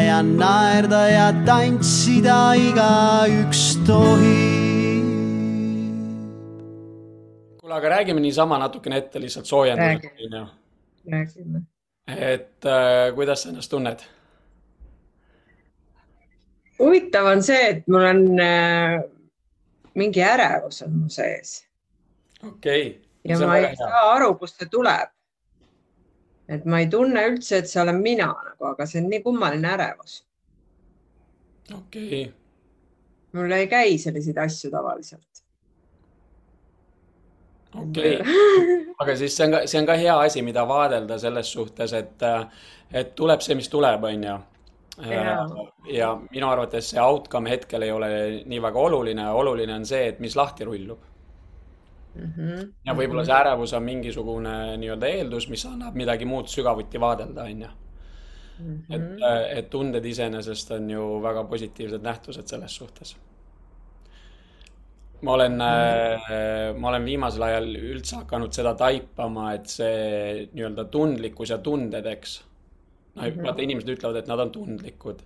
ja 0.00 0.22
naerda 0.22 1.02
ja 1.08 1.32
tantsida 1.46 2.54
igaüks 2.58 3.64
tohib. 3.86 5.10
kuule, 7.60 7.74
aga 7.74 7.88
räägime 7.88 8.20
niisama 8.20 8.58
natukene 8.58 8.96
ette 8.98 9.20
lihtsalt 9.20 9.46
soojenduseks, 9.46 10.24
onju. 10.26 10.46
räägime. 11.12 11.62
et 12.06 12.64
äh, 12.64 13.14
kuidas 13.14 13.42
sa 13.42 13.48
ennast 13.48 13.70
tunned? 13.70 14.02
huvitav 16.80 17.26
on 17.26 17.42
see, 17.42 17.62
et 17.70 17.88
mul 17.88 18.04
on 18.08 18.26
äh, 18.40 18.98
mingi 19.94 20.22
ärevus 20.24 20.82
on 20.82 20.98
mu 21.02 21.08
sees. 21.08 21.64
okei 22.48 22.86
okay.. 22.88 23.00
ja 23.24 23.38
ma 23.38 23.56
ei 23.58 23.66
hea. 23.68 23.76
saa 23.76 24.04
aru, 24.14 24.34
kust 24.34 24.58
see 24.58 24.68
tuleb. 24.70 25.12
Et 26.50 26.66
ma 26.66 26.80
ei 26.82 26.88
tunne 26.90 27.22
üldse, 27.30 27.60
et 27.60 27.70
see 27.70 27.80
olen 27.82 28.00
mina 28.02 28.28
nagu, 28.32 28.66
aga 28.72 28.86
see 28.88 29.02
on 29.02 29.08
nii 29.12 29.22
kummaline 29.24 29.70
ärevus. 29.76 30.20
okei 31.76 32.22
okay.. 32.24 32.32
mul 33.38 33.54
ei 33.54 33.68
käi 33.70 33.98
selliseid 33.98 34.38
asju 34.44 34.70
tavaliselt. 34.70 35.42
okei 37.74 38.16
okay., 38.16 38.78
aga 39.02 39.16
siis 39.16 39.36
see 39.36 39.46
on 39.46 39.56
ka, 39.56 39.64
see 39.70 39.82
on 39.82 39.90
ka 39.90 39.98
hea 40.00 40.18
asi, 40.26 40.42
mida 40.42 40.66
vaadelda 40.68 41.18
selles 41.18 41.52
suhtes, 41.52 41.94
et, 41.96 42.26
et 42.92 43.14
tuleb 43.14 43.46
see, 43.46 43.58
mis 43.58 43.70
tuleb, 43.70 44.08
onju 44.10 44.38
ja, 45.06 45.36
ja 45.88 46.08
minu 46.30 46.50
arvates 46.50 46.90
see 46.90 47.00
outcome 47.00 47.50
hetkel 47.50 47.86
ei 47.86 47.92
ole 47.94 48.10
nii 48.50 48.58
väga 48.62 48.88
oluline, 48.88 49.30
oluline 49.30 49.78
on 49.78 49.86
see, 49.86 50.08
et 50.10 50.18
mis 50.20 50.36
lahti 50.36 50.66
rullub 50.68 51.09
mm. 52.14 52.32
-hmm. 52.36 52.72
ja 52.86 52.94
võib-olla 52.94 53.24
see 53.24 53.36
ärevus 53.36 53.72
on 53.76 53.86
mingisugune 53.86 54.56
nii-öelda 54.82 55.08
eeldus, 55.14 55.48
mis 55.48 55.64
annab 55.66 55.96
midagi 55.98 56.28
muud 56.28 56.50
sügavuti 56.50 57.00
vaadelda, 57.00 57.44
on 57.44 57.64
ju. 57.66 57.70
et, 58.90 59.00
mhm. 59.00 59.22
et 59.56 59.70
tunded 59.70 60.04
iseenesest 60.04 60.70
on 60.76 60.90
ju 60.90 61.04
väga 61.22 61.44
positiivsed 61.44 62.02
nähtused 62.02 62.46
selles 62.46 62.76
suhtes. 62.76 63.16
ma 65.22 65.32
olen 65.32 65.52
mm, 65.52 65.60
-hmm. 65.60 66.78
ma 66.80 66.88
olen 66.88 67.04
viimasel 67.04 67.42
ajal 67.42 67.74
üldse 67.76 68.16
hakanud 68.16 68.52
seda 68.52 68.74
taipama, 68.74 69.52
et 69.54 69.66
see 69.66 70.48
nii-öelda 70.52 70.84
tundlikkus 70.84 71.50
ja 71.50 71.58
tunded, 71.58 72.06
eks 72.06 72.44
no 73.14 73.22
mm 73.22 73.28
-hmm. 73.28 73.46
vaata, 73.46 73.62
inimesed 73.62 73.88
ütlevad, 73.88 74.16
et 74.16 74.26
nad 74.26 74.38
on 74.38 74.50
tundlikud. 74.50 75.22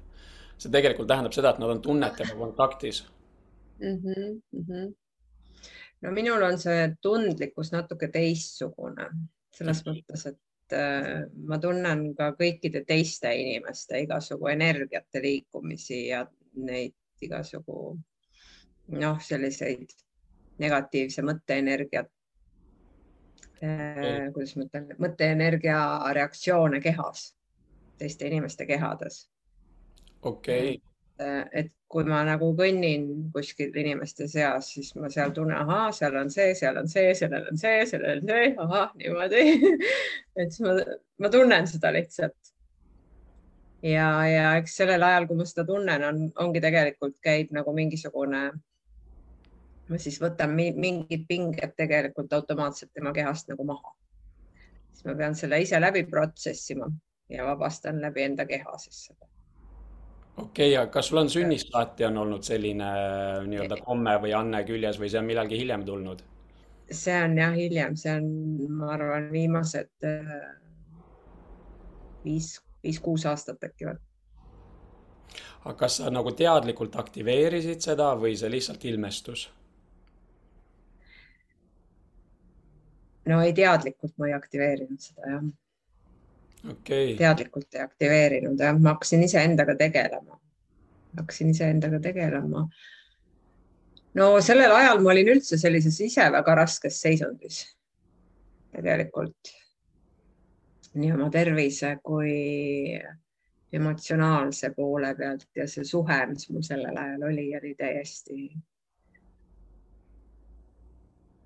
see 0.59 0.71
tegelikult 0.71 1.09
tähendab 1.09 1.33
seda, 1.33 1.51
et 1.51 1.59
nad 1.59 1.71
on 1.71 1.81
tunnetega 1.83 2.35
kontaktis 2.35 3.05
mm. 3.81 3.87
-hmm, 3.87 4.43
mm 4.53 4.65
-hmm. 4.69 4.95
No 6.05 6.13
minul 6.13 6.43
on 6.45 6.59
see 6.61 6.89
tundlikkus 7.03 7.73
natuke 7.75 8.11
teistsugune 8.13 9.09
selles 9.55 9.83
mõttes, 9.87 10.27
et 10.31 10.75
äh, 10.77 11.25
ma 11.49 11.59
tunnen 11.63 12.09
ka 12.19 12.33
kõikide 12.39 12.85
teiste 12.89 13.31
inimeste 13.39 14.03
igasugu 14.05 14.51
energiate 14.53 15.23
liikumisi 15.23 16.07
ja 16.09 16.25
neid 16.55 16.95
igasugu 17.25 17.79
noh, 18.99 19.21
selliseid 19.23 19.95
negatiivse 20.61 21.25
mõtteenergiat 21.27 22.11
äh,, 23.63 24.33
kuidas 24.35 24.57
ma 24.59 24.67
ütlen, 24.69 24.91
mõtteenergia 25.03 25.79
reaktsioone 26.15 26.83
kehas 26.85 27.31
teiste 27.99 28.27
inimeste 28.27 28.67
kehades. 28.67 29.29
okei. 30.23 30.75
okay.. 30.75 30.94
Et 31.19 31.71
kui 31.95 32.07
ma 32.09 32.25
nagu 32.27 32.49
kõnnin 32.59 33.05
kuskil 33.35 33.77
inimeste 33.79 34.27
seas, 34.31 34.73
siis 34.75 34.91
ma 34.99 35.11
seal 35.13 35.31
tunnen, 35.35 35.57
ahaa, 35.61 35.93
seal 35.95 36.17
on 36.19 36.31
see, 36.33 36.55
seal 36.59 36.81
on 36.81 36.89
see, 36.91 37.13
sellel 37.15 37.47
on 37.53 37.61
see, 37.61 37.85
sellel 37.87 38.23
on 38.23 38.33
see, 38.33 38.49
ahah, 38.65 38.89
niimoodi 38.99 39.45
et 40.41 40.51
siis 40.51 40.65
ma, 40.67 40.75
ma 41.23 41.31
tunnen 41.31 41.69
seda 41.71 41.93
lihtsalt. 41.95 42.55
ja, 43.87 44.09
ja 44.27 44.49
eks 44.59 44.75
sellel 44.81 45.07
ajal, 45.07 45.29
kui 45.31 45.39
ma 45.39 45.47
seda 45.47 45.67
tunnen, 45.69 46.07
on, 46.09 46.23
ongi 46.47 46.63
tegelikult 46.65 47.21
käib 47.23 47.55
nagu 47.55 47.75
mingisugune 47.77 48.49
ma 49.89 50.01
siis 50.01 50.17
võtan 50.23 50.55
mingid 50.57 51.29
pinged 51.29 51.77
tegelikult 51.77 52.33
automaatselt 52.33 52.91
tema 52.95 53.13
kehast 53.15 53.53
nagu 53.53 53.67
maha. 53.69 53.95
siis 54.93 55.07
ma 55.07 55.15
pean 55.19 55.39
selle 55.39 55.61
ise 55.63 55.81
läbi 55.81 56.05
protsessima 56.11 56.89
ja 57.31 57.47
vabastan 57.47 58.01
läbi 58.01 58.27
enda 58.27 58.47
keha 58.51 58.79
siis 58.79 59.07
seda. 59.07 59.34
Okei 60.37 60.69
okay,, 60.69 60.77
aga 60.77 60.91
kas 60.93 61.09
sul 61.09 61.21
on 61.23 61.31
sünnist 61.31 61.71
saati 61.73 62.07
on 62.09 62.19
olnud 62.25 62.43
selline 62.47 62.87
äh, 62.91 63.43
nii-öelda 63.49 63.79
komme 63.85 64.17
või 64.23 64.35
anne 64.35 64.65
küljes 64.67 64.99
või 65.01 65.11
see 65.13 65.21
on 65.21 65.29
millalgi 65.29 65.59
hiljem 65.61 65.85
tulnud? 65.87 66.23
see 66.91 67.17
on 67.23 67.39
jah 67.39 67.55
hiljem, 67.57 67.97
see 67.97 68.13
on, 68.19 68.27
ma 68.77 68.93
arvan, 68.97 69.31
viimased 69.33 70.09
äh, 70.09 70.35
viis, 72.25 72.59
viis-kuus 72.85 73.27
aastat 73.31 73.63
äkki 73.71 73.89
või. 73.89 73.99
aga 75.65 75.77
kas 75.85 76.01
sa 76.01 76.11
nagu 76.13 76.35
teadlikult 76.37 76.97
aktiveerisid 77.01 77.85
seda 77.85 78.13
või 78.19 78.37
see 78.37 78.51
lihtsalt 78.51 78.85
ilmestus? 78.91 79.49
no 83.31 83.41
ei, 83.41 83.55
teadlikult 83.57 84.19
ma 84.19 84.33
ei 84.33 84.41
aktiveerinud 84.43 85.01
seda 85.11 85.37
jah 85.37 85.53
okay.. 86.71 87.15
teadlikult 87.19 87.75
ei 87.75 87.85
aktiveerinud 87.85 88.61
jah, 88.61 88.79
ma 88.79 88.95
hakkasin 88.95 89.25
iseendaga 89.27 89.77
tegelema, 89.81 90.39
hakkasin 91.17 91.51
iseendaga 91.55 92.01
tegelema. 92.01 92.69
no 94.15 94.31
sellel 94.41 94.73
ajal 94.77 95.03
ma 95.03 95.13
olin 95.15 95.35
üldse 95.37 95.59
sellises 95.61 96.01
ise 96.01 96.31
väga 96.33 96.55
raskes 96.63 97.01
seisundis 97.07 97.65
tegelikult 98.75 99.55
nii 100.95 101.13
oma 101.15 101.31
tervise 101.35 101.97
kui 102.03 102.35
emotsionaalse 103.75 104.71
poole 104.77 105.11
pealt 105.19 105.49
ja 105.59 105.67
see 105.71 105.85
suhe, 105.85 106.21
mis 106.31 106.47
mul 106.51 106.63
sellel 106.63 106.97
ajal 106.97 107.27
oli, 107.31 107.49
oli 107.59 107.75
täiesti 107.79 108.39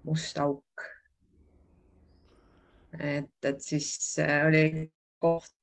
must 0.05 0.39
auk. 0.45 0.85
et, 2.99 3.45
et 3.45 3.61
siis 3.61 3.89
äh, 4.19 4.47
oli 4.49 4.62
koht, 5.19 5.55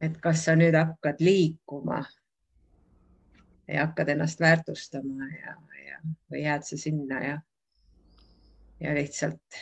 et 0.00 0.16
kas 0.20 0.44
sa 0.44 0.56
nüüd 0.56 0.76
hakkad 0.76 1.20
liikuma 1.20 2.02
ja 3.68 3.86
hakkad 3.86 4.08
ennast 4.08 4.40
väärtustama 4.40 5.28
ja, 5.28 5.54
ja 5.86 6.00
või 6.30 6.42
jääd 6.42 6.66
sa 6.66 6.78
sinna 6.80 7.20
ja, 7.24 7.40
ja 8.80 8.94
lihtsalt 8.94 9.60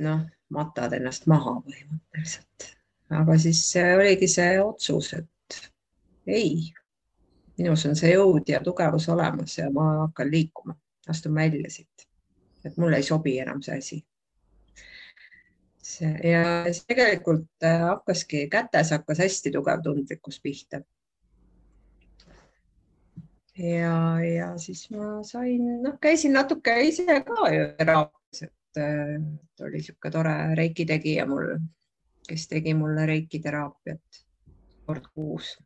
noh, 0.00 0.26
matad 0.52 0.96
ennast 0.98 1.26
maha 1.26 1.58
põhimõtteliselt. 1.66 2.72
aga 3.10 3.38
siis 3.38 3.62
oligi 3.96 4.28
see 4.28 4.58
otsus, 4.62 5.12
et 5.14 5.60
ei, 6.26 6.72
minus 7.58 7.86
on 7.86 7.96
see 7.96 8.12
jõud 8.12 8.48
ja 8.50 8.60
tugevus 8.64 9.08
olemas 9.08 9.58
ja 9.58 9.70
ma 9.72 9.88
hakkan 10.04 10.30
liikuma, 10.30 10.76
astun 11.08 11.34
välja 11.34 11.70
siit. 11.70 12.08
et 12.64 12.76
mulle 12.76 13.00
ei 13.00 13.06
sobi 13.06 13.38
enam 13.38 13.62
see 13.62 13.78
asi 13.78 14.04
ja 16.24 16.42
siis 16.64 16.84
tegelikult 16.86 17.64
äh, 17.64 17.80
hakkaski 17.80 18.46
kätes 18.50 18.90
hakkas 18.90 19.18
hästi 19.18 19.52
tugev 19.54 19.82
tundlikkus 19.82 20.40
pihta. 20.42 20.80
ja, 23.58 24.20
ja 24.20 24.58
siis 24.58 24.90
ma 24.90 25.22
sain, 25.24 25.82
noh, 25.82 25.98
käisin 26.00 26.32
natuke 26.36 26.80
ise 26.88 27.20
ka 27.24 27.50
ju 27.52 27.68
teraapias, 27.78 28.42
et 28.42 28.82
äh, 28.82 29.14
oli 29.64 29.80
niisugune 29.80 30.12
tore 30.12 30.34
reiki 30.58 30.86
tegija 30.86 31.26
mul, 31.26 31.54
kes 32.28 32.48
tegi 32.48 32.74
mulle 32.74 33.06
reiki 33.06 33.40
teraapiat 33.40 34.24
kord 34.86 35.06
kuus. 35.14 35.56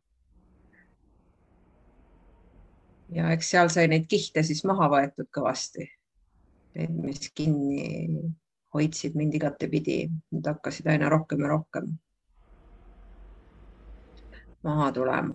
ja 3.11 3.31
eks 3.35 3.49
seal 3.51 3.73
sai 3.73 3.89
neid 3.91 4.05
kihte 4.07 4.43
siis 4.43 4.63
maha 4.63 4.87
võetud 4.93 5.27
kõvasti, 5.35 5.89
mis 6.87 7.27
kinni 7.35 8.31
hoidsid 8.73 9.15
mind 9.19 9.35
igatepidi, 9.35 10.05
nad 10.31 10.53
hakkasid 10.53 10.87
aina 10.87 11.09
rohkem 11.11 11.43
ja 11.43 11.51
rohkem 11.51 11.91
maha 14.63 14.91
tulema. 14.91 15.33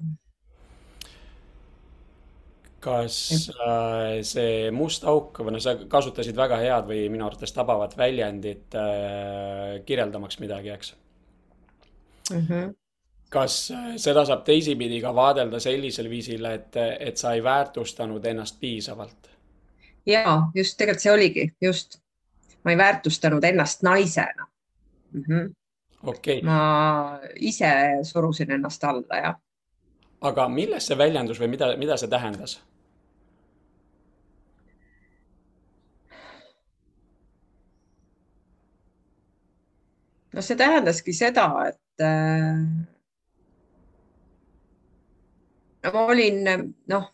kas 2.87 3.17
äh, 3.51 4.21
see 4.23 4.71
must 4.71 5.03
auk 5.11 5.41
või 5.43 5.57
noh, 5.57 5.63
sa 5.63 5.73
kasutasid 5.91 6.37
väga 6.39 6.59
head 6.61 6.85
või 6.87 7.09
minu 7.11 7.25
arvates 7.27 7.51
tabavat 7.57 7.97
väljendit 7.99 8.77
äh, 8.79 9.81
kirjeldamaks 9.89 10.39
midagi, 10.39 10.71
eks 10.71 10.93
mm? 12.31 12.45
-hmm. 12.45 12.71
kas 13.33 13.57
äh, 13.75 13.89
seda 13.99 14.23
saab 14.29 14.45
teisipidi 14.47 15.01
ka 15.03 15.15
vaadelda 15.15 15.59
sellisel 15.61 16.11
viisil, 16.13 16.47
et, 16.47 16.79
et 16.79 17.19
sa 17.19 17.35
ei 17.35 17.43
väärtustanud 17.43 18.25
ennast 18.25 18.61
piisavalt? 18.61 19.33
ja 20.07 20.43
just 20.55 20.79
tegelikult 20.79 21.03
see 21.03 21.13
oligi 21.13 21.49
just 21.61 21.99
ma 22.67 22.75
ei 22.75 22.79
väärtustanud 22.79 23.45
ennast 23.45 23.83
naisena 23.83 24.47
mm. 25.13 25.23
-hmm. 25.23 25.55
Okay. 26.03 26.43
ma 26.43 27.21
ise 27.35 27.71
surusin 28.03 28.51
ennast 28.51 28.85
alla, 28.85 29.17
jah. 29.17 29.37
aga 30.21 30.49
milles 30.49 30.87
see 30.87 30.99
väljendus 30.99 31.41
või 31.41 31.49
mida, 31.49 31.77
mida 31.77 31.97
see 31.97 32.11
tähendas? 32.11 32.59
no 40.33 40.43
see 40.43 40.57
tähendaski 40.57 41.13
seda, 41.13 41.47
et 41.69 42.05
äh, 42.05 42.61
ma 45.93 46.05
olin 46.05 46.45
noh, 46.87 47.09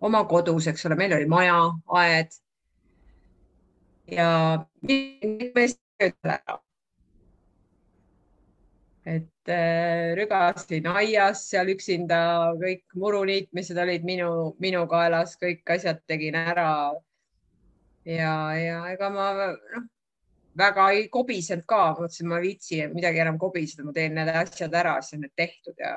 oma 0.00 0.24
kodus, 0.24 0.66
eks 0.66 0.86
ole, 0.86 0.98
meil 0.98 1.14
oli 1.16 1.26
maja, 1.30 1.58
aed 2.02 2.30
ja 4.10 4.28
et 9.04 9.50
äh, 9.50 10.14
rügasin 10.14 10.86
aias 10.86 11.46
seal 11.50 11.72
üksinda, 11.72 12.18
kõik 12.60 12.84
muruniitmised 12.98 13.78
olid 13.82 14.04
minu, 14.06 14.28
minu 14.62 14.84
kaelas, 14.90 15.34
kõik 15.40 15.66
asjad 15.74 16.02
tegin 16.06 16.38
ära. 16.38 16.94
ja, 18.06 18.34
ja 18.58 18.78
ega 18.92 19.10
ma 19.10 19.26
noh, 19.34 19.88
väga 20.58 20.88
ei 20.94 21.08
kobisenud 21.10 21.66
ka, 21.66 21.82
mõtlesin, 21.98 22.28
ma 22.30 22.38
ei 22.38 22.48
viitsi 22.50 22.80
midagi 22.94 23.22
enam 23.24 23.38
kobiseda, 23.42 23.86
ma 23.86 23.94
teen 23.96 24.14
need 24.18 24.30
asjad 24.42 24.74
ära, 24.74 24.98
siis 25.02 25.18
on 25.18 25.26
need 25.26 25.34
tehtud 25.36 25.78
ja, 25.82 25.94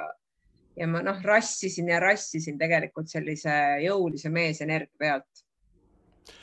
ja 0.79 0.89
ma 0.89 1.03
noh, 1.05 1.21
rassisin 1.23 1.89
ja 1.93 2.01
rassisin 2.01 2.57
tegelikult 2.61 3.11
sellise 3.11 3.55
jõulise 3.85 4.33
meesenergia 4.33 4.97
pealt 4.97 5.45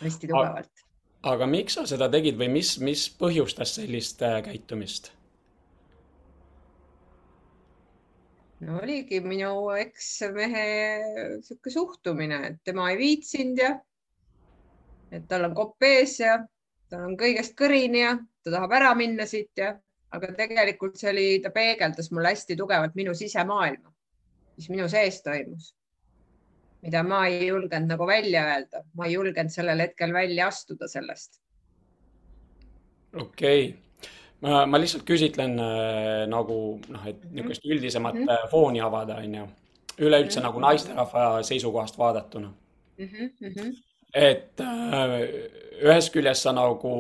hästi 0.02 0.30
tugevalt. 0.30 0.81
Aga 1.22 1.46
miks 1.46 1.78
sa 1.78 1.86
seda 1.86 2.08
tegid 2.10 2.38
või 2.38 2.48
mis, 2.58 2.76
mis 2.82 3.06
põhjustas 3.18 3.76
sellist 3.78 4.22
äh, 4.26 4.40
käitumist? 4.46 5.12
no 8.62 8.78
oligi 8.78 9.18
minu 9.22 9.72
eksmehe 9.74 10.66
sihuke 11.42 11.70
suhtumine, 11.74 12.38
et 12.46 12.60
tema 12.64 12.90
ei 12.92 12.98
viitsinud 13.00 13.58
ja 13.58 13.72
et 15.12 15.24
tal 15.28 15.48
on 15.48 15.54
kopp 15.56 15.82
ees 15.82 16.18
ja 16.22 16.36
ta 16.90 17.00
on 17.06 17.16
kõigest 17.18 17.56
kõrini 17.58 18.04
ja 18.04 18.14
ta 18.44 18.54
tahab 18.54 18.76
ära 18.78 18.92
minna 18.98 19.26
siit 19.28 19.50
ja, 19.58 19.72
aga 20.14 20.30
tegelikult 20.38 20.98
see 21.00 21.10
oli, 21.10 21.26
ta 21.42 21.50
peegeldas 21.54 22.10
mulle 22.14 22.32
hästi 22.32 22.56
tugevalt 22.58 22.94
minu 22.98 23.14
sisemaailma, 23.18 23.92
mis 24.56 24.70
minu 24.72 24.88
sees 24.92 25.22
toimus, 25.26 25.72
mida 26.82 27.02
ma 27.06 27.26
ei 27.26 27.46
julgenud 27.46 27.94
nagu 27.94 28.06
välja 28.06 28.44
öelda, 28.50 28.82
ma 28.98 29.06
ei 29.06 29.16
julgenud 29.16 29.54
sellel 29.54 29.84
hetkel 29.84 30.12
välja 30.12 30.48
astuda 30.52 30.88
sellest. 30.88 31.40
okei 33.14 33.68
okay., 33.68 34.10
ma, 34.40 34.64
ma 34.66 34.80
lihtsalt 34.80 35.06
küsitlen 35.08 35.58
äh, 35.60 36.26
nagu 36.30 36.58
noh, 36.88 37.06
et 37.06 37.24
mhm. 37.24 37.34
niisugust 37.36 37.66
üldisemat 37.66 38.14
mm 38.18 38.26
-hmm. 38.28 38.50
fooni 38.50 38.80
avada, 38.80 39.16
onju, 39.22 39.46
üleüldse 39.98 40.40
mm 40.40 40.42
-hmm. 40.42 40.48
nagu 40.48 40.60
naisterahva 40.60 41.42
seisukohast 41.42 41.98
vaadatuna 41.98 42.52
mm. 42.98 43.06
-hmm 43.06 43.72
et 44.12 44.60
äh, 44.60 45.14
ühest 45.82 46.12
küljest 46.12 46.44
sa 46.46 46.52
nagu 46.52 46.92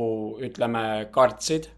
ütleme, 0.42 1.08
kartsid 1.12 1.68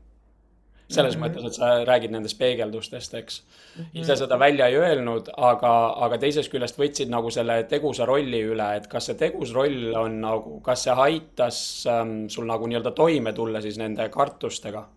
selles 0.94 1.16
mm 1.16 1.22
-hmm. 1.22 1.34
mõttes, 1.34 1.46
et 1.46 1.58
sa 1.58 1.70
räägid 1.84 2.14
nendest 2.14 2.38
peegeldustest, 2.38 3.14
eks 3.14 3.42
mm. 3.42 3.82
-hmm. 3.82 4.00
ise 4.02 4.16
seda 4.16 4.38
välja 4.38 4.66
ei 4.66 4.76
öelnud, 4.76 5.30
aga, 5.36 5.72
aga 6.06 6.18
teisest 6.18 6.52
küljest 6.52 6.78
võtsid 6.78 7.10
nagu 7.12 7.30
selle 7.30 7.62
tegusa 7.70 8.06
rolli 8.06 8.42
üle, 8.42 8.68
et 8.76 8.86
kas 8.86 9.06
see 9.06 9.14
tegus 9.14 9.52
roll 9.52 9.94
on 9.94 10.20
nagu, 10.20 10.60
kas 10.60 10.84
see 10.84 10.94
aitas 11.06 11.86
ähm, 11.86 12.26
sul 12.28 12.46
nagu 12.46 12.66
nii-öelda 12.66 12.90
toime 12.90 13.32
tulla 13.32 13.60
siis 13.60 13.78
nende 13.78 14.08
kartustega? 14.08 14.88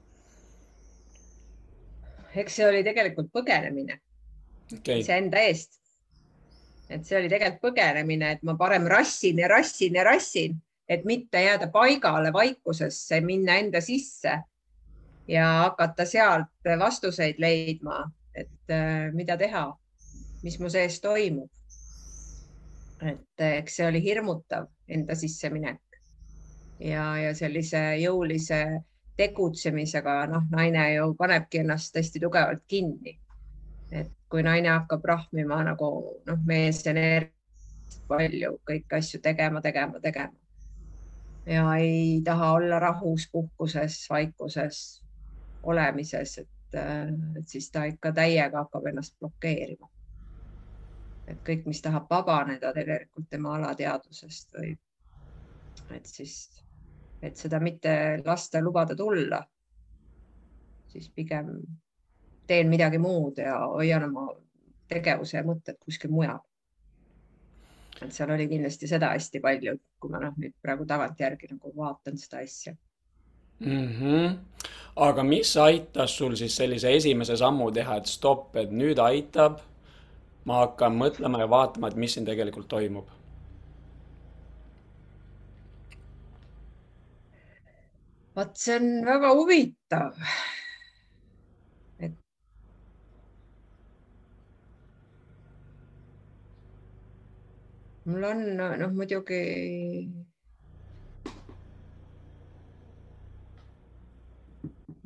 eks 2.35 2.55
see 2.55 2.67
oli 2.67 2.83
tegelikult 2.83 3.29
põgenemine 3.33 3.99
okay. 4.79 4.99
iseenda 4.99 5.39
eest 5.39 5.77
et 6.89 7.05
see 7.05 7.17
oli 7.19 7.29
tegelikult 7.31 7.63
põgenemine, 7.69 8.31
et 8.35 8.43
ma 8.47 8.55
parem 8.59 8.87
rassin 8.89 9.39
ja 9.41 9.49
rassin 9.51 9.97
ja 9.99 10.05
rassin, 10.07 10.55
et 10.89 11.03
mitte 11.05 11.41
jääda 11.43 11.69
paigale 11.71 12.31
vaikusesse, 12.33 13.19
minna 13.21 13.57
enda 13.61 13.81
sisse 13.83 14.37
ja 15.27 15.47
hakata 15.63 16.05
sealt 16.05 16.71
vastuseid 16.79 17.39
leidma, 17.39 18.11
et 18.35 18.71
äh, 18.71 19.13
mida 19.13 19.37
teha, 19.37 19.69
mis 20.43 20.59
mu 20.59 20.69
sees 20.69 21.01
toimub. 21.01 21.51
et 23.01 23.41
äh, 23.41 23.57
eks 23.57 23.75
see 23.77 23.87
oli 23.87 24.01
hirmutav 24.03 24.65
enda 24.89 25.15
sisseminek 25.15 25.99
ja, 26.79 27.03
ja 27.17 27.33
sellise 27.37 27.81
jõulise 28.01 28.81
tegutsemisega, 29.17 30.25
noh, 30.31 30.45
naine 30.49 30.93
ju 30.93 31.13
panebki 31.17 31.61
ennast 31.61 31.95
hästi 31.97 32.19
tugevalt 32.21 32.63
kinni. 32.67 33.19
et 33.91 34.11
kui 34.29 34.43
naine 34.43 34.69
hakkab 34.69 35.05
rahmima 35.05 35.61
nagu 35.63 35.89
noh, 36.25 36.39
mees 36.45 36.81
energiat 36.87 37.33
palju 38.07 38.57
kõiki 38.67 38.97
asju 38.97 39.19
tegema, 39.23 39.61
tegema, 39.61 39.99
tegema. 40.03 40.33
ja 41.45 41.63
ei 41.79 42.21
taha 42.25 42.51
olla 42.59 42.79
rahus, 42.79 43.29
puhkuses, 43.31 44.01
vaikuses, 44.09 45.03
olemises, 45.67 46.37
et, 46.37 46.79
et 47.37 47.47
siis 47.47 47.69
ta 47.71 47.83
ikka 47.89 48.11
täiega 48.15 48.63
hakkab 48.63 48.89
ennast 48.91 49.15
blokeerima. 49.19 49.89
et 51.27 51.39
kõik, 51.43 51.65
mis 51.67 51.81
tahab 51.83 52.05
vabaneda 52.09 52.71
tegelikult 52.73 53.27
tema 53.29 53.55
alateadvusest 53.57 54.53
või 54.55 54.69
et 55.91 56.05
siis, 56.05 56.35
et 57.21 57.35
seda 57.35 57.59
mitte 57.59 57.91
lasta 58.25 58.61
lubada 58.63 58.95
tulla, 58.95 59.41
siis 60.87 61.09
pigem 61.15 61.51
teen 62.47 62.69
midagi 62.69 62.97
muud 62.97 63.37
ja 63.43 63.59
hoian 63.67 64.07
oma 64.07 64.27
tegevuse 64.87 65.37
ja 65.37 65.43
mõtted 65.43 65.79
kuskil 65.83 66.11
mujal. 66.11 66.39
et 68.01 68.13
seal 68.13 68.29
oli 68.31 68.47
kindlasti 68.47 68.87
seda 68.87 69.09
hästi 69.15 69.39
palju, 69.41 69.73
kui 69.99 70.11
ma 70.13 70.19
noh, 70.21 70.35
nüüd 70.37 70.53
praegu 70.61 70.85
tagantjärgi 70.85 71.49
nagu 71.51 71.71
vaatan 71.75 72.17
seda 72.17 72.43
asja 72.45 72.75
mm. 73.59 73.87
-hmm. 73.87 74.37
Aga 74.97 75.23
mis 75.23 75.51
aitas 75.61 76.15
sul 76.17 76.35
siis 76.35 76.55
sellise 76.57 76.91
esimese 76.97 77.37
sammu 77.37 77.69
teha, 77.71 77.99
et 78.01 78.09
stopp, 78.09 78.55
et 78.57 78.71
nüüd 78.73 78.99
aitab, 78.99 79.59
ma 80.45 80.63
hakkan 80.63 80.97
mõtlema 80.97 81.43
ja 81.43 81.49
vaatama, 81.51 81.91
et 81.91 81.99
mis 82.01 82.17
siin 82.17 82.25
tegelikult 82.25 82.69
toimub? 82.71 83.13
vot 88.37 88.51
see 88.61 88.75
on 88.77 88.91
väga 89.01 89.29
huvitav 89.33 90.19
mul 98.07 98.23
on 98.23 98.43
noh, 98.57 98.91
muidugi 98.95 99.41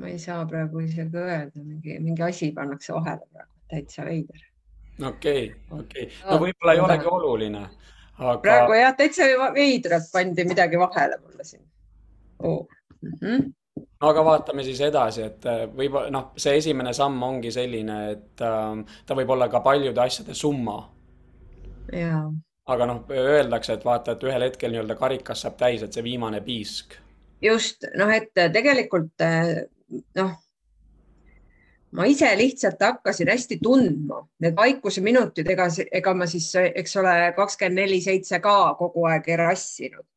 ma 0.02 0.10
ei 0.12 0.20
saa 0.20 0.44
praegu 0.50 0.82
isegi 0.86 1.22
öelda, 1.22 1.64
mingi, 1.64 2.00
mingi 2.00 2.26
asi 2.26 2.52
pannakse 2.56 2.94
vahele 2.98 3.28
praegu, 3.32 3.54
täitsa 3.70 4.06
veider. 4.08 4.44
okei 5.08 5.46
okay,, 5.54 5.80
okei 5.80 6.06
okay., 6.10 6.20
no 6.28 6.42
võib-olla 6.44 6.76
ei 6.76 6.84
olegi 6.88 7.10
oluline 7.16 7.64
aga.... 7.64 8.38
praegu 8.44 8.78
jah, 8.80 8.94
täitsa 8.98 9.32
veidralt 9.56 10.12
pandi 10.14 10.46
midagi 10.50 10.80
vahele 10.82 11.18
mulle 11.24 11.48
siin 11.48 11.66
oh.. 12.40 12.68
Mm 13.02 13.18
-hmm. 13.22 13.52
no 14.02 14.10
aga 14.14 14.26
vaatame 14.26 14.64
siis 14.64 14.82
edasi, 14.86 15.24
et 15.32 15.46
äh, 15.46 15.66
võib-olla 15.78 16.14
noh, 16.14 16.32
see 16.38 16.58
esimene 16.58 16.94
samm 16.94 17.24
ongi 17.24 17.52
selline, 17.52 18.00
et 18.12 18.42
äh, 18.46 18.96
ta 19.06 19.18
võib 19.18 19.30
olla 19.38 19.50
ka 19.50 19.60
paljude 19.60 20.02
asjade 20.02 20.34
summa. 20.34 20.80
jaa 21.94 22.30
aga 22.72 22.86
noh, 22.86 23.04
öeldakse, 23.10 23.74
et 23.74 23.86
vaata, 23.86 24.16
et 24.16 24.24
ühel 24.24 24.46
hetkel 24.46 24.74
nii-öelda 24.74 24.96
karikas 25.00 25.46
saab 25.46 25.58
täis, 25.60 25.84
et 25.84 25.94
see 25.94 26.04
viimane 26.06 26.42
piisk. 26.46 26.98
just 27.42 27.88
noh, 27.98 28.12
et 28.14 28.32
tegelikult 28.54 29.24
noh, 30.16 30.32
ma 31.92 32.06
ise 32.08 32.30
lihtsalt 32.38 32.82
hakkasin 32.82 33.32
hästi 33.32 33.60
tundma 33.64 34.22
need 34.44 34.56
vaikuse 34.56 35.04
minutid, 35.04 35.50
ega, 35.52 35.68
ega 35.92 36.14
ma 36.16 36.28
siis, 36.30 36.50
eks 36.56 36.96
ole, 37.02 37.16
kakskümmend 37.36 37.84
neli 37.84 38.00
seitse 38.04 38.40
ka 38.44 38.56
kogu 38.80 39.06
aeg 39.12 39.30
ei 39.32 39.40
rassinud. 39.42 40.08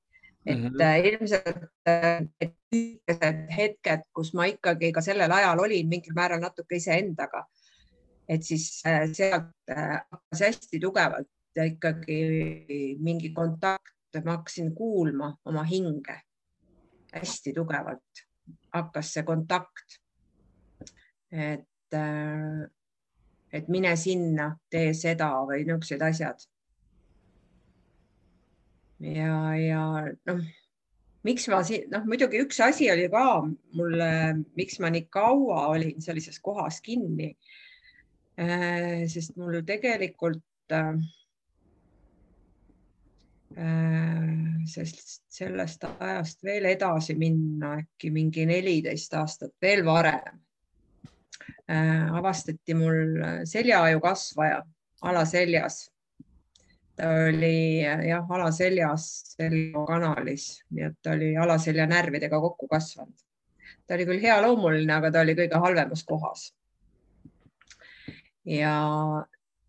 et 0.46 0.58
mm 0.58 0.64
-hmm. 0.68 1.04
ilmselt 1.08 1.62
need 1.82 3.50
hetked, 3.56 4.02
kus 4.12 4.34
ma 4.34 4.44
ikkagi 4.44 4.92
ka 4.92 5.00
sellel 5.00 5.32
ajal 5.32 5.60
olin 5.60 5.88
mingil 5.88 6.12
määral 6.14 6.40
natuke 6.40 6.76
iseendaga, 6.76 7.46
et 8.28 8.42
siis 8.42 8.82
äh, 8.86 9.08
sealt 9.12 9.70
äh, 9.70 10.04
hakkas 10.10 10.40
hästi 10.40 10.80
tugevalt 10.80 11.28
ikkagi 11.64 12.96
mingi 12.98 13.30
kontakt, 13.30 14.20
ma 14.24 14.36
hakkasin 14.36 14.74
kuulma 14.74 15.36
oma 15.44 15.62
hinge 15.62 16.20
hästi 17.14 17.52
tugevalt, 17.52 18.23
hakkas 18.74 19.12
see 19.14 19.22
kontakt. 19.26 20.00
et, 21.34 21.94
äh, 21.94 22.66
et 23.52 23.68
mine 23.68 23.96
sinna, 23.96 24.52
tee 24.70 24.92
seda 24.94 25.30
või 25.48 25.64
niisugused 25.64 26.02
asjad. 26.02 26.44
ja, 29.00 29.38
ja 29.58 29.82
noh, 30.26 30.44
miks 31.24 31.48
ma 31.50 31.62
siin, 31.66 31.88
noh, 31.90 32.04
muidugi 32.06 32.42
üks 32.44 32.60
asi 32.62 32.90
oli 32.92 33.08
ka 33.12 33.26
mulle, 33.74 34.10
miks 34.58 34.78
ma 34.80 34.90
nii 34.92 35.08
kaua 35.10 35.66
olin 35.74 36.00
sellises 36.04 36.40
kohas 36.40 36.80
kinni. 36.84 37.34
Äh, 38.38 39.04
sest 39.10 39.36
mul 39.38 39.60
tegelikult 39.66 40.42
äh, 40.74 40.94
sest 43.54 45.22
sellest 45.30 45.84
ajast 45.86 46.42
veel 46.42 46.64
edasi 46.72 47.14
minna, 47.14 47.76
äkki 47.84 48.10
mingi 48.10 48.46
neliteist 48.50 49.14
aastat 49.14 49.52
veel 49.62 49.84
varem, 49.86 50.40
äh, 51.70 52.08
avastati 52.18 52.74
mul 52.74 53.20
seljaaju 53.46 54.00
kasvaja 54.02 54.62
alaseljas 55.02 55.84
ta 56.96 57.08
oli 57.28 57.82
jah, 57.82 58.26
alaseljas, 58.30 59.06
seljakanalis, 59.34 60.48
nii 60.70 60.88
et 60.88 60.98
ta 61.02 61.14
oli 61.16 61.34
alaselja 61.36 61.86
närvidega 61.90 62.40
kokku 62.40 62.68
kasvanud. 62.70 63.24
ta 63.86 63.94
oli 63.94 64.06
küll 64.08 64.22
healoomuline, 64.22 64.92
aga 64.94 65.10
ta 65.12 65.24
oli 65.24 65.34
kõige 65.36 65.60
halvemas 65.60 66.04
kohas. 66.04 66.52
ja, 68.44 68.76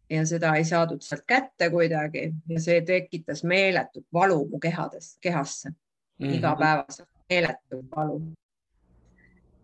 ja 0.10 0.26
seda 0.26 0.54
ei 0.56 0.66
saadud 0.66 1.02
sealt 1.02 1.24
kätte 1.28 1.70
kuidagi 1.70 2.28
ja 2.50 2.62
see 2.62 2.82
tekitas 2.86 3.44
meeletut 3.44 4.06
valu 4.14 4.48
mu 4.50 4.60
kehades, 4.60 5.18
kehasse 5.22 5.70
mm 5.70 5.76
-hmm. 6.28 6.36
igapäevaselt, 6.36 7.10
meeletut 7.30 7.86
valu. 7.96 8.22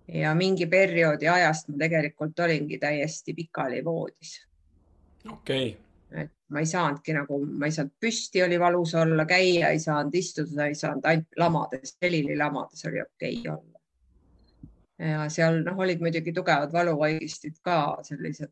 ja 0.08 0.36
mingi 0.36 0.66
perioodi 0.66 1.28
ajast 1.28 1.68
ma 1.68 1.78
tegelikult 1.78 2.40
olingi 2.40 2.78
täiesti 2.78 3.34
pikali 3.34 3.86
voodis. 3.86 4.48
okei 5.32 5.70
okay 5.70 5.92
et 6.12 6.32
ma 6.50 6.60
ei 6.60 6.66
saanudki 6.66 7.14
nagu, 7.16 7.40
ma 7.46 7.66
ei 7.66 7.72
saanud 7.72 7.94
püsti, 8.00 8.44
oli 8.44 8.60
valus 8.60 8.96
olla, 9.00 9.26
käia 9.26 9.70
ei 9.72 9.80
saanud, 9.80 10.16
istuda 10.16 10.68
ei 10.68 10.76
saanud, 10.76 11.06
ainult 11.08 11.40
lamades, 11.40 11.96
selili 12.00 12.38
lamades 12.38 12.86
oli 12.86 13.02
okei 13.02 13.38
okay 13.40 13.54
olla. 13.54 13.80
ja 15.00 15.30
seal 15.30 15.64
noh, 15.64 15.80
olid 15.80 16.04
muidugi 16.04 16.34
tugevad 16.34 16.74
valuvaigistid 16.74 17.56
ka 17.66 17.78
sellised 18.04 18.52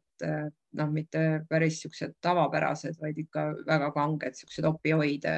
noh, 0.77 0.91
mitte 0.93 1.23
päris 1.49 1.81
siuksed 1.83 2.15
tavapärased, 2.21 2.99
vaid 3.01 3.17
ikka 3.17 3.49
väga 3.67 3.91
kanged, 3.95 4.37
siuksed 4.37 4.67
opioide 4.69 5.35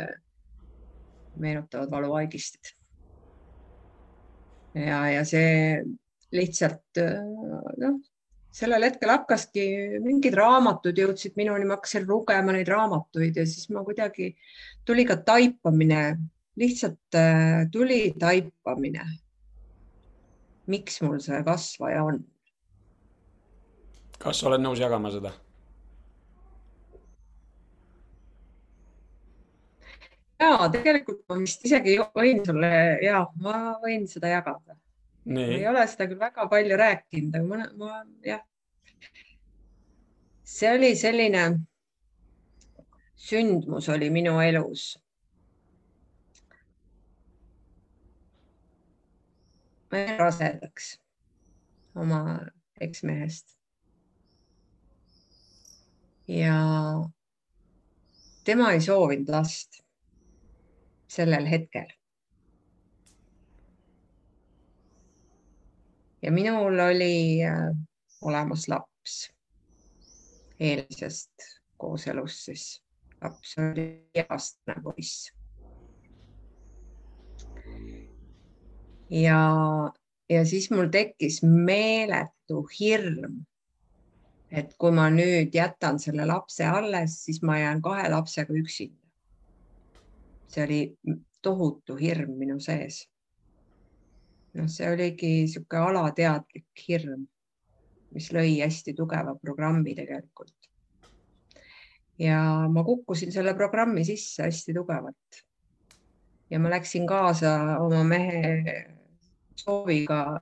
meenutavad 1.40 1.92
valuvaigistid. 1.92 2.74
ja, 4.76 5.04
ja 5.12 5.24
see 5.28 5.84
lihtsalt 6.32 7.00
noh, 7.80 8.00
sellel 8.52 8.86
hetkel 8.88 9.12
hakkaski, 9.14 9.66
mingid 10.04 10.36
raamatud 10.36 10.98
jõudsid 10.98 11.36
minuni, 11.40 11.68
ma 11.68 11.78
hakkasin 11.78 12.08
lugema 12.08 12.56
neid 12.56 12.72
raamatuid 12.72 13.40
ja 13.40 13.48
siis 13.48 13.70
ma 13.72 13.84
kuidagi 13.88 14.34
tuli 14.88 15.06
ka 15.08 15.18
taipamine, 15.28 16.04
lihtsalt 16.60 17.20
tuli 17.72 18.04
taipamine. 18.20 19.06
miks 20.72 21.02
mul 21.02 21.20
see 21.20 21.42
kasvaja 21.44 22.04
on? 22.06 22.22
Kas 24.22 24.44
oled 24.48 24.62
nõus 24.62 24.82
jagama 24.82 25.12
seda? 25.14 25.34
ja 30.42 30.70
tegelikult 30.74 31.22
ma 31.30 31.38
vist 31.42 31.66
isegi 31.66 32.00
võin 32.18 32.46
sulle 32.46 32.72
ja 33.06 33.26
ma 33.42 33.58
võin 33.84 34.08
seda 34.10 34.32
jagada 34.32 34.78
ei 35.30 35.68
ole 35.68 35.84
seda 35.88 36.08
küll 36.10 36.20
väga 36.20 36.48
palju 36.50 36.78
rääkinud, 36.78 37.36
aga 37.36 37.46
ma, 37.46 37.68
ma 37.78 38.00
jah. 38.26 38.42
see 40.44 40.72
oli 40.74 40.96
selline 40.98 41.44
sündmus 43.16 43.90
oli 43.90 44.10
minu 44.10 44.40
elus. 44.42 44.98
ma 49.92 49.98
jäin 49.98 50.20
rasedaks 50.20 50.98
oma 51.96 52.40
eksmehest. 52.80 53.61
Ja 56.32 56.58
tema 58.48 58.72
ei 58.72 58.82
soovinud 58.82 59.30
last 59.34 59.82
sellel 61.12 61.50
hetkel 61.50 61.90
ja 66.22 66.32
minul 66.32 66.80
oli 66.80 67.44
äh, 67.44 67.76
olemas 68.22 68.68
laps 68.68 69.32
eelmisest 70.60 71.34
kooselust, 71.78 72.46
siis 72.46 72.66
laps 73.22 73.56
oli 73.58 73.88
aastane 74.30 74.82
poiss. 74.84 75.32
ja, 79.10 79.40
ja 80.30 80.46
siis 80.46 80.70
mul 80.72 80.88
tekkis 80.92 81.42
meeletu 81.44 82.64
hirm, 82.80 83.42
et 84.52 84.74
kui 84.78 84.92
ma 84.92 85.10
nüüd 85.10 85.54
jätan 85.56 86.00
selle 86.00 86.26
lapse 86.28 86.66
alles, 86.68 87.22
siis 87.26 87.42
ma 87.42 87.60
jään 87.60 87.82
kahe 87.82 88.10
lapsega 88.10 88.54
üksinda. 88.54 88.98
see 90.52 90.64
oli 90.64 90.82
tohutu 91.42 91.96
hirm 91.96 92.36
minu 92.38 92.60
sees 92.60 93.06
noh, 94.54 94.68
see 94.72 94.90
oligi 94.92 95.30
niisugune 95.42 95.92
alateadlik 95.92 96.84
hirm, 96.88 97.26
mis 98.16 98.30
lõi 98.36 98.60
hästi 98.60 98.96
tugeva 98.98 99.36
programmi 99.40 99.96
tegelikult. 99.96 100.56
ja 102.22 102.38
ma 102.70 102.84
kukkusin 102.86 103.32
selle 103.34 103.56
programmi 103.58 104.04
sisse 104.06 104.44
hästi 104.44 104.74
tugevalt. 104.76 105.44
ja 106.50 106.60
ma 106.60 106.70
läksin 106.70 107.08
kaasa 107.08 107.80
oma 107.80 108.04
mehe 108.04 108.98
sooviga, 109.56 110.42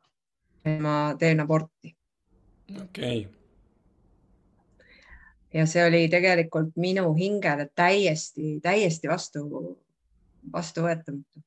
ma 0.81 0.95
teen 1.19 1.39
aborti. 1.45 1.95
okei 2.81 3.25
okay. 3.25 3.38
Ja 5.53 5.65
see 5.65 5.85
oli 5.87 6.07
tegelikult 6.09 6.75
minu 6.75 7.13
hingele 7.13 7.69
täiesti, 7.75 8.59
täiesti 8.61 9.09
vastu, 9.09 9.45
vastuvõetamatu 10.53 11.43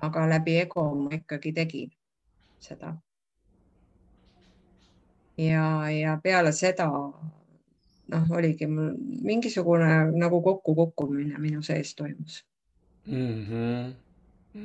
aga 0.00 0.26
läbi 0.30 0.56
ego 0.62 0.84
ma 0.94 1.10
ikkagi 1.16 1.52
tegin 1.52 1.90
seda. 2.62 2.94
ja, 5.38 5.90
ja 5.90 6.18
peale 6.22 6.52
seda 6.52 6.88
noh, 6.88 8.30
oligi 8.30 8.66
mul 8.66 8.94
mingisugune 9.22 10.10
nagu 10.18 10.42
kokkukukkumine 10.42 11.38
minu 11.38 11.62
sees 11.62 11.94
toimus 11.94 12.44
mm. 13.06 13.44
-hmm. 13.46 13.92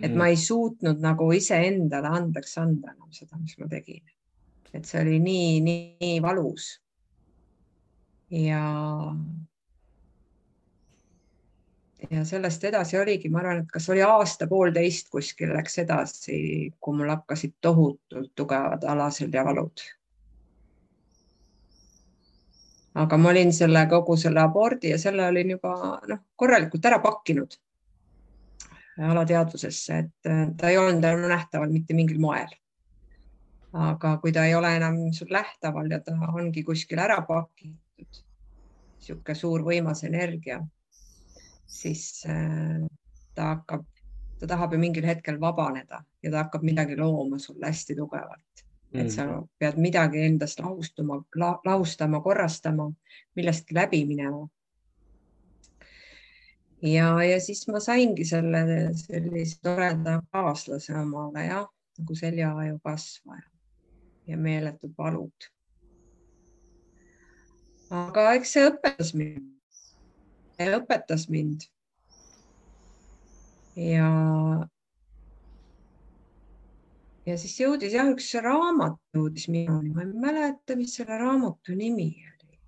et 0.02 0.16
ma 0.16 0.28
ei 0.28 0.38
suutnud 0.38 1.02
nagu 1.02 1.32
iseendale 1.32 2.08
andeks 2.08 2.58
anda 2.58 2.94
enam 2.94 3.12
seda, 3.12 3.38
mis 3.38 3.58
ma 3.58 3.68
tegin. 3.68 4.04
et 4.74 4.86
see 4.86 5.02
oli 5.02 5.20
nii, 5.20 5.62
nii, 5.62 5.98
nii 6.02 6.22
valus. 6.22 6.82
Ja 8.34 8.62
ja 12.12 12.26
sellest 12.26 12.64
edasi 12.64 12.98
oligi, 13.00 13.30
ma 13.30 13.40
arvan, 13.40 13.64
et 13.64 13.72
kas 13.72 13.90
oli 13.94 14.02
aasta-poolteist 14.04 15.10
kuskil 15.14 15.54
läks 15.56 15.78
edasi, 15.84 16.38
kui 16.82 16.98
mul 16.98 17.12
hakkasid 17.14 17.56
tohutult 17.62 18.32
tugevad 18.36 18.84
alaseljavalud. 18.84 19.86
aga 22.94 23.18
ma 23.18 23.30
olin 23.30 23.54
selle 23.54 23.88
kogu 23.90 24.16
selle 24.22 24.42
abordi 24.42 24.92
ja 24.92 24.98
selle 25.02 25.26
olin 25.28 25.56
juba 25.56 26.00
noh, 26.08 26.20
korralikult 26.36 26.86
ära 26.86 27.00
pakkinud 27.02 27.56
alateadvusesse, 29.02 29.98
et 29.98 30.58
ta 30.58 30.70
ei 30.70 30.78
olnud 30.78 31.02
enam 31.02 31.26
nähtaval 31.32 31.72
mitte 31.74 31.96
mingil 31.98 32.20
moel. 32.22 32.52
aga 33.74 34.18
kui 34.22 34.32
ta 34.32 34.46
ei 34.46 34.54
ole 34.56 34.76
enam 34.78 35.00
sul 35.18 35.32
nähtaval 35.34 35.90
ja 35.90 36.00
ta 36.00 36.14
ongi 36.34 36.62
kuskil 36.64 37.00
ära 37.02 37.22
pakitud, 37.26 37.83
niisugune 38.08 39.36
suur 39.36 39.66
võimas 39.66 40.04
energia 40.08 40.62
siis 41.74 42.24
äh, 42.30 42.88
ta 43.36 43.50
hakkab, 43.56 43.86
ta 44.40 44.48
tahab 44.48 44.74
ju 44.74 44.80
mingil 44.80 45.06
hetkel 45.08 45.40
vabaneda 45.42 46.04
ja 46.24 46.32
ta 46.32 46.44
hakkab 46.44 46.66
midagi 46.66 46.98
looma 47.00 47.40
sulle 47.40 47.68
hästi 47.68 47.96
tugevalt 47.98 48.66
mm.. 48.94 49.00
et 49.02 49.12
sa 49.12 49.26
mm. 49.26 49.48
pead 49.60 49.80
midagi 49.82 50.26
endast 50.28 50.60
lahustama 50.60 51.22
la,, 51.36 51.54
lahustama, 51.66 52.22
korrastama, 52.22 52.92
millestki 53.36 53.76
läbi 53.76 54.04
minema. 54.06 54.48
ja, 56.82 57.24
ja 57.24 57.40
siis 57.42 57.66
ma 57.68 57.80
saingi 57.80 58.26
selle 58.26 58.66
sellise 59.00 59.60
toreda 59.64 60.20
kaaslase 60.32 60.96
omale 61.00 61.48
jah, 61.48 61.68
nagu 61.98 62.16
seljaaju 62.16 62.80
kasvaja 62.84 63.50
ja 64.28 64.38
meeletud 64.38 64.94
valud. 64.98 65.53
Aga 67.90 68.34
eks 68.36 68.56
see 68.56 68.70
õpetas 68.70 69.14
mind 69.18 69.54
õpetas 70.60 71.28
mind. 71.30 71.66
ja, 73.76 74.10
ja 77.26 77.38
siis 77.42 77.56
jõudis 77.60 77.96
jah, 77.96 78.12
üks 78.14 78.30
raamat 78.38 79.00
jõudis 79.16 79.48
minuni, 79.50 79.90
ma 79.90 80.06
ei 80.06 80.14
mäleta, 80.14 80.78
mis 80.78 80.94
selle 80.96 81.18
raamatu 81.18 81.74
nimi 81.76 82.12
oli. 82.22 82.60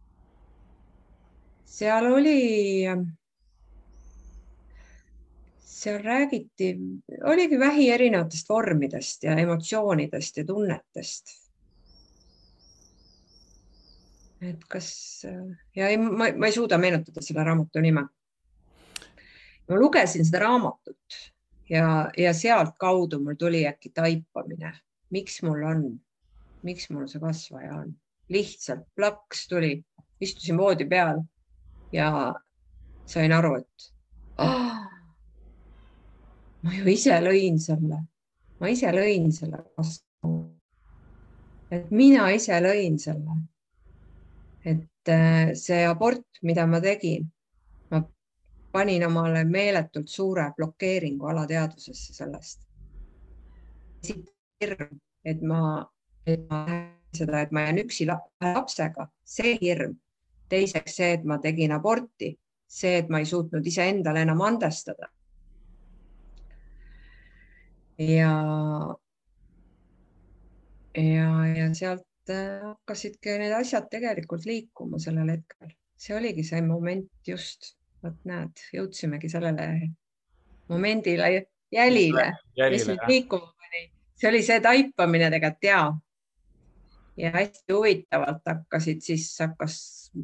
seal 1.75 2.09
oli, 2.09 2.39
seal 5.61 6.01
räägiti, 6.01 6.73
oligi 7.23 7.59
vähi 7.59 7.89
erinevatest 7.93 8.49
vormidest 8.49 9.29
ja 9.29 9.37
emotsioonidest 9.37 10.41
ja 10.41 10.45
tunnetest 10.45 11.44
et 14.45 14.65
kas 14.69 14.89
ja 15.75 15.89
ei, 15.89 15.97
ma, 15.97 16.29
ma 16.37 16.49
ei 16.49 16.55
suuda 16.55 16.77
meenutada 16.81 17.23
selle 17.25 17.43
raamatu 17.43 17.81
nime. 17.83 18.05
ma 19.69 19.79
lugesin 19.79 20.25
seda 20.25 20.43
raamatut 20.45 21.19
ja, 21.69 22.11
ja 22.17 22.33
sealtkaudu 22.33 23.19
mul 23.23 23.37
tuli 23.39 23.65
äkki 23.67 23.89
taipamine, 23.89 24.73
miks 25.09 25.41
mul 25.43 25.63
on, 25.63 25.85
miks 26.63 26.89
mul 26.89 27.07
see 27.09 27.21
kasvaja 27.21 27.79
on, 27.81 27.93
lihtsalt 28.29 28.85
plaks 28.95 29.47
tuli, 29.47 29.79
istusin 30.21 30.57
voodi 30.57 30.85
peal 30.89 31.21
ja 31.93 32.33
sain 33.05 33.33
aru, 33.33 33.55
et 33.61 33.89
oh, 34.37 34.85
ma 36.65 36.77
ju 36.77 36.87
ise 36.93 37.17
lõin 37.21 37.59
selle, 37.61 38.01
ma 38.59 38.71
ise 38.71 38.93
lõin 38.93 39.31
selle 39.33 39.63
vastu. 39.77 40.35
et 41.71 41.91
mina 41.91 42.29
ise 42.33 42.57
lõin 42.61 42.97
selle. 43.01 43.41
Et 44.65 45.09
äh, 45.09 45.53
see 45.53 45.85
abort, 45.85 46.25
mida 46.41 46.65
ma 46.67 46.81
tegin, 46.81 47.27
ma 47.91 48.01
panin 48.73 49.05
omale 49.05 49.43
meeletult 49.45 50.09
suure 50.09 50.49
blokeeringu 50.57 51.27
alateadvusesse 51.31 52.13
sellest. 52.13 52.61
hirm, 54.61 54.99
et 55.25 55.41
ma, 55.41 55.85
et 56.25 56.49
ma 56.49 56.65
seda, 57.13 57.41
et 57.41 57.51
ma 57.51 57.65
jään 57.65 57.81
üksi 57.85 58.07
lapsega, 58.07 59.07
see 59.23 59.57
hirm. 59.61 59.95
teiseks 60.49 60.95
see, 60.95 61.13
et 61.17 61.23
ma 61.25 61.39
tegin 61.41 61.71
aborti, 61.73 62.35
see, 62.69 62.99
et 62.99 63.07
ma 63.09 63.19
ei 63.19 63.25
suutnud 63.25 63.65
iseendale 63.65 64.21
enam 64.21 64.41
andestada. 64.45 65.09
ja, 67.97 68.33
ja, 70.97 71.29
ja 71.55 71.73
sealt 71.73 72.03
hakkasidki 72.33 73.37
need 73.39 73.53
asjad 73.55 73.89
tegelikult 73.91 74.45
liikuma 74.45 74.99
sellel 75.01 75.29
hetkel, 75.35 75.73
see 75.97 76.15
oligi 76.17 76.43
see 76.47 76.61
moment 76.65 77.11
just, 77.27 77.75
vot 78.03 78.17
näed, 78.29 78.63
jõudsimegi 78.73 79.29
sellele 79.31 79.67
momendile, 80.69 81.29
jälile, 81.71 82.31
mis 82.71 82.87
mind 82.87 83.05
liikuma 83.07 83.51
pani. 83.51 83.85
see 84.15 84.29
oli 84.29 84.41
see 84.43 84.59
taipamine 84.63 85.29
tegelikult 85.29 85.69
ja 85.69 85.79
ja 87.17 87.31
hästi 87.31 87.73
huvitavalt 87.73 88.41
hakkasid, 88.45 89.01
siis 89.01 89.29
hakkas 89.39 89.77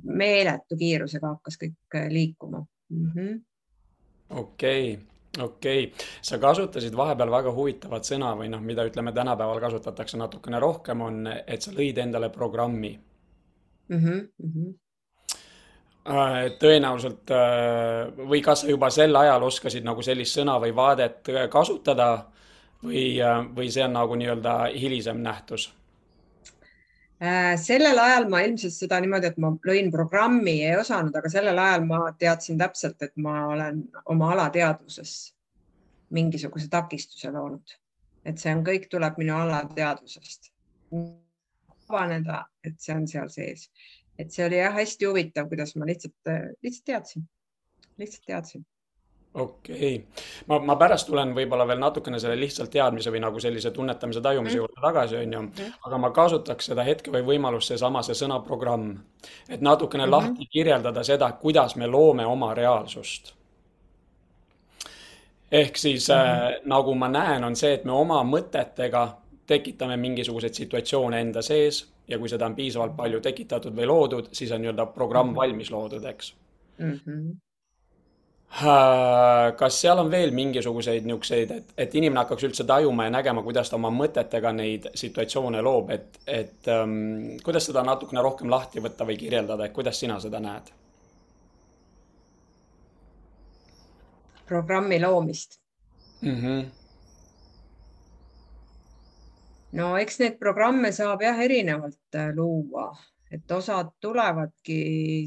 meeletu 0.04 0.78
kiirusega 0.78 1.36
hakkas 1.36 1.58
kõik 1.62 1.96
äh, 1.96 2.10
liikuma. 2.10 2.66
Mhm. 2.90 3.40
okei, 4.30 5.00
okei, 5.40 5.94
sa 6.22 6.40
kasutasid 6.40 6.96
vahepeal 6.98 7.32
väga 7.32 7.54
huvitavat 7.56 8.08
sõna 8.08 8.34
või 8.36 8.50
noh, 8.52 8.62
mida 8.62 8.84
ütleme, 8.88 9.14
tänapäeval 9.16 9.62
kasutatakse 9.64 10.20
natukene 10.20 10.60
rohkem, 10.60 11.02
on, 11.02 11.28
et 11.48 11.62
sa 11.62 11.72
lõid 11.72 11.98
endale 12.04 12.30
programmi 12.30 12.98
mm. 13.90 13.98
-hmm, 13.98 14.30
mm 14.44 14.54
-hmm 14.54 14.72
tõenäoliselt 16.60 17.30
äh, 17.30 18.10
või 18.18 18.42
kas 18.42 18.62
sa 18.62 18.70
juba 18.70 18.90
sel 18.90 19.16
ajal 19.16 19.44
oskasid 19.44 19.84
nagu 19.86 20.02
sellist 20.02 20.34
sõna 20.34 20.56
või 20.60 20.76
vaadet 20.76 21.30
kasutada 21.50 22.26
või, 22.84 23.20
või 23.56 23.70
see 23.70 23.84
on 23.86 23.94
nagu 23.94 24.16
nii-öelda 24.16 24.56
hilisem 24.74 25.22
nähtus? 25.22 25.70
Äh, 27.22 27.54
sellel 27.62 28.00
ajal 28.02 28.26
ma 28.34 28.40
ilmselt 28.42 28.74
seda 28.74 28.98
niimoodi, 29.04 29.30
et 29.30 29.36
ma 29.42 29.52
lõin 29.70 29.92
programmi, 29.94 30.56
ei 30.66 30.74
osanud, 30.80 31.14
aga 31.14 31.30
sellel 31.30 31.60
ajal 31.62 31.84
ma 31.86 32.00
teadsin 32.18 32.58
täpselt, 32.58 32.98
et 33.06 33.14
ma 33.22 33.36
olen 33.52 33.84
oma 34.10 34.32
alateadvuses 34.34 35.12
mingisuguse 36.18 36.66
takistuse 36.74 37.30
loonud, 37.36 37.76
et 38.26 38.42
see 38.42 38.56
on, 38.56 38.64
kõik 38.66 38.90
tuleb 38.90 39.22
minu 39.22 39.38
alateadvusest. 39.38 40.50
vabaneda, 41.92 42.46
et 42.64 42.82
see 42.82 42.96
on 42.96 43.06
seal 43.08 43.30
sees, 43.30 43.68
et 44.18 44.34
see 44.34 44.48
oli 44.48 44.58
jah, 44.58 44.74
hästi 44.74 45.06
huvitav, 45.06 45.48
kuidas 45.52 45.76
ma 45.78 45.86
lihtsalt, 45.86 46.34
lihtsalt 46.64 46.86
teadsin, 46.90 47.30
lihtsalt 48.02 48.26
teadsin 48.34 48.66
okei 49.34 49.96
okay., 49.96 50.24
ma, 50.48 50.60
ma 50.60 50.76
pärast 50.76 51.08
tulen 51.08 51.32
võib-olla 51.36 51.66
veel 51.68 51.80
natukene 51.80 52.20
selle 52.20 52.36
lihtsalt 52.40 52.72
teadmise 52.74 53.12
või 53.14 53.22
nagu 53.24 53.40
sellise 53.40 53.72
tunnetamise, 53.72 54.22
tajumise 54.22 54.56
mm. 54.56 54.60
juurde 54.60 54.82
tagasi, 54.84 55.20
onju. 55.22 55.42
Mm. 55.42 55.76
aga 55.88 56.00
ma 56.04 56.10
kasutaks 56.16 56.72
seda 56.72 56.84
hetke 56.88 57.14
või 57.14 57.24
võimalust, 57.34 57.72
seesama, 57.72 58.04
see 58.04 58.18
sõna 58.18 58.42
programm. 58.44 58.98
et 59.50 59.62
natukene 59.62 60.06
mm 60.06 60.08
-hmm. 60.08 60.12
lahti 60.12 60.48
kirjeldada 60.52 61.04
seda, 61.04 61.32
kuidas 61.32 61.76
me 61.76 61.88
loome 61.88 62.26
oma 62.26 62.54
reaalsust. 62.54 63.34
ehk 65.52 65.78
siis 65.78 66.10
mm 66.10 66.14
-hmm. 66.14 66.56
äh, 66.56 66.62
nagu 66.66 66.96
ma 66.96 67.08
näen, 67.08 67.44
on 67.44 67.56
see, 67.56 67.74
et 67.74 67.86
me 67.86 67.92
oma 67.92 68.24
mõtetega 68.24 69.08
tekitame 69.48 69.98
mingisuguseid 69.98 70.54
situatsioone 70.54 71.22
enda 71.22 71.42
sees 71.42 71.94
ja 72.08 72.20
kui 72.20 72.30
seda 72.30 72.46
on 72.46 72.56
piisavalt 72.56 72.96
palju 72.96 73.20
tekitatud 73.20 73.76
või 73.76 73.86
loodud, 73.86 74.28
siis 74.32 74.52
on 74.52 74.62
nii-öelda 74.62 74.86
programm 74.86 75.28
mm 75.28 75.34
-hmm. 75.34 75.38
valmis 75.38 75.72
loodud, 75.72 76.04
eks 76.04 76.36
mm. 76.78 77.00
-hmm 77.06 77.51
kas 79.58 79.78
seal 79.82 80.00
on 80.02 80.10
veel 80.12 80.34
mingisuguseid 80.36 81.06
niisuguseid, 81.08 81.52
et, 81.56 81.70
et 81.78 81.96
inimene 81.96 82.20
hakkaks 82.24 82.44
üldse 82.50 82.66
tajuma 82.68 83.08
ja 83.08 83.14
nägema, 83.16 83.44
kuidas 83.46 83.72
ta 83.72 83.78
oma 83.78 83.90
mõtetega 83.96 84.52
neid 84.56 84.90
situatsioone 84.96 85.62
loob, 85.64 85.90
et, 85.96 86.20
et 86.28 86.70
um, 86.76 87.38
kuidas 87.46 87.70
seda 87.70 87.84
natukene 87.88 88.22
rohkem 88.22 88.52
lahti 88.52 88.84
võtta 88.84 89.08
või 89.08 89.18
kirjeldada, 89.22 89.66
et 89.66 89.76
kuidas 89.76 90.00
sina 90.00 90.20
seda 90.20 90.44
näed? 90.44 90.74
programmi 94.52 95.00
loomist 95.00 95.62
mm. 96.22 96.36
-hmm. 96.36 96.66
no 99.80 99.98
eks 99.98 100.20
neid 100.20 100.36
programme 100.40 100.92
saab 100.92 101.22
jah, 101.24 101.40
erinevalt 101.40 102.16
äh, 102.16 102.34
luua 102.36 102.90
et 103.32 103.52
osad 103.52 103.94
tulevadki 104.00 104.78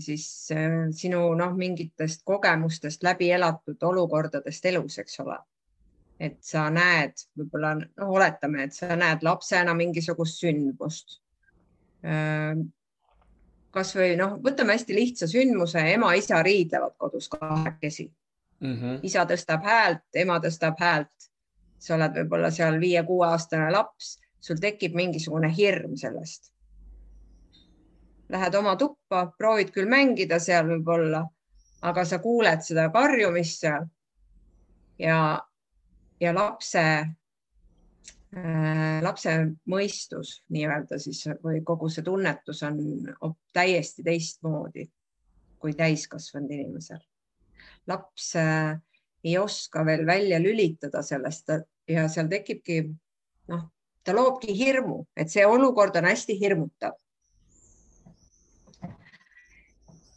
siis 0.01 0.27
äh, 0.53 0.77
sinu 0.93 1.23
noh, 1.38 1.57
mingitest 1.57 2.23
kogemustest 2.25 3.03
läbi 3.03 3.31
elatud 3.33 3.83
olukordadest 3.83 4.67
elus, 4.67 4.99
eks 5.01 5.21
ole. 5.25 5.38
et 6.21 6.37
sa 6.47 6.69
näed, 6.71 7.19
võib-olla 7.37 7.73
noh, 7.75 8.11
oletame, 8.14 8.69
et 8.69 8.77
sa 8.77 8.95
näed 8.97 9.25
lapsena 9.27 9.73
mingisugust 9.75 10.38
sündmust. 10.45 11.19
Äh, 12.07 12.61
kasvõi 13.75 14.14
noh, 14.21 14.37
võtame 14.45 14.77
hästi 14.77 14.95
lihtsa 14.95 15.27
sündmuse, 15.29 15.83
ema-isa 15.97 16.43
riidlevad 16.47 16.95
kodus 16.99 17.29
kahekesi 17.33 18.07
mm. 18.61 18.75
-hmm. 18.75 18.99
isa 19.03 19.25
tõstab 19.27 19.64
häält, 19.64 20.07
ema 20.14 20.38
tõstab 20.45 20.81
häält. 20.81 21.31
sa 21.85 21.95
oled 21.99 22.14
võib-olla 22.17 22.49
seal 22.51 22.79
viie-kuueaastane 22.81 23.67
laps, 23.73 24.19
sul 24.40 24.57
tekib 24.57 24.95
mingisugune 24.97 25.51
hirm 25.57 25.97
sellest 26.01 26.54
lähed 28.28 28.54
oma 28.54 28.76
tuppa, 28.76 29.26
proovid 29.38 29.72
küll 29.74 29.88
mängida 29.90 30.38
seal 30.40 30.68
võib-olla, 30.68 31.24
aga 31.84 32.04
sa 32.08 32.18
kuuled 32.22 32.64
seda 32.64 32.88
karjumist 32.92 33.60
seal 33.64 33.84
ja, 34.98 35.18
ja 36.20 36.32
lapse 36.34 36.84
äh,, 38.37 39.02
lapse 39.04 39.37
mõistus 39.70 40.38
nii-öelda 40.54 40.98
siis 41.02 41.24
või 41.44 41.60
kogu 41.66 41.90
see 41.92 42.04
tunnetus 42.06 42.62
on 42.66 42.80
täiesti 43.52 44.02
teistmoodi 44.06 44.88
kui 45.58 45.72
täiskasvanud 45.76 46.50
inimesel. 46.52 46.98
laps 47.87 48.34
äh, 48.37 48.80
ei 49.24 49.38
oska 49.38 49.84
veel 49.84 50.06
välja 50.06 50.40
lülitada 50.40 51.02
sellest 51.02 51.48
ja 51.88 52.08
seal 52.08 52.28
tekibki 52.28 52.82
noh, 53.48 53.70
ta 54.04 54.12
loobki 54.12 54.56
hirmu, 54.56 55.06
et 55.16 55.30
see 55.32 55.46
olukord 55.46 55.96
on 55.96 56.04
hästi 56.08 56.40
hirmutav 56.40 56.96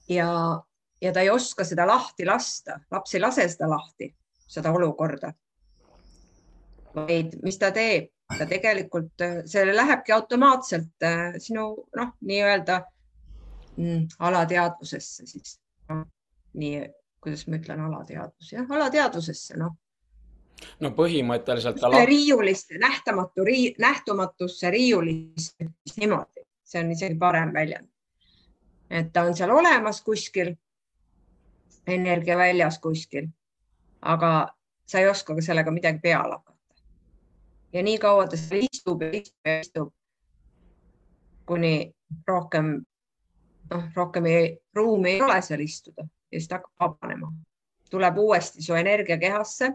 ja, 0.09 0.61
ja 1.01 1.13
ta 1.13 1.21
ei 1.21 1.29
oska 1.29 1.63
seda 1.63 1.87
lahti 1.87 2.25
lasta, 2.25 2.79
laps 2.91 3.15
ei 3.15 3.21
lase 3.21 3.47
seda 3.49 3.69
lahti, 3.69 4.09
seda 4.47 4.71
olukorda. 4.71 5.33
vaid 6.95 7.35
mis 7.43 7.59
ta 7.61 7.69
teeb, 7.71 8.07
ta 8.37 8.45
tegelikult, 8.49 9.21
see 9.45 9.65
lähebki 9.75 10.11
automaatselt 10.15 11.03
äh, 11.05 11.35
sinu 11.37 11.67
noh, 11.95 12.13
nii-öelda 12.25 12.79
mm, 13.77 14.07
alateadvusesse 14.19 15.27
siis. 15.27 15.59
No,. 15.89 16.05
nii, 16.57 16.79
kuidas 17.21 17.45
ma 17.47 17.59
ütlen, 17.59 17.83
alateadvus, 17.85 18.49
jah, 18.51 18.65
alateadvusesse, 18.79 19.59
noh. 19.61 19.75
No 20.81 20.89
põhimõtteliselt 20.97 21.77
ta 21.77 22.01
riiulisse, 22.09 22.79
nähtamatu 22.81 23.45
rii,, 23.45 23.75
nähtamatusse 23.79 24.71
riiulisse 24.73 25.67
niimoodi, 25.99 26.47
see 26.65 26.81
on 26.81 26.89
isegi 26.95 27.19
parem 27.21 27.53
väljend 27.53 27.91
et 28.89 29.11
ta 29.13 29.23
on 29.27 29.35
seal 29.35 29.51
olemas 29.51 30.01
kuskil, 30.01 30.55
energiaväljas 31.87 32.79
kuskil, 32.79 33.27
aga 34.01 34.47
sa 34.87 34.99
ei 34.99 35.09
oska 35.09 35.35
ka 35.35 35.41
sellega 35.41 35.71
midagi 35.71 35.99
peale 36.03 36.33
hakata. 36.33 36.57
ja 37.73 37.83
nii 37.83 37.97
kaua 37.97 38.27
ta 38.27 38.37
seal 38.37 38.67
istub 38.71 39.01
ja 39.01 39.11
istub 39.11 39.45
ja 39.45 39.59
istub, 39.59 39.93
kuni 41.45 41.93
rohkem, 42.27 42.81
noh, 43.71 43.83
rohkem 43.95 44.25
ei, 44.25 44.57
ruumi 44.75 45.11
ei 45.11 45.21
ole 45.21 45.41
seal 45.41 45.59
istuda 45.59 46.07
ja 46.31 46.39
siis 46.39 46.47
ta 46.47 46.55
hakkab 46.55 46.79
vabanema, 46.79 47.31
tuleb 47.89 48.17
uuesti 48.17 48.63
su 48.63 48.73
energia 48.75 49.17
kehasse 49.17 49.71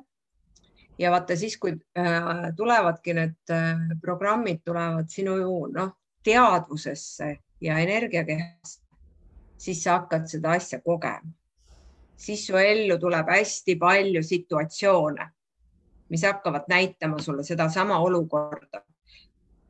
ja 0.98 1.10
vaata 1.10 1.36
siis, 1.36 1.56
kui 1.58 1.72
äh, 1.98 2.52
tulevadki 2.56 3.14
need 3.14 3.50
äh, 3.50 3.80
programmid 4.00 4.60
tulevad 4.64 5.08
sinu 5.08 5.36
noh, 5.72 5.96
teadvusesse 6.24 7.36
ja 7.60 7.78
energiakehasse, 7.78 8.81
siis 9.62 9.82
sa 9.84 9.98
hakkad 10.00 10.26
seda 10.26 10.56
asja 10.58 10.80
kogema. 10.80 11.30
siis 12.16 12.46
su 12.46 12.56
ellu 12.56 12.98
tuleb 12.98 13.28
hästi 13.28 13.76
palju 13.76 14.22
situatsioone, 14.22 15.28
mis 16.08 16.22
hakkavad 16.22 16.68
näitama 16.68 17.18
sulle 17.18 17.44
sedasama 17.44 17.98
olukorda. 17.98 18.82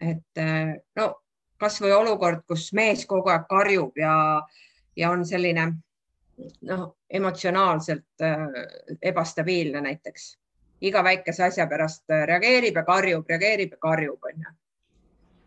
et 0.01 0.37
eh, 0.37 0.83
no 0.97 1.23
kasvõi 1.63 1.93
olukord, 1.93 2.43
kus 2.49 2.73
mees 2.73 3.07
kogu 3.07 3.31
aeg 3.31 3.47
karjub 3.49 3.99
ja, 3.99 4.15
ja 4.97 5.11
on 5.11 5.25
selline 5.27 5.69
noh, 6.69 6.85
emotsionaalselt 7.11 8.25
äh, 8.27 8.47
ebastabiilne 9.03 9.81
näiteks. 9.81 10.39
iga 10.83 11.05
väikese 11.05 11.45
asja 11.45 11.67
pärast 11.71 12.11
äh, 12.11 12.25
reageerib 12.27 12.77
ja 12.77 12.83
karjub, 12.85 13.29
reageerib 13.29 13.77
ja 13.77 13.79
karjub, 13.79 14.25
onju. 14.25 14.55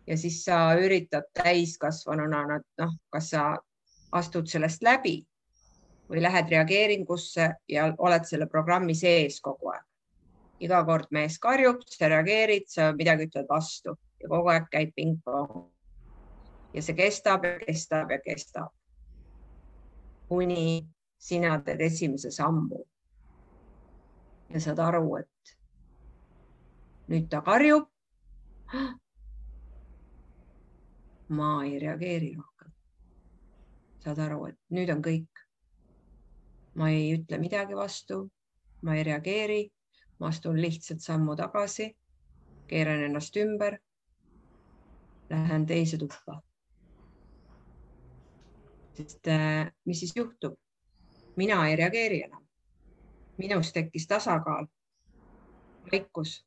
ja 0.07 0.17
siis 0.17 0.43
sa 0.45 0.59
üritad 0.79 1.27
täiskasvanuna, 1.33 2.59
noh, 2.77 2.93
kas 3.09 3.29
sa 3.29 3.45
astud 4.15 4.47
sellest 4.47 4.83
läbi 4.83 5.19
või 6.09 6.21
lähed 6.21 6.49
reageeringusse 6.53 7.49
ja 7.69 7.87
oled 7.97 8.25
selle 8.29 8.47
programmi 8.47 8.95
sees 8.95 9.41
kogu 9.41 9.71
aeg. 9.73 9.83
iga 10.59 10.83
kord 10.85 11.07
mees 11.11 11.39
karjub, 11.39 11.81
sa 11.85 12.07
reageerid, 12.07 12.67
sa 12.71 12.93
midagi 12.95 13.27
ütled 13.27 13.47
vastu 13.49 13.97
ja 14.21 14.29
kogu 14.29 14.49
aeg 14.53 14.69
käib 14.71 14.93
pingpong. 14.95 15.71
ja 16.73 16.81
see 16.81 16.95
kestab 16.95 17.45
ja 17.45 17.57
kestab 17.59 18.11
ja 18.11 18.19
kestab. 18.23 18.71
kuni 20.29 20.87
sina 21.17 21.59
teed 21.61 21.81
esimese 21.81 22.31
sammu. 22.31 22.85
ja 24.49 24.59
saad 24.59 24.79
aru, 24.79 25.15
et 25.17 25.57
nüüd 27.09 27.29
ta 27.29 27.41
karjub. 27.41 27.89
ma 31.37 31.63
ei 31.65 31.79
reageeri 31.79 32.35
rohkem. 32.35 32.54
Saad 34.05 34.19
aru, 34.21 34.43
et 34.51 34.57
nüüd 34.69 34.91
on 34.93 35.01
kõik. 35.01 35.41
ma 36.75 36.89
ei 36.91 37.13
ütle 37.15 37.37
midagi 37.39 37.75
vastu, 37.77 38.17
ma 38.83 38.97
ei 38.97 39.03
reageeri, 39.07 39.61
ma 40.19 40.27
astun 40.27 40.59
lihtsalt 40.61 41.01
sammu 41.01 41.37
tagasi, 41.39 41.87
keeran 42.67 43.05
ennast 43.07 43.37
ümber 43.39 43.79
lähen 45.29 45.65
teise 45.65 45.97
tuppa. 45.97 46.41
sest 48.93 49.27
äh, 49.27 49.71
mis 49.85 49.99
siis 49.99 50.13
juhtub? 50.15 50.59
mina 51.35 51.67
ei 51.67 51.75
reageeri 51.75 52.21
enam. 52.23 52.45
minus 53.37 53.73
tekkis 53.73 54.07
tasakaal, 54.07 54.67
vaikus. 55.91 56.45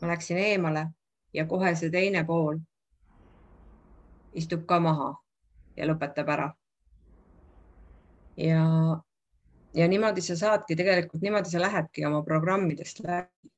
ma 0.00 0.08
läksin 0.08 0.36
eemale 0.36 0.86
ja 1.32 1.46
kohe 1.46 1.74
see 1.74 1.90
teine 1.90 2.24
pool 2.24 2.58
istub 4.34 4.66
ka 4.66 4.80
maha 4.80 5.23
ja 5.76 5.86
lõpetab 5.88 6.28
ära. 6.30 6.48
ja, 8.36 8.64
ja 9.74 9.88
niimoodi 9.88 10.22
sa 10.22 10.36
saadki 10.36 10.76
tegelikult, 10.76 11.22
niimoodi 11.22 11.50
sa 11.50 11.62
lähedki 11.62 12.06
oma 12.06 12.22
programmidest 12.22 13.00
läbi. 13.04 13.50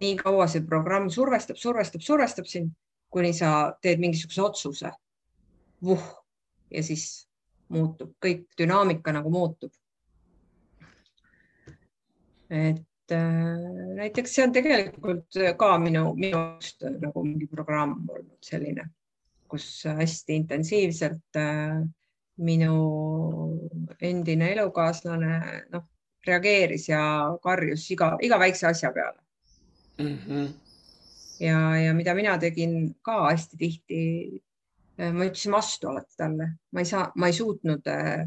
nii 0.00 0.16
kaua 0.16 0.46
see 0.48 0.64
programm 0.64 1.10
survestab, 1.10 1.56
survestab, 1.56 2.00
survestab 2.00 2.46
sind 2.46 2.72
kuni 3.10 3.32
sa 3.32 3.72
teed 3.82 4.00
mingisuguse 4.00 4.42
otsuse. 4.42 4.92
vuh 5.84 6.06
ja 6.70 6.82
siis 6.82 7.26
muutub 7.68 8.14
kõik, 8.24 8.46
dünaamika 8.58 9.12
nagu 9.12 9.30
muutub. 9.30 9.72
et 12.50 13.12
äh, 13.14 13.58
näiteks 13.96 14.34
see 14.34 14.44
on 14.44 14.52
tegelikult 14.52 15.38
ka 15.58 15.68
minu, 15.78 16.14
minu 16.18 16.38
arust 16.38 16.82
nagu 16.98 17.22
mingi 17.24 17.46
programm 17.46 18.08
olnud 18.08 18.38
selline, 18.42 18.88
kus 19.50 19.66
hästi 19.84 20.36
intensiivselt 20.42 21.36
äh, 21.36 21.80
minu 22.40 22.76
endine 24.00 24.52
elukaaslane 24.54 25.34
noh, 25.72 25.86
reageeris 26.26 26.88
ja 26.88 27.02
karjus 27.42 27.90
iga, 27.90 28.14
iga 28.22 28.38
väikse 28.40 28.66
asja 28.70 28.92
peale 28.94 29.20
mm. 29.98 30.18
-hmm 30.26 30.50
ja, 31.40 31.76
ja 31.76 31.94
mida 31.94 32.14
mina 32.14 32.38
tegin 32.38 32.94
ka 33.02 33.30
hästi 33.30 33.56
tihti. 33.56 34.00
Äh, 35.00 35.12
ma 35.12 35.24
ütlesin 35.24 35.52
vastu 35.52 35.88
alati 35.88 36.16
talle, 36.18 36.50
ma 36.72 36.82
ei 36.82 36.88
saa, 36.88 37.06
ma 37.16 37.30
ei 37.30 37.32
suutnud 37.32 37.86
äh, 37.88 38.26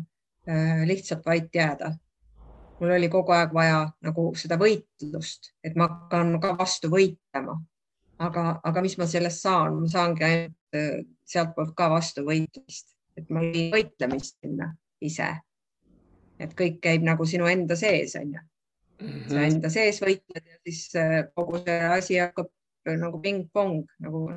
lihtsalt 0.90 1.26
vait 1.26 1.54
jääda. 1.56 1.94
mul 2.80 2.92
oli 2.92 3.08
kogu 3.10 3.32
aeg 3.32 3.54
vaja 3.54 3.84
nagu 4.04 4.24
seda 4.36 4.58
võitlust, 4.60 5.54
et 5.64 5.76
ma 5.80 5.86
hakkan 5.88 6.34
ka 6.42 6.56
vastu 6.58 6.90
võitlema. 6.92 7.54
aga, 8.20 8.60
aga 8.64 8.82
mis 8.82 8.98
ma 8.98 9.06
sellest 9.08 9.42
saan, 9.46 9.78
ma 9.82 9.88
saangi 9.88 10.24
ainult 10.24 11.13
sealtpoolt 11.30 11.74
ka 11.78 11.90
vastu 11.94 12.24
võitlemist, 12.28 12.94
et 13.18 13.30
ma 13.34 13.44
ei 13.46 13.70
võitlemist 13.74 14.40
sinna 14.42 14.74
ise. 15.04 15.30
et 16.40 16.54
kõik 16.60 16.80
käib 16.84 17.04
nagu 17.06 17.26
sinu 17.30 17.46
enda 17.48 17.76
sees, 17.80 18.16
onju. 18.20 18.40
sa 19.00 19.06
mhm. 19.06 19.44
enda 19.44 19.70
sees 19.70 20.02
võitled 20.02 20.44
ja 20.44 20.58
siis 20.66 20.96
äh, 21.00 21.20
kogu 21.36 21.62
see 21.64 21.80
asi 21.98 22.20
hakkab 22.20 22.50
nagu 23.00 23.20
pingpong 23.22 23.84
nagu 24.04 24.30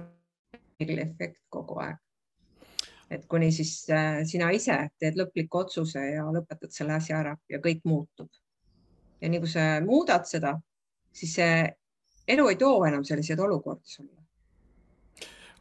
efekt 0.79 1.41
kogu 1.51 1.81
aeg. 1.83 1.97
et 3.11 3.27
kuni 3.27 3.53
siis 3.53 3.89
äh, 3.91 4.23
sina 4.27 4.51
ise 4.51 4.77
teed 4.99 5.19
lõpliku 5.19 5.63
otsuse 5.65 6.03
ja 6.13 6.27
lõpetad 6.35 6.75
selle 6.75 6.99
asja 6.99 7.21
ära 7.23 7.37
ja 7.49 7.63
kõik 7.63 7.83
muutub. 7.85 8.31
ja 9.21 9.29
nii 9.29 9.41
kui 9.41 9.51
sa 9.51 9.67
muudad 9.81 10.29
seda, 10.29 10.57
siis 11.13 11.35
see 11.41 11.67
elu 12.29 12.49
ei 12.49 12.57
too 12.61 12.85
enam 12.85 13.05
selliseid 13.05 13.41
olukordi 13.41 13.97
sulle 13.97 14.26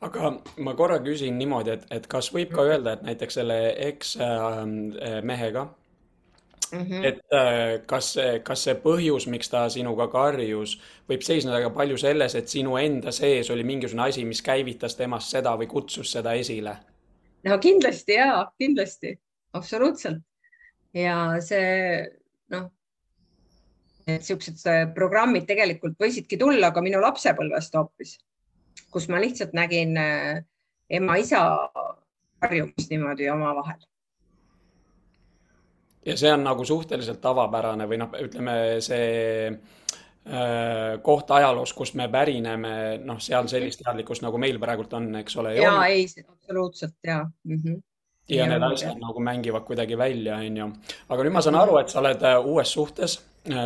aga 0.01 0.33
ma 0.57 0.73
korra 0.75 0.99
küsin 0.99 1.37
niimoodi, 1.39 1.77
et, 1.77 1.87
et 1.91 2.07
kas 2.07 2.31
võib 2.33 2.51
ka 2.55 2.65
öelda, 2.67 2.93
et 2.93 3.03
näiteks 3.07 3.39
selle 3.39 3.57
eksmehega 3.87 5.61
äh, 5.61 5.73
Mm 6.71 6.81
-hmm. 6.81 7.05
et 7.05 7.19
äh, 7.33 7.85
kas 7.85 8.13
see, 8.13 8.39
kas 8.39 8.63
see 8.63 8.73
põhjus, 8.73 9.29
miks 9.29 9.49
ta 9.49 9.69
sinuga 9.69 10.07
karjus, 10.07 10.79
võib 11.09 11.21
seisneda 11.21 11.61
ka 11.61 11.69
palju 11.69 11.97
selles, 11.97 12.35
et 12.35 12.47
sinu 12.49 12.77
enda 12.77 13.11
sees 13.11 13.49
oli 13.49 13.63
mingisugune 13.63 14.07
asi, 14.07 14.25
mis 14.25 14.41
käivitas 14.41 14.95
temast 14.95 15.29
seda 15.29 15.55
või 15.57 15.67
kutsus 15.67 16.11
seda 16.11 16.33
esile? 16.33 16.77
no 17.43 17.57
kindlasti 17.59 18.13
ja, 18.13 18.51
kindlasti, 18.57 19.19
absoluutselt. 19.53 20.23
ja 20.93 21.17
see 21.39 22.07
noh, 22.49 22.71
et 24.07 24.23
siuksed 24.23 24.65
äh, 24.65 24.93
programmid 24.93 25.45
tegelikult 25.45 25.99
võisidki 26.01 26.37
tulla 26.37 26.71
ka 26.71 26.81
minu 26.81 27.01
lapsepõlvest 27.01 27.77
hoopis, 27.77 28.17
kus 28.95 29.09
ma 29.11 29.19
lihtsalt 29.19 29.51
nägin 29.57 29.97
äh, 29.99 30.39
ema-isa 30.89 31.43
harjumist 32.45 32.93
niimoodi 32.93 33.27
omavahel 33.33 33.81
ja 36.05 36.17
see 36.17 36.31
on 36.33 36.45
nagu 36.45 36.65
suhteliselt 36.65 37.19
tavapärane 37.21 37.87
või 37.89 37.99
noh, 38.01 38.13
ütleme 38.21 38.55
see 38.85 39.49
äh, 39.49 41.01
koht 41.03 41.33
ajaloos, 41.35 41.73
kust 41.73 41.97
me 41.99 42.07
pärineme, 42.13 42.75
noh, 43.03 43.19
seal 43.21 43.49
sellist 43.51 43.83
teadlikkust 43.83 44.25
nagu 44.25 44.39
meil 44.41 44.61
praegult 44.61 44.93
on, 44.97 45.11
eks 45.23 45.41
ole. 45.41 45.57
ja 45.59 45.75
ei, 45.89 46.07
absoluutselt 46.27 46.97
ja 47.03 47.23
mm. 47.25 47.59
-hmm 47.59 47.83
ja, 48.29 48.41
ja 48.41 48.45
need 48.49 48.63
asjad 48.65 48.97
nagu 48.97 49.21
mängivad 49.21 49.67
kuidagi 49.67 49.97
välja, 49.97 50.39
onju. 50.41 50.71
aga 51.09 51.23
nüüd 51.23 51.33
ma 51.33 51.41
saan 51.45 51.59
aru, 51.59 51.77
et 51.77 51.91
sa 51.93 51.99
oled 52.01 52.23
äh, 52.25 52.39
uues 52.45 52.71
suhtes, 52.73 53.19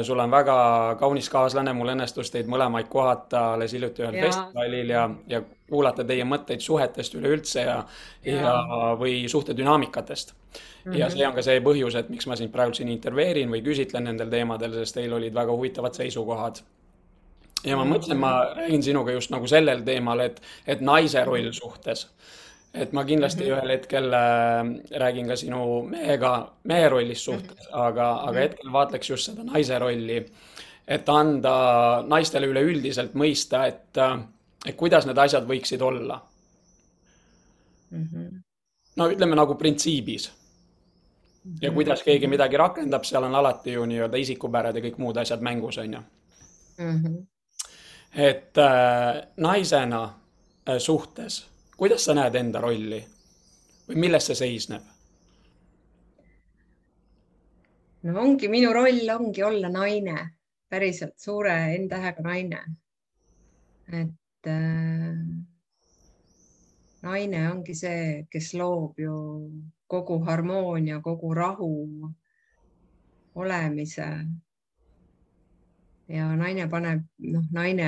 sul 0.03 0.19
on 0.19 0.31
väga 0.31 0.55
kaunis 0.99 1.29
kaaslane, 1.29 1.73
mul 1.73 1.93
õnnestus 1.93 2.31
teid 2.33 2.49
mõlemaid 2.51 2.89
kohata 2.91 3.53
alles 3.53 3.73
hiljuti 3.73 4.03
ühel 4.03 4.17
festivalil 4.25 4.89
ja, 4.91 5.05
ja 5.27 5.41
kuulata 5.69 6.03
teie 6.03 6.25
mõtteid 6.27 6.63
suhetest 6.63 7.15
üleüldse 7.15 7.63
ja, 7.63 7.77
ja., 8.25 8.41
ja, 8.41 8.57
või 8.99 9.21
suhtedünaamikatest 9.31 10.33
mm. 10.33 10.59
-hmm. 10.59 10.97
ja 10.99 11.09
see 11.13 11.27
on 11.27 11.37
ka 11.37 11.45
see 11.45 11.61
põhjus, 11.63 11.95
et 11.99 12.09
miks 12.09 12.27
ma 12.27 12.35
sind 12.35 12.51
praegu 12.51 12.75
siin 12.75 12.91
intervjueerin 12.91 13.51
või 13.51 13.63
küsitlen 13.65 14.09
nendel 14.09 14.29
teemadel, 14.29 14.75
sest 14.81 14.99
teil 14.99 15.13
olid 15.13 15.33
väga 15.33 15.55
huvitavad 15.55 15.95
seisukohad. 15.95 16.61
ja 17.63 17.77
ma 17.77 17.85
mõtlen, 17.85 18.17
ma 18.17 18.33
räägin 18.55 18.83
sinuga 18.83 19.11
just 19.11 19.31
nagu 19.31 19.47
sellel 19.47 19.83
teemal, 19.83 20.19
et, 20.19 20.41
et 20.67 20.81
naise 20.81 21.23
roll 21.25 21.51
suhtes. 21.51 22.07
Et 22.73 22.91
ma 22.93 23.05
kindlasti 23.05 23.43
mm 23.43 23.49
-hmm. 23.49 23.57
ühel 23.57 23.69
hetkel 23.69 24.13
äh, 24.13 24.99
räägin 24.99 25.27
ka 25.27 25.35
sinu 25.35 25.83
mehega, 25.83 26.51
mehe 26.63 26.89
rollist 26.89 27.21
suhtes 27.21 27.65
mm, 27.67 27.73
-hmm. 27.73 27.87
aga, 27.87 28.11
aga 28.11 28.31
mhm. 28.31 28.39
hetkel 28.39 28.71
vaatleks 28.71 29.09
just 29.09 29.25
seda 29.25 29.43
naise 29.43 29.79
rolli. 29.79 30.25
et 30.87 31.09
anda 31.09 32.03
naistele 32.07 32.47
üleüldiselt 32.47 33.13
mõista, 33.13 33.67
et, 33.67 33.97
äh, 33.97 34.19
et 34.65 34.75
kuidas 34.75 35.05
need 35.05 35.17
asjad 35.17 35.43
võiksid 35.43 35.81
olla 35.81 36.21
mm. 37.91 38.07
-hmm 38.13 38.49
no 38.99 39.07
ütleme 39.11 39.37
nagu 39.37 39.55
printsiibis 39.55 40.29
ja 41.61 41.71
kuidas 41.71 42.03
keegi 42.03 42.27
midagi 42.27 42.59
rakendab, 42.59 43.05
seal 43.07 43.25
on 43.27 43.35
alati 43.35 43.73
ju 43.77 43.85
nii-öelda 43.89 44.19
isikupärad 44.19 44.75
ja 44.75 44.83
kõik 44.83 44.99
muud 45.01 45.17
asjad 45.21 45.43
mängus, 45.45 45.77
on 45.77 45.93
ju 45.93 46.01
mm. 46.77 46.97
-hmm. 47.03 47.19
et 48.13 48.57
äh, 48.57 49.21
naisena 49.37 50.03
äh, 50.69 50.77
suhtes, 50.77 51.45
kuidas 51.79 52.03
sa 52.05 52.13
näed 52.17 52.35
enda 52.35 52.59
rolli 52.59 52.97
või 53.87 54.01
milles 54.03 54.25
see 54.27 54.35
seisneb? 54.35 54.83
no 58.03 58.15
ongi, 58.19 58.49
minu 58.51 58.73
roll 58.75 59.07
ongi 59.13 59.43
olla 59.43 59.69
naine, 59.71 60.15
päriselt 60.67 61.15
suure 61.19 61.53
N-tähega 61.77 62.23
naine. 62.23 62.59
et 63.87 64.47
äh, 64.51 65.21
naine 67.01 67.43
ongi 67.51 67.75
see, 67.75 68.25
kes 68.31 68.53
loob 68.59 68.99
ju 68.99 69.15
kogu 69.87 70.19
harmoonia, 70.27 70.99
kogu 71.01 71.31
rahu 71.33 71.69
olemise. 73.35 74.09
ja 76.07 76.27
naine 76.35 76.67
paneb, 76.67 77.07
noh, 77.19 77.47
naine 77.55 77.87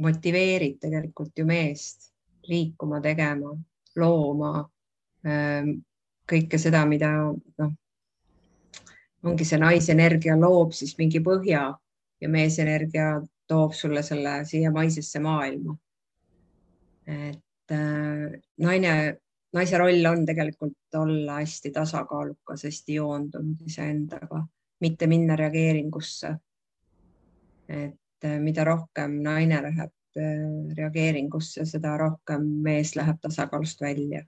motiveerib 0.00 0.80
tegelikult 0.80 1.36
ju 1.36 1.44
meest 1.44 2.11
liikuma, 2.48 3.00
tegema, 3.00 3.52
looma, 3.96 4.68
ähm, 5.26 5.76
kõike 6.28 6.58
seda, 6.58 6.84
mida 6.88 7.10
noh, 7.58 7.72
ongi 9.28 9.46
see 9.46 9.60
naisenergia 9.60 10.36
loob 10.38 10.72
siis 10.74 10.96
mingi 10.98 11.22
põhja 11.22 11.68
ja 12.22 12.30
meesenergia 12.30 13.20
toob 13.50 13.74
sulle 13.76 14.02
selle 14.06 14.42
siia 14.48 14.70
maisesse 14.74 15.20
maailma. 15.22 15.76
et 17.06 17.74
äh, 17.74 18.40
naine, 18.58 18.92
naise 19.52 19.78
roll 19.78 20.06
on 20.06 20.26
tegelikult 20.26 20.98
olla 20.98 21.40
hästi 21.40 21.70
tasakaalukas, 21.70 22.64
hästi 22.64 22.94
joondunud 22.94 23.66
iseendaga, 23.66 24.46
mitte 24.80 25.06
minna 25.06 25.36
reageeringusse. 25.36 26.36
et 27.68 28.24
äh, 28.24 28.38
mida 28.40 28.64
rohkem 28.64 29.20
naine 29.22 29.62
läheb 29.62 29.90
äh, 29.90 30.01
reageeringusse, 30.76 31.64
seda 31.68 31.96
rohkem 32.00 32.44
mees 32.64 32.96
läheb 32.96 33.18
tasakaalust 33.22 33.80
välja 33.80 34.22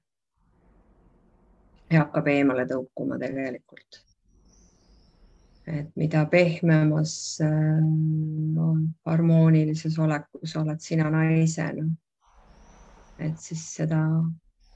ja 1.95 2.05
hakkab 2.05 2.29
eemale 2.33 2.67
tõukuma 2.69 3.19
tegelikult. 3.21 4.01
et 5.67 5.89
mida 5.97 6.27
pehmemas 6.29 7.39
no, 7.41 8.67
äh, 8.75 8.81
harmoonilises 9.09 9.97
olekus 9.99 10.57
oled 10.61 10.81
sina 10.85 11.09
naisena, 11.11 11.87
et 13.19 13.39
siis 13.41 13.63
seda 13.79 14.03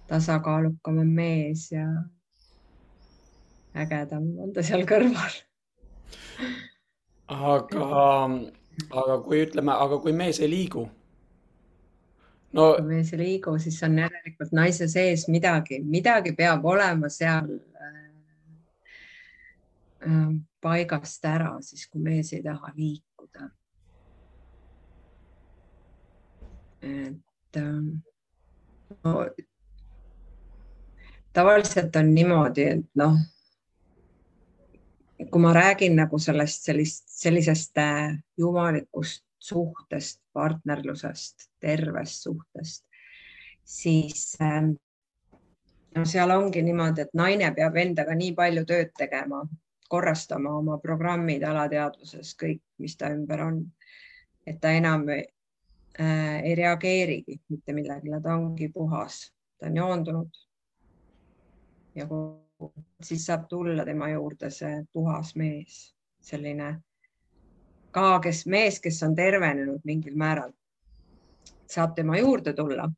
tasakaalukam 0.09 1.03
on 1.05 1.11
mees 1.13 1.67
ja 1.73 1.85
ägedam 3.77 4.31
on 4.41 4.55
ta 4.57 4.65
seal 4.65 4.87
kõrval. 4.89 5.37
aga, 7.29 7.91
aga 8.89 9.21
kui 9.27 9.45
ütleme, 9.45 9.77
aga 9.77 10.01
kui 10.01 10.17
mees 10.17 10.41
ei 10.41 10.51
liigu 10.51 10.89
no 12.53 12.69
kui 12.77 12.87
mees 12.87 13.13
ei 13.13 13.21
liigu, 13.21 13.57
siis 13.61 13.83
on 13.85 13.99
järelikult 13.99 14.53
naise 14.57 14.89
sees 14.89 15.27
midagi, 15.29 15.81
midagi 15.85 16.33
peab 16.37 16.65
olema 16.65 17.11
seal 17.13 17.51
äh, 17.77 17.97
äh, 20.09 20.27
paigast 20.61 21.25
ära, 21.29 21.57
siis 21.63 21.87
kui 21.89 22.03
mees 22.03 22.33
ei 22.33 22.43
taha 22.43 22.73
liikuda. 22.77 23.51
et 26.83 27.57
äh, 27.57 27.73
no, 29.05 29.15
tavaliselt 31.33 31.97
on 31.97 32.15
niimoodi, 32.15 32.65
et 32.65 32.87
noh, 32.97 33.19
kui 35.19 35.43
ma 35.43 35.53
räägin 35.53 35.99
nagu 35.99 36.19
sellest, 36.23 36.65
sellist, 36.71 37.09
sellisest 37.11 37.79
äh, 37.83 38.15
jumalikust 38.39 39.28
suhtest, 39.39 40.21
partnerlusest, 40.33 41.49
tervest 41.61 42.23
suhtest, 42.23 42.85
siis 43.65 44.37
ähm, 44.43 44.73
no 45.97 46.05
seal 46.05 46.31
ongi 46.31 46.63
niimoodi, 46.63 47.07
et 47.07 47.17
naine 47.17 47.51
peab 47.57 47.77
endaga 47.81 48.15
nii 48.19 48.35
palju 48.37 48.65
tööd 48.69 48.93
tegema, 48.99 49.43
korrastama 49.89 50.53
oma 50.59 50.79
programmid 50.83 51.45
alateadvuses, 51.49 52.35
kõik, 52.41 52.63
mis 52.83 52.97
ta 52.97 53.13
ümber 53.15 53.45
on, 53.47 53.63
et 54.47 54.61
ta 54.61 54.73
enam 54.77 55.07
äh, 55.13 55.25
ei 56.43 56.55
reageerigi 56.59 57.39
mitte 57.49 57.77
millegile, 57.77 58.21
ta 58.25 58.37
ongi 58.37 58.69
puhas, 58.75 59.23
ta 59.59 59.71
on 59.71 59.81
joondunud. 59.81 60.45
ja 61.95 62.07
siis 63.03 63.25
saab 63.27 63.49
tulla 63.49 63.85
tema 63.85 64.11
juurde 64.11 64.51
see 64.51 64.85
puhas 64.93 65.35
mees, 65.37 65.95
selline 66.21 66.77
ka, 67.91 68.21
kes 68.21 68.47
mees, 68.47 68.81
kes 68.81 69.03
on 69.03 69.15
tervenenud 69.17 69.85
mingil 69.85 70.17
määral, 70.17 70.53
saab 71.67 71.95
tema 71.97 72.19
juurde 72.19 72.53
tulla. 72.53 72.91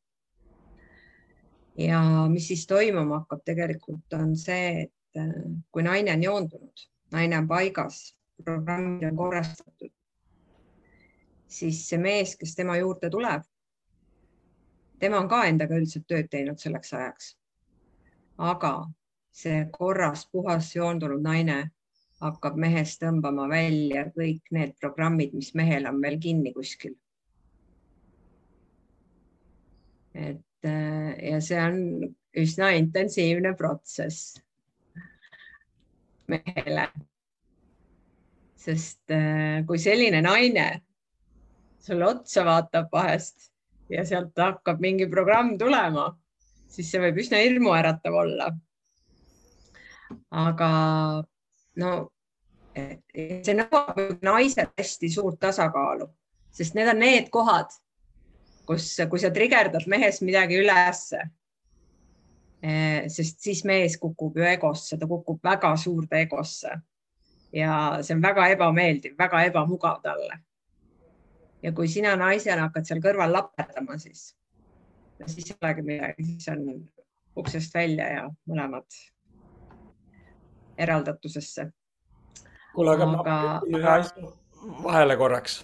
ja 1.78 2.00
mis 2.28 2.48
siis 2.48 2.66
toimuma 2.66 3.22
hakkab, 3.22 3.40
tegelikult 3.44 4.12
on 4.12 4.36
see, 4.36 4.82
et 4.82 5.20
äh, 5.20 5.30
kui 5.72 5.82
naine 5.82 6.12
on 6.12 6.22
joondunud, 6.22 6.82
naine 7.12 7.38
on 7.38 7.48
paigas, 7.48 8.16
programmid 8.44 9.06
on 9.08 9.16
korrastatud, 9.16 9.92
siis 11.48 11.86
see 11.88 11.98
mees, 11.98 12.36
kes 12.36 12.54
tema 12.54 12.76
juurde 12.76 13.10
tuleb, 13.10 13.46
tema 14.98 15.18
on 15.22 15.28
ka 15.28 15.44
endaga 15.48 15.78
üldiselt 15.78 16.06
tööd 16.08 16.28
teinud 16.30 16.58
selleks 16.58 16.92
ajaks. 16.92 17.36
aga 18.38 18.74
see 19.32 19.66
korras, 19.72 20.26
puhas 20.32 20.74
joondunud 20.76 21.22
naine 21.22 21.70
hakkab 22.20 22.58
mehest 22.60 23.00
tõmbama 23.02 23.46
välja 23.50 24.04
kõik 24.14 24.52
need 24.54 24.74
programmid, 24.80 25.32
mis 25.36 25.54
mehel 25.56 25.88
on 25.88 26.00
veel 26.02 26.18
kinni 26.20 26.52
kuskil. 26.56 26.96
et 30.10 30.66
äh, 30.66 31.12
ja 31.30 31.38
see 31.40 31.58
on 31.62 31.76
üsna 32.36 32.72
intensiivne 32.74 33.52
protsess 33.56 34.34
mehele. 36.28 36.88
sest 38.60 39.14
äh, 39.14 39.62
kui 39.66 39.78
selline 39.78 40.20
naine 40.26 40.66
sulle 41.80 42.08
otsa 42.10 42.44
vaatab 42.44 42.90
vahest 42.92 43.50
ja 43.88 44.04
sealt 44.04 44.36
hakkab 44.36 44.82
mingi 44.82 45.06
programm 45.10 45.56
tulema, 45.58 46.10
siis 46.68 46.90
see 46.90 47.00
võib 47.02 47.22
üsna 47.22 47.40
hirmuäratav 47.40 48.18
olla. 48.24 48.50
aga 50.30 50.70
no 51.76 51.92
see 52.74 53.54
nõuab 53.56 53.98
naiselt 54.22 54.74
hästi 54.78 55.10
suurt 55.12 55.40
tasakaalu, 55.42 56.06
sest 56.54 56.76
need 56.78 56.90
on 56.92 57.00
need 57.02 57.30
kohad, 57.32 57.72
kus, 58.68 58.92
kui 59.10 59.22
sa 59.22 59.32
trigerdad 59.34 59.86
mehes 59.90 60.20
midagi 60.22 60.60
ülesse, 60.60 61.24
eh, 62.62 63.08
sest 63.10 63.40
siis 63.42 63.64
mees 63.68 63.98
kukub 63.98 64.38
ju 64.38 64.46
egosse, 64.46 64.98
ta 64.98 65.08
kukub 65.10 65.42
väga 65.44 65.74
suurde 65.76 66.22
egosse 66.22 66.76
ja 67.52 67.74
see 68.02 68.14
on 68.14 68.22
väga 68.22 68.46
ebameeldiv, 68.54 69.16
väga 69.18 69.44
ebamugav 69.48 70.02
talle. 70.02 70.38
ja 71.62 71.72
kui 71.76 71.88
sina 71.92 72.14
naisena 72.16 72.68
hakkad 72.68 72.86
seal 72.88 73.02
kõrval 73.04 73.34
laperdama, 73.34 73.98
siis, 74.00 74.30
siis 75.26 75.50
ei 75.50 75.56
olegi 75.60 75.82
midagi, 75.84 76.24
siis 76.24 76.48
on 76.48 76.62
uksest 77.36 77.74
välja 77.74 78.06
ja 78.14 78.22
mõlemad 78.48 78.86
eraldatusesse. 80.80 81.66
kuule, 82.74 82.94
aga, 82.94 83.06
ma 83.06 83.78
ühe 83.78 83.88
asja 83.88 84.30
vahele 84.84 85.16
korraks. 85.16 85.62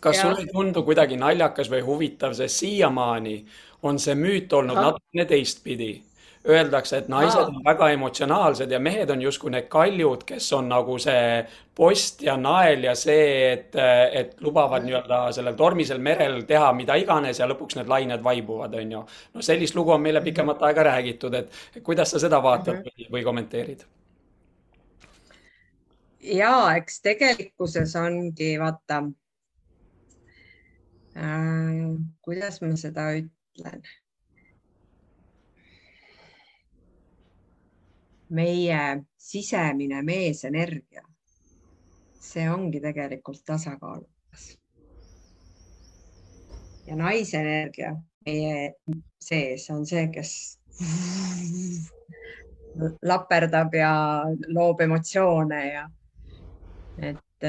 kas 0.00 0.20
sulle 0.20 0.40
ei 0.40 0.48
tundu 0.52 0.82
kuidagi 0.82 1.16
naljakas 1.16 1.70
või 1.70 1.84
huvitav, 1.84 2.34
sest 2.34 2.64
siiamaani 2.64 3.36
on 3.82 3.98
see 3.98 4.14
müüt 4.14 4.52
olnud 4.52 4.76
Aha. 4.76 4.90
natukene 4.90 5.24
teistpidi 5.28 5.92
öeldakse, 6.48 6.98
et 6.98 7.08
naised 7.08 7.38
Aa. 7.40 7.46
on 7.46 7.64
väga 7.64 7.88
emotsionaalsed 7.94 8.70
ja 8.70 8.78
mehed 8.80 9.10
on 9.10 9.22
justkui 9.22 9.50
need 9.54 9.68
kaljud, 9.72 10.26
kes 10.28 10.50
on 10.52 10.68
nagu 10.68 10.98
see 11.00 11.40
post 11.74 12.22
ja 12.22 12.36
nael 12.36 12.84
ja 12.84 12.94
see, 12.98 13.24
et, 13.52 13.78
et 14.12 14.36
lubavad 14.44 14.84
nii-öelda 14.84 15.20
sellel 15.36 15.56
tormisel 15.56 16.02
merel 16.04 16.42
teha 16.48 16.72
mida 16.76 16.98
iganes 17.00 17.40
ja 17.40 17.48
lõpuks 17.48 17.78
need 17.80 17.88
lained 17.88 18.24
vaibuvad, 18.24 18.76
on 18.80 18.92
ju. 18.92 19.02
no 19.34 19.44
sellist 19.48 19.78
lugu 19.78 19.96
on 19.96 20.04
meile 20.04 20.20
pikemat 20.24 20.62
aega 20.68 20.86
räägitud, 20.90 21.34
et 21.40 21.82
kuidas 21.82 22.12
sa 22.12 22.20
seda 22.20 22.42
vaatad 22.42 22.76
mm 22.76 22.82
-hmm. 22.82 23.12
või 23.16 23.24
kommenteerid? 23.24 23.84
ja 26.20 26.76
eks 26.76 27.00
tegelikkuses 27.00 27.96
ongi 27.96 28.54
vaata 28.60 29.02
äh,, 31.16 32.00
kuidas 32.20 32.60
ma 32.60 32.76
seda 32.76 33.12
ütlen 33.16 33.84
meie 38.34 38.80
sisemine 39.18 40.02
meesenergia, 40.02 41.04
see 42.20 42.48
ongi 42.50 42.80
tegelikult 42.82 43.44
tasakaalukas. 43.46 44.58
ja 46.86 46.96
naisenergia 46.96 47.94
meie 48.26 48.74
sees 49.20 49.70
on 49.70 49.86
see, 49.86 50.08
kes 50.12 50.32
laperdab 53.02 53.74
ja 53.74 53.92
loob 54.48 54.82
emotsioone 54.84 55.60
ja 55.72 55.84
et 56.98 57.48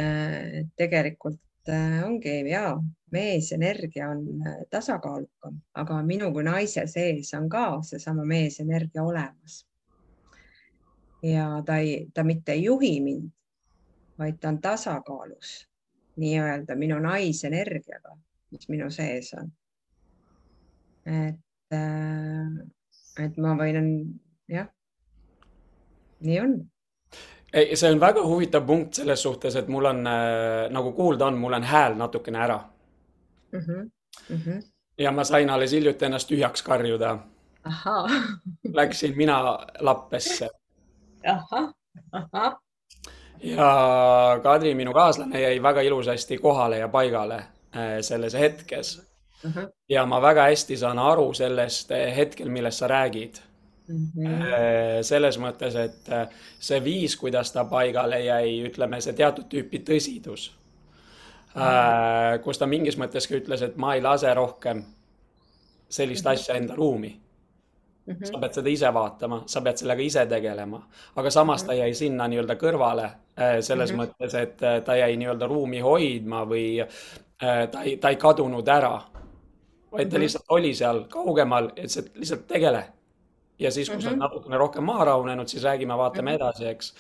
tegelikult 0.78 1.72
äh, 1.72 2.04
ongi 2.06 2.38
ja 2.50 2.78
meesenergia 3.12 4.10
on 4.10 4.26
äh, 4.48 4.58
tasakaalukam, 4.70 5.62
aga 5.74 6.02
minu 6.04 6.32
kui 6.34 6.44
naise 6.44 6.88
sees 6.88 7.34
on 7.38 7.50
ka 7.50 7.68
seesama 7.84 8.26
meesenergia 8.28 9.04
olemas 9.04 9.64
ja 11.24 11.62
ta 11.66 11.78
ei, 11.78 12.08
ta 12.14 12.24
mitte 12.24 12.52
ei 12.52 12.64
juhi 12.64 13.00
mind, 13.02 13.30
vaid 14.20 14.38
ta 14.42 14.50
on 14.50 14.62
tasakaalus 14.62 15.68
nii-öelda 16.16 16.76
minu 16.76 17.00
naisenergiaga, 17.00 18.18
mis 18.52 18.70
minu 18.70 18.90
sees 18.90 19.34
on. 19.34 19.52
et, 21.06 21.74
äh, 21.74 23.26
et 23.26 23.38
ma 23.38 23.56
võin, 23.60 23.92
jah, 24.48 24.70
nii 26.20 26.40
on 26.40 26.56
ei, 27.54 27.76
see 27.76 27.92
on 27.92 28.00
väga 28.00 28.24
huvitav 28.26 28.66
punkt 28.68 28.98
selles 29.00 29.22
suhtes, 29.24 29.56
et 29.56 29.68
mul 29.68 29.86
on 29.86 30.08
äh, 30.08 30.66
nagu 30.72 30.92
kuulda 30.92 31.30
on, 31.30 31.38
mul 31.38 31.54
on 31.54 31.64
hääl 31.64 31.96
natukene 31.98 32.40
ära 32.40 32.60
mm. 33.52 33.60
-hmm. 33.60 33.92
Mm 34.30 34.42
-hmm. 34.42 34.64
ja 34.98 35.12
ma 35.12 35.24
sain 35.24 35.50
alles 35.50 35.72
hiljuti 35.72 36.06
ennast 36.06 36.28
tühjaks 36.32 36.64
karjuda 36.64 37.20
Läksin 38.74 39.18
mina 39.18 39.60
Lappesse. 39.80 40.50
ahah, 41.26 41.74
ahah. 42.12 42.58
ja 43.44 43.72
Kadri, 44.44 44.76
minu 44.76 44.94
kaaslane, 44.94 45.42
jäi 45.42 45.64
väga 45.64 45.82
ilusasti 45.82 46.38
kohale 46.38 46.78
ja 46.78 46.88
paigale 46.88 47.36
äh, 47.36 48.00
selles 48.02 48.34
hetkes. 48.34 49.02
ja 49.90 50.06
ma 50.06 50.22
väga 50.22 50.44
hästi 50.44 50.78
saan 50.78 51.00
aru 51.00 51.34
sellest 51.34 51.92
äh, 51.92 52.16
hetkel, 52.16 52.50
millest 52.50 52.78
sa 52.78 52.88
räägid 52.88 53.42
Mm 53.88 53.98
-hmm. 53.98 55.04
selles 55.04 55.38
mõttes, 55.38 55.76
et 55.76 56.10
see 56.60 56.84
viis, 56.84 57.16
kuidas 57.16 57.52
ta 57.52 57.66
paigale 57.66 58.20
jäi, 58.20 58.64
ütleme, 58.66 59.02
see 59.02 59.14
teatud 59.14 59.46
tüüpi 59.46 59.84
tõsidus 59.90 60.52
mm. 61.56 61.62
-hmm. 61.62 62.40
kus 62.44 62.58
ta 62.58 62.66
mingis 62.66 62.98
mõttes 62.98 63.28
ka 63.28 63.36
ütles, 63.36 63.62
et 63.62 63.78
ma 63.78 63.94
ei 63.96 64.02
lase 64.02 64.34
rohkem 64.34 64.84
sellist 65.90 66.26
mm 66.26 66.30
-hmm. 66.30 66.34
asja 66.34 66.56
enda 66.56 66.76
ruumi 66.76 67.22
Mm 68.06 68.14
-hmm. 68.14 68.26
sa 68.26 68.40
pead 68.40 68.54
seda 68.54 68.70
ise 68.70 68.94
vaatama, 68.94 69.44
sa 69.46 69.62
pead 69.62 69.78
sellega 69.78 70.02
ise 70.02 70.26
tegelema, 70.26 70.82
aga 71.16 71.30
samas 71.30 71.64
ta 71.64 71.74
jäi 71.74 71.94
sinna 71.94 72.28
nii-öelda 72.28 72.56
kõrvale 72.56 73.10
selles 73.62 73.92
mm 73.92 74.00
-hmm. 74.00 74.06
mõttes, 74.06 74.36
et 74.36 74.86
ta 74.86 74.96
jäi 74.96 75.18
nii-öelda 75.18 75.48
ruumi 75.48 75.80
hoidma 75.80 76.46
või 76.46 76.86
ta 77.72 77.82
ei, 77.82 77.98
ta 77.98 78.10
ei 78.10 78.16
kadunud 78.16 78.68
ära, 78.68 79.02
vaid 79.92 80.10
ta 80.10 80.18
mm 80.18 80.18
-hmm. 80.18 80.22
lihtsalt 80.22 80.46
oli 80.50 80.74
seal 80.76 81.04
kaugemal, 81.10 81.72
et 81.76 81.90
lihtsalt 82.16 82.48
tegele 82.48 82.84
ja 83.60 83.72
siis, 83.72 83.90
kui 83.90 83.96
mm 83.96 84.00
-hmm. 84.00 84.04
sa 84.04 84.10
oled 84.10 84.18
mhm. 84.18 84.24
natukene 84.24 84.58
rohkem 84.58 84.84
maha 84.84 85.06
rahunenud, 85.06 85.48
siis 85.48 85.64
räägime, 85.64 85.98
vaatame 85.98 86.32
mm 86.32 86.36
-hmm. 86.36 86.46
edasi, 86.46 86.66
eks 86.66 86.94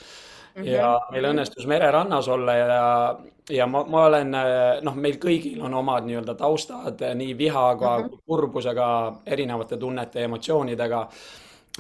mm. 0.56 0.62
-hmm. 0.62 0.68
ja 0.68 1.00
meil 1.12 1.30
õnnestus 1.32 1.68
mererannas 1.68 2.28
olla 2.28 2.56
ja, 2.56 3.16
ja 3.50 3.68
ma, 3.68 3.84
ma 3.84 4.06
olen, 4.06 4.36
noh, 4.82 4.96
meil 4.96 5.18
kõigil 5.22 5.62
on 5.62 5.74
omad 5.74 6.06
nii-öelda 6.08 6.36
taustad 6.36 7.02
nii 7.16 7.38
vihaga 7.38 7.98
mm 7.98 8.06
-hmm. 8.06 8.22
kurbusega, 8.26 8.88
erinevate 9.26 9.78
tunnete 9.78 10.20
ja 10.20 10.26
emotsioonidega 10.26 11.08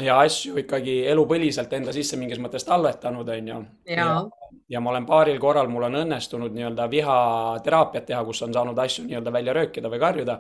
ja 0.02 0.20
asju 0.20 0.58
ikkagi 0.58 1.08
elupõliselt 1.08 1.74
enda 1.74 1.94
sisse 1.94 2.18
mingis 2.18 2.40
mõttes 2.40 2.66
talletanud, 2.68 3.30
on 3.30 3.48
ju. 3.48 3.64
ja, 3.88 4.26
ja 4.70 4.80
ma 4.80 4.90
olen 4.90 5.06
paaril 5.06 5.40
korral, 5.40 5.68
mul 5.68 5.84
on 5.84 5.96
õnnestunud 5.96 6.52
nii-öelda 6.52 6.90
vihateraapiat 6.92 8.06
teha, 8.06 8.24
kus 8.24 8.42
on 8.42 8.54
saanud 8.54 8.78
asju 8.78 9.06
nii-öelda 9.06 9.34
välja 9.34 9.54
röökida 9.54 9.90
või 9.90 10.00
karjuda 10.00 10.40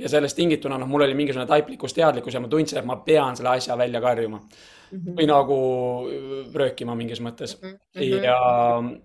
ja 0.00 0.08
sellest 0.08 0.36
tingituna, 0.36 0.78
noh, 0.78 0.88
mul 0.88 1.04
oli 1.04 1.14
mingisugune 1.14 1.46
taiplikkus, 1.48 1.94
teadlikkus 1.94 2.34
ja 2.34 2.40
ma 2.40 2.48
tundsin, 2.48 2.78
et 2.80 2.88
ma 2.88 2.96
pean 3.04 3.36
selle 3.36 3.52
asja 3.52 3.76
välja 3.78 4.00
karjuma. 4.00 4.40
Või 4.90 5.26
nagu 5.28 5.56
äh, 6.10 6.54
röökima 6.54 6.94
mingis 6.98 7.20
mõttes 7.22 7.56
mm. 7.60 7.74
-hmm. 7.96 8.24
ja, 8.24 8.38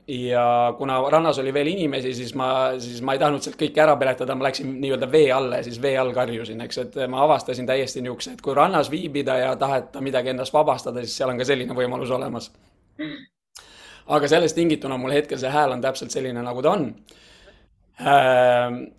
ja 0.07 0.45
kuna 0.77 0.97
rannas 1.09 1.39
oli 1.39 1.53
veel 1.53 1.67
inimesi, 1.67 2.13
siis 2.13 2.33
ma, 2.35 2.49
siis 2.79 3.01
ma 3.01 3.13
ei 3.13 3.21
tahtnud 3.21 3.45
sealt 3.45 3.59
kõike 3.59 3.81
ära 3.83 3.95
peletada, 4.01 4.35
ma 4.35 4.47
läksin 4.47 4.73
nii-öelda 4.81 5.11
vee 5.11 5.31
alla 5.31 5.61
ja 5.61 5.67
siis 5.67 5.81
vee 5.81 5.97
all 5.97 6.13
karjusin, 6.13 6.61
eks, 6.61 6.77
et 6.77 6.97
ma 7.09 7.23
avastasin 7.23 7.67
täiesti 7.69 8.01
niisuguse, 8.01 8.33
et 8.33 8.41
kui 8.41 8.55
rannas 8.57 8.91
viibida 8.91 9.37
ja 9.37 9.55
taheta 9.55 10.01
midagi 10.01 10.33
endast 10.33 10.53
vabastada, 10.53 11.03
siis 11.05 11.17
seal 11.17 11.33
on 11.33 11.37
ka 11.37 11.45
selline 11.45 11.77
võimalus 11.77 12.11
olemas. 12.11 12.51
aga 14.07 14.27
sellest 14.27 14.55
tingituna 14.55 14.97
mul 14.97 15.11
hetkel 15.11 15.39
see 15.39 15.49
hääl 15.49 15.71
on 15.71 15.81
täpselt 15.81 16.11
selline, 16.11 16.41
nagu 16.41 16.61
ta 16.61 16.71
on 16.71 16.91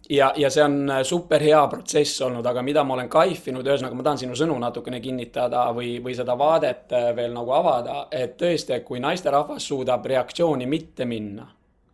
ja, 0.09 0.33
ja 0.37 0.51
see 0.51 0.63
on 0.65 0.91
super 1.05 1.43
hea 1.45 1.61
protsess 1.69 2.23
olnud, 2.25 2.47
aga 2.47 2.63
mida 2.65 2.85
ma 2.85 2.95
olen 2.95 3.11
kaifinud, 3.13 3.67
ühesõnaga 3.67 3.99
ma 3.99 4.07
tahan 4.07 4.23
sinu 4.23 4.37
sõnu 4.39 4.57
natukene 4.61 5.01
kinnitada 5.05 5.67
või, 5.77 5.99
või 6.05 6.15
seda 6.17 6.37
vaadet 6.39 6.95
äh, 6.97 7.11
veel 7.17 7.35
nagu 7.37 7.53
avada, 7.53 8.07
et 8.11 8.39
tõesti, 8.41 8.73
et 8.79 8.87
kui 8.87 9.03
naisterahvas 9.05 9.69
suudab 9.69 10.07
reaktsiooni 10.09 10.67
mitte 10.71 11.05
minna 11.05 11.45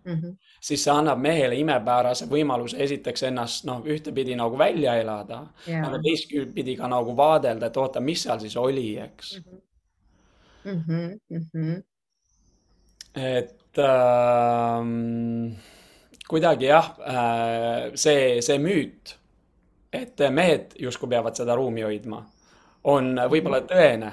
mm, 0.04 0.12
-hmm. 0.14 0.36
siis 0.60 0.84
see 0.84 0.94
annab 0.94 1.18
mehele 1.18 1.58
imepärase 1.58 2.28
võimaluse 2.30 2.78
esiteks 2.78 3.26
ennast 3.32 3.66
noh, 3.66 3.82
ühtepidi 3.82 4.38
nagu 4.38 4.58
välja 4.58 4.94
elada 5.00 5.42
yeah., 5.68 5.88
aga 5.88 5.98
teistpidi 6.06 6.76
ka 6.76 6.88
nagu 6.88 7.16
vaadelda, 7.16 7.66
et 7.66 7.76
oota, 7.76 8.00
mis 8.00 8.22
seal 8.22 8.38
siis 8.38 8.56
oli, 8.56 8.98
eks 8.98 9.40
mm. 10.64 10.84
-hmm. 10.86 11.18
Mm 11.30 11.46
-hmm. 11.54 11.82
et 13.14 13.78
ähm, 13.78 15.52
kuidagi 16.32 16.70
jah, 16.70 16.94
äh, 17.04 17.90
see, 17.94 18.40
see 18.44 18.56
müüt, 18.62 19.16
et 19.92 20.22
mehed 20.32 20.72
justkui 20.80 21.10
peavad 21.12 21.36
seda 21.36 21.56
ruumi 21.58 21.84
hoidma, 21.84 22.22
on 22.88 23.12
võib-olla 23.28 23.60
mhm. 23.60 23.68
tõene, 23.68 24.12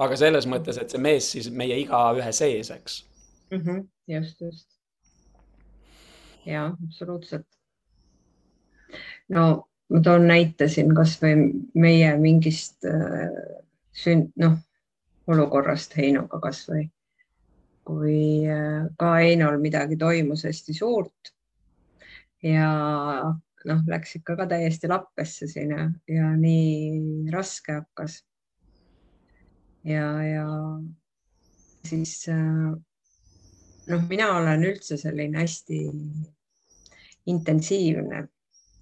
aga 0.00 0.18
selles 0.18 0.48
mõttes, 0.50 0.80
et 0.80 0.90
see 0.90 1.02
mees 1.02 1.30
siis 1.36 1.50
meie 1.54 1.78
igaühe 1.84 2.32
sees, 2.34 2.72
eks 2.74 3.00
mm. 3.50 3.62
-hmm. 3.62 3.86
just, 4.16 4.40
just. 4.40 4.68
ja 6.46 6.66
absoluutselt. 6.88 7.46
no 9.28 9.46
ma 9.90 10.00
toon 10.02 10.26
näite 10.26 10.68
siin 10.68 10.94
kasvõi 10.94 11.34
meie 11.74 12.16
mingist 12.18 12.84
äh, 12.88 13.28
sünd, 13.92 14.32
noh, 14.36 14.56
olukorrast 15.30 15.96
Heinuga 15.96 16.40
kasvõi 16.40 16.88
kui 17.84 18.46
äh, 18.46 18.88
ka 18.98 19.14
Heinol 19.18 19.58
midagi 19.62 19.96
toimus 19.96 20.44
hästi 20.48 20.74
suurt 20.74 21.34
ja 22.42 22.70
noh, 23.68 23.82
läks 23.86 24.16
ikka 24.20 24.36
ka 24.38 24.46
täiesti 24.48 24.88
lappesse 24.88 25.48
siin 25.50 25.74
ja, 26.08 26.30
nii 26.36 27.30
raske 27.32 27.80
hakkas. 27.80 28.22
ja, 29.84 30.06
ja 30.24 30.46
siis 31.84 32.28
äh, 32.28 32.72
noh, 33.88 34.08
mina 34.08 34.32
olen 34.38 34.64
üldse 34.72 34.96
selline 35.00 35.40
hästi 35.42 35.80
intensiivne 37.30 38.26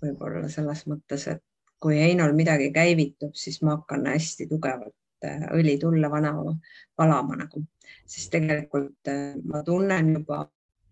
võib-olla 0.03 0.49
selles 0.51 0.85
mõttes, 0.87 1.27
et 1.31 1.43
kui 1.83 1.99
Einol 2.03 2.35
midagi 2.35 2.71
käivitub, 2.75 3.35
siis 3.39 3.61
ma 3.63 3.77
hakkan 3.77 4.07
hästi 4.07 4.47
tugevalt 4.51 5.27
äh, 5.27 5.49
õli 5.55 5.79
tulle 5.83 6.11
vanama, 6.11 6.55
valama 6.99 7.41
nagu, 7.43 7.65
sest 8.07 8.31
tegelikult 8.35 9.11
äh, 9.11 9.35
ma 9.45 9.65
tunnen 9.67 10.15
juba 10.19 10.45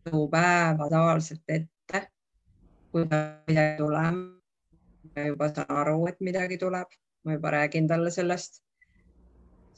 päeva 0.06 0.86
tavaliselt 0.90 1.42
ette 1.46 1.75
kui 2.92 3.06
midagi 3.06 3.76
tuleb, 3.78 4.20
ma 5.14 5.26
juba 5.30 5.48
saan 5.54 5.72
aru, 5.82 5.96
et 6.10 6.20
midagi 6.24 6.58
tuleb, 6.60 6.94
ma 7.24 7.36
juba 7.36 7.52
räägin 7.56 7.88
talle 7.90 8.12
sellest, 8.14 8.62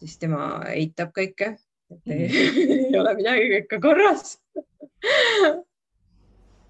siis 0.01 0.19
tema 0.21 0.43
eitab 0.75 1.15
kõike, 1.17 1.55
et 1.93 2.13
ei, 2.13 2.29
mm. 2.29 2.75
ei 2.91 3.01
ole 3.01 3.15
midagi, 3.19 3.49
kõik 3.55 3.75
on 3.79 3.85
korras. 3.87 4.37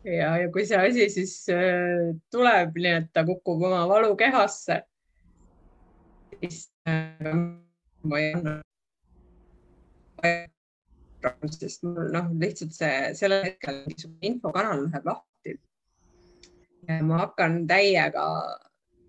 Ja, 0.09 0.37
ja 0.40 0.46
kui 0.55 0.64
see 0.68 0.79
asi 0.79 1.09
siis 1.12 1.33
äh, 1.53 2.14
tuleb, 2.33 2.77
nii 2.79 2.94
et 3.01 3.09
ta 3.12 3.24
kukub 3.29 3.64
oma 3.68 3.83
valukehasse, 3.90 4.79
siis 6.38 6.62
äh, 6.88 7.35
ma 8.09 8.22
ei 8.22 8.33
anna. 8.37 8.61
Sest 11.51 11.83
mul 11.83 12.12
noh, 12.14 12.31
lihtsalt 12.38 12.74
see 12.74 13.11
sellel 13.18 13.42
hetkel 13.44 13.83
infokanal 14.22 14.87
läheb 14.87 15.07
lahti 15.11 15.28
ma 16.88 17.18
hakkan 17.18 17.66
täiega 17.66 18.24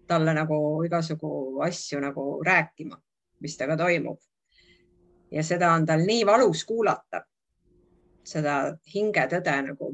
talle 0.08 0.34
nagu 0.34 0.84
igasugu 0.84 1.62
asju 1.62 2.02
nagu 2.04 2.26
rääkima, 2.46 2.98
mis 3.40 3.58
temaga 3.58 3.84
toimub. 3.84 4.20
ja 5.32 5.44
seda 5.44 5.72
on 5.78 5.86
tal 5.86 6.02
nii 6.06 6.26
valus 6.26 6.64
kuulata, 6.66 7.22
seda 8.26 8.56
hingetõde 8.94 9.56
nagu. 9.68 9.92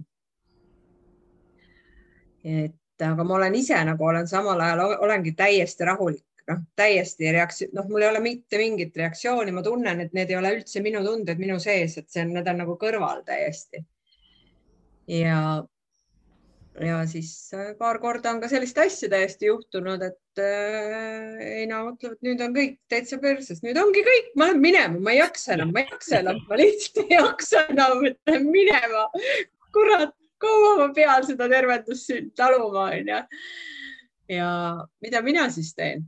et 2.44 3.02
aga 3.02 3.24
ma 3.24 3.36
olen 3.36 3.56
ise 3.56 3.84
nagu 3.84 4.06
olen 4.06 4.28
samal 4.28 4.62
ajal 4.62 4.96
olengi 5.04 5.36
täiesti 5.36 5.86
rahulik, 5.86 6.26
noh, 6.48 6.64
täiesti 6.76 7.32
reaktsioon, 7.32 7.76
noh, 7.76 7.90
mul 7.90 8.02
ei 8.02 8.10
ole 8.10 8.20
mitte 8.24 8.58
mingit 8.58 8.98
reaktsiooni, 8.98 9.52
ma 9.52 9.62
tunnen, 9.62 10.00
et 10.00 10.14
need 10.14 10.32
ei 10.32 10.38
ole 10.40 10.56
üldse 10.60 10.82
minu 10.82 11.04
tunded 11.04 11.42
minu 11.42 11.60
sees, 11.60 11.98
et 11.98 12.10
see 12.10 12.24
on, 12.24 12.34
need 12.38 12.48
on 12.48 12.62
nagu 12.64 12.78
kõrval 12.82 13.24
täiesti. 13.28 13.84
ja 15.12 15.66
ja 16.84 16.98
siis 17.08 17.54
äh, 17.54 17.74
paar 17.80 18.00
korda 18.04 18.34
on 18.34 18.42
ka 18.44 18.50
sellist 18.52 18.78
asja 18.82 19.10
täiesti 19.12 19.48
juhtunud, 19.48 20.02
et 20.04 20.42
äh, 20.42 21.38
Heina 21.40 21.82
mõtleb, 21.86 22.18
et 22.18 22.28
nüüd 22.28 22.42
on 22.44 22.56
kõik 22.56 22.78
täitsa 22.92 23.20
perses, 23.22 23.62
nüüd 23.64 23.80
ongi 23.80 24.04
kõik, 24.06 24.34
ma 24.36 24.50
lähen 24.50 24.62
minema, 24.64 25.00
ma 25.00 25.14
ei 25.14 25.22
jaksa 25.22 25.56
enam, 25.56 25.72
ma 25.76 25.84
ei 25.84 25.94
jaksa 25.94 26.20
enam, 26.20 26.42
ma 26.50 26.60
lihtsalt 26.60 27.02
ei 27.06 27.16
jaksa 27.16 27.64
enam, 27.72 28.04
et 28.10 28.20
lähen 28.28 28.50
minema. 28.52 29.06
kurat, 29.76 30.16
kaua 30.42 30.76
ma 30.82 30.90
pean 30.96 31.24
seda 31.28 31.48
tervendust 31.52 32.12
siin 32.12 32.30
taluma, 32.36 32.90
onju. 32.92 33.24
ja 34.36 34.52
mida 35.06 35.24
mina 35.24 35.48
siis 35.54 35.72
teen? 35.76 36.06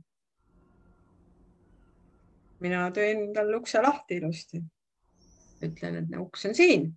mina 2.60 2.88
teen 2.90 3.28
talle 3.32 3.56
ukse 3.56 3.80
lahti 3.82 4.20
ilusti. 4.20 4.62
ütlen, 5.64 6.02
et 6.02 6.18
uks 6.20 6.44
on 6.46 6.54
siin 6.54 6.90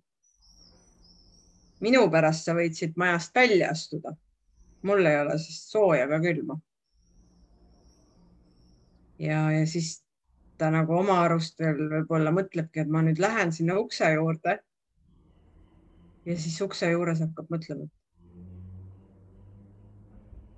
minu 1.82 2.02
pärast 2.10 2.46
sa 2.46 2.54
võid 2.56 2.76
siit 2.78 2.96
majast 2.96 3.34
välja 3.34 3.70
astuda. 3.70 4.14
mul 4.82 5.06
ei 5.06 5.20
ole 5.20 5.38
siis 5.38 5.58
sooja 5.70 6.04
ega 6.04 6.20
külma. 6.20 6.58
ja, 9.18 9.50
ja 9.50 9.66
siis 9.66 10.02
ta 10.58 10.70
nagu 10.70 10.94
oma 10.98 11.20
arust 11.24 11.58
veel 11.60 11.88
võib-olla 11.90 12.30
mõtlebki, 12.34 12.82
et 12.82 12.88
ma 12.88 13.02
nüüd 13.02 13.18
lähen 13.18 13.52
sinna 13.52 13.78
ukse 13.78 14.12
juurde. 14.12 14.58
ja 16.26 16.38
siis 16.38 16.60
ukse 16.60 16.90
juures 16.90 17.20
hakkab 17.20 17.50
mõtlema. 17.50 17.88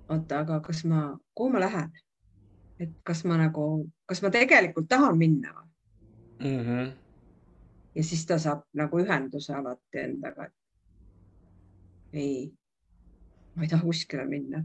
oota, 0.09 0.39
aga 0.39 0.59
kas 0.59 0.83
ma, 0.85 1.07
kuhu 1.33 1.49
ma 1.53 1.63
lähen? 1.65 1.91
et 2.79 2.91
kas 3.03 3.23
ma 3.25 3.37
nagu, 3.39 3.87
kas 4.05 4.21
ma 4.21 4.29
tegelikult 4.29 4.89
tahan 4.91 5.17
minna 5.17 5.53
või 5.55 6.51
mm. 6.51 6.65
-hmm. 6.65 6.91
ja 7.95 8.03
siis 8.03 8.25
ta 8.25 8.37
saab 8.39 8.65
nagu 8.73 8.99
ühenduse 8.99 9.53
alati 9.53 10.03
endaga. 10.03 10.49
Ei, 12.15 12.53
ma 13.55 13.63
ei 13.63 13.69
taha 13.69 13.83
kuskile 13.83 14.25
minna. 14.25 14.63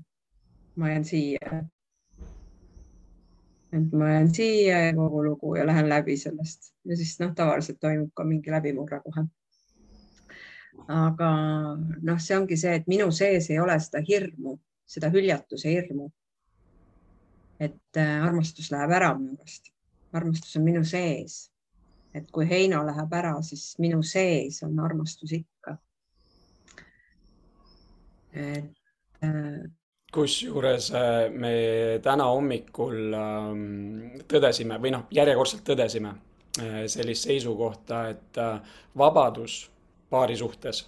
ma 0.76 0.88
jään 0.90 1.04
siia. 1.04 1.62
et 3.72 3.92
ma 3.92 4.08
jään 4.08 4.34
siia 4.34 4.78
ja 4.86 4.94
kogu 4.94 5.24
lugu 5.24 5.54
ja 5.54 5.66
lähen 5.66 5.88
läbi 5.88 6.16
sellest 6.16 6.72
ja 6.84 6.96
siis 6.96 7.18
noh, 7.20 7.34
tavaliselt 7.34 7.80
toimub 7.80 8.10
ka 8.14 8.24
mingi 8.24 8.50
läbimurre 8.50 9.00
kohe 9.04 9.26
aga 10.88 11.28
noh, 12.02 12.18
see 12.18 12.36
ongi 12.36 12.56
see, 12.58 12.74
et 12.78 12.88
minu 12.90 13.10
sees 13.14 13.50
ei 13.50 13.58
ole 13.60 13.76
seda 13.82 14.02
hirmu, 14.06 14.56
seda 14.86 15.10
hüljatuse 15.12 15.70
hirmu. 15.70 16.10
et 17.60 17.96
äh, 18.00 18.22
armastus 18.24 18.70
läheb 18.72 18.90
ära 18.96 19.10
minu 19.18 19.34
juurest, 19.34 19.66
armastus 20.16 20.56
on 20.56 20.64
minu 20.64 20.84
sees. 20.84 21.50
et 22.14 22.30
kui 22.32 22.48
Heino 22.48 22.82
läheb 22.86 23.12
ära, 23.12 23.34
siis 23.42 23.74
minu 23.78 24.02
sees 24.02 24.62
on 24.62 24.78
armastus 24.80 25.32
ikka. 25.32 25.49
Et 28.32 28.64
äh, 29.24 29.70
kusjuures 30.12 30.90
äh, 30.94 31.30
me 31.30 31.52
täna 32.02 32.30
hommikul 32.30 33.14
ähm, 33.14 34.20
tõdesime 34.28 34.80
või 34.82 34.94
noh, 34.96 35.06
järjekordselt 35.10 35.64
tõdesime 35.66 36.16
sellist 36.90 37.28
seisukohta, 37.28 38.00
et 38.10 38.38
vabadus 38.98 39.70
paari 40.10 40.36
suhtes. 40.36 40.80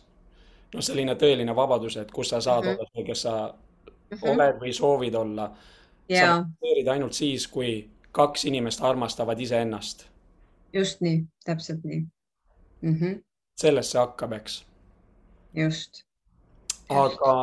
noh, 0.75 0.83
selline 0.83 1.15
tõeline 1.15 1.55
vabadus, 1.55 1.97
et 1.97 2.11
kus 2.11 2.29
sa 2.29 2.41
saad 2.41 2.65
mm 2.65 2.71
-hmm. 2.71 2.79
olla 2.81 2.91
see, 2.95 3.05
kes 3.05 3.23
sa 3.23 3.55
mm 4.11 4.19
-hmm. 4.19 4.31
oled 4.31 4.57
või 4.61 4.73
soovid 4.73 5.15
olla 5.15 5.53
yeah.. 6.11 6.27
sa 6.27 6.37
aktsepteerid 6.37 6.89
ainult 6.89 7.13
siis, 7.13 7.49
kui 7.49 7.91
kaks 8.13 8.45
inimest 8.45 8.81
armastavad 8.81 9.41
iseennast. 9.41 10.07
just 10.73 11.01
nii, 11.01 11.25
täpselt 11.45 11.85
nii 11.85 12.01
mm. 12.81 12.99
-hmm. 13.01 13.23
sellest 13.57 13.91
see 13.91 14.01
hakkab, 14.01 14.33
eks? 14.33 14.67
just 15.55 16.05
aga 16.89 17.35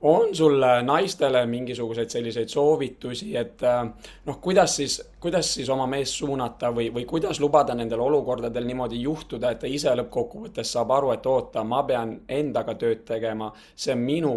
on 0.00 0.34
sul 0.36 0.60
naistele 0.82 1.46
mingisuguseid 1.46 2.10
selliseid 2.10 2.48
soovitusi, 2.48 3.36
et 3.36 3.62
äh, 3.62 3.82
noh, 4.26 4.38
kuidas 4.40 4.76
siis, 4.76 4.98
kuidas 5.20 5.54
siis 5.54 5.68
oma 5.72 5.86
meest 5.90 6.20
suunata 6.20 6.70
või, 6.74 6.90
või 6.94 7.06
kuidas 7.08 7.40
lubada 7.40 7.74
nendel 7.74 8.00
olukordadel 8.04 8.66
niimoodi 8.66 9.00
juhtuda, 9.02 9.50
et 9.50 9.64
ta 9.64 9.70
ise 9.70 9.94
lõppkokkuvõttes 9.96 10.72
saab 10.76 10.92
aru, 10.98 11.10
et 11.16 11.26
oota, 11.26 11.64
ma 11.64 11.82
pean 11.88 12.18
endaga 12.28 12.76
tööd 12.78 13.04
tegema, 13.08 13.50
see 13.74 13.94
on 13.96 14.04
minu 14.04 14.34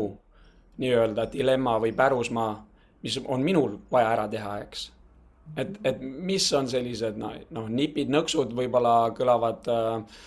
nii-öelda 0.80 1.28
dilemma 1.34 1.76
või 1.84 1.91
pärusmaa, 1.95 2.54
mis 3.04 3.20
on 3.28 3.43
minul 3.43 3.78
vaja 3.91 4.16
ära 4.16 4.28
teha, 4.32 4.58
eks. 4.64 4.89
et, 5.58 5.78
et 5.84 6.02
mis 6.02 6.50
on 6.54 6.68
sellised 6.72 7.20
noh 7.20 7.36
no, 7.56 7.68
nipid, 7.68 8.10
nõksud 8.10 8.56
võib-olla 8.56 9.12
kõlavad 9.18 9.70
äh, 9.74 10.20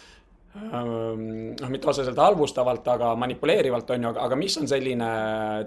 noh, 0.55 1.71
mitte 1.73 1.89
otseselt 1.89 2.19
halvustavalt, 2.19 2.89
aga 2.89 3.15
manipuleerivalt 3.17 3.91
on 3.91 4.07
ju, 4.07 4.13
aga, 4.27 4.37
mis 4.37 4.59
on 4.61 4.69
selline 4.69 5.09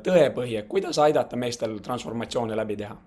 tõepõhi, 0.06 0.60
et 0.62 0.70
kuidas 0.70 1.00
aidata 1.02 1.40
meestel 1.40 1.80
transformatsioone 1.86 2.58
läbi 2.58 2.80
teha? 2.84 2.98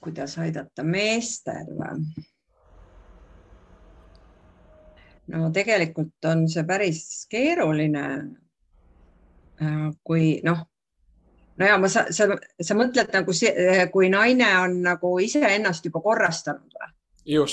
kuidas 0.00 0.32
aidata 0.42 0.82
meestel 0.82 1.68
no 5.30 5.50
tegelikult 5.54 6.26
on 6.30 6.46
see 6.50 6.64
päris 6.66 7.02
keeruline. 7.30 8.04
Äh, 9.60 9.88
kui 10.06 10.40
noh, 10.46 10.62
no 11.60 11.68
ja 11.68 11.76
ma, 11.80 11.90
sa, 11.92 12.06
sa, 12.14 12.30
sa 12.36 12.76
mõtled 12.78 13.12
nagu, 13.12 13.34
kui 13.92 14.08
naine 14.12 14.48
on 14.62 14.80
nagu 14.86 15.18
iseennast 15.22 15.86
juba 15.90 16.02
korrastanud 16.04 16.78
või? 16.78 16.94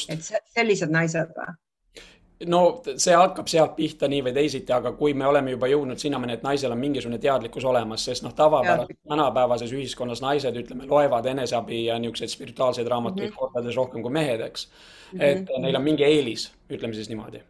Et 0.10 0.24
sellised 0.56 0.92
naised 0.92 1.34
või? 1.38 1.56
no 2.46 2.62
see 2.98 3.16
hakkab 3.18 3.50
sealt 3.50 3.74
pihta 3.78 4.08
nii 4.10 4.22
või 4.28 4.34
teisiti, 4.36 4.74
aga 4.74 4.92
kui 4.98 5.14
me 5.18 5.26
oleme 5.28 5.56
juba 5.56 5.70
jõudnud 5.72 5.98
sinnamaani, 6.02 6.38
et 6.38 6.46
naisel 6.46 6.74
on 6.74 6.80
mingisugune 6.82 7.18
teadlikkus 7.22 7.66
olemas, 7.66 8.06
sest 8.06 8.26
noh, 8.26 8.34
tavapäraselt 8.38 9.00
tänapäevases 9.10 9.74
ühiskonnas 9.74 10.22
naised, 10.22 10.60
ütleme, 10.62 10.86
loevad 10.90 11.26
eneseabi 11.34 11.86
ja 11.86 11.98
niisuguseid 12.00 12.34
spirituaalseid 12.34 12.88
raamatuid 12.88 13.30
mm 13.30 13.34
-hmm. 13.34 13.40
kordades 13.40 13.76
rohkem 13.76 14.02
kui 14.02 14.12
mehed, 14.12 14.42
eks 14.42 14.68
mm. 14.68 15.20
-hmm. 15.20 15.24
et 15.24 15.62
neil 15.62 15.76
on 15.76 15.84
mingi 15.84 16.04
eelis, 16.04 16.52
ütleme 16.70 16.94
siis 16.94 17.10
niimoodi. 17.10 17.42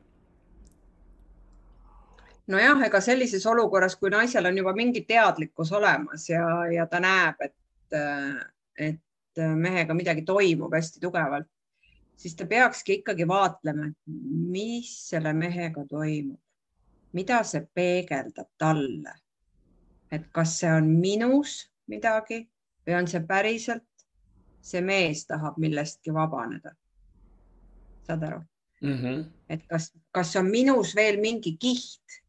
nojah, 2.47 2.81
ega 2.85 3.01
sellises 3.01 3.45
olukorras, 3.45 3.95
kui 3.95 4.09
naisel 4.09 4.45
on 4.45 4.57
juba 4.57 4.73
mingi 4.73 5.01
teadlikkus 5.01 5.71
olemas 5.71 6.29
ja, 6.29 6.65
ja 6.71 6.85
ta 6.87 6.99
näeb, 6.99 7.35
et, 7.41 7.55
et 8.77 8.99
mehega 9.55 9.93
midagi 9.93 10.21
toimub 10.21 10.73
hästi 10.73 10.99
tugevalt, 10.99 11.47
siis 12.17 12.35
ta 12.35 12.45
peakski 12.45 12.93
ikkagi 12.93 13.27
vaatlema, 13.27 13.91
mis 14.51 15.09
selle 15.09 15.33
mehega 15.33 15.85
toimub, 15.89 16.39
mida 17.13 17.43
see 17.43 17.67
peegeldab 17.73 18.49
talle. 18.57 19.13
et 20.11 20.27
kas 20.31 20.59
see 20.59 20.69
on 20.71 20.85
minus 20.87 21.71
midagi 21.91 22.37
või 22.87 22.93
on 22.95 23.07
see 23.11 23.19
päriselt, 23.27 24.05
see 24.61 24.81
mees 24.81 25.25
tahab 25.27 25.57
millestki 25.59 26.13
vabaneda. 26.13 26.71
saad 28.07 28.23
aru 28.23 28.39
mm? 28.81 28.93
-hmm. 28.93 29.25
et 29.49 29.67
kas, 29.67 29.91
kas 30.11 30.35
on 30.35 30.49
minus 30.51 30.95
veel 30.95 31.19
mingi 31.21 31.57
kiht, 31.59 32.21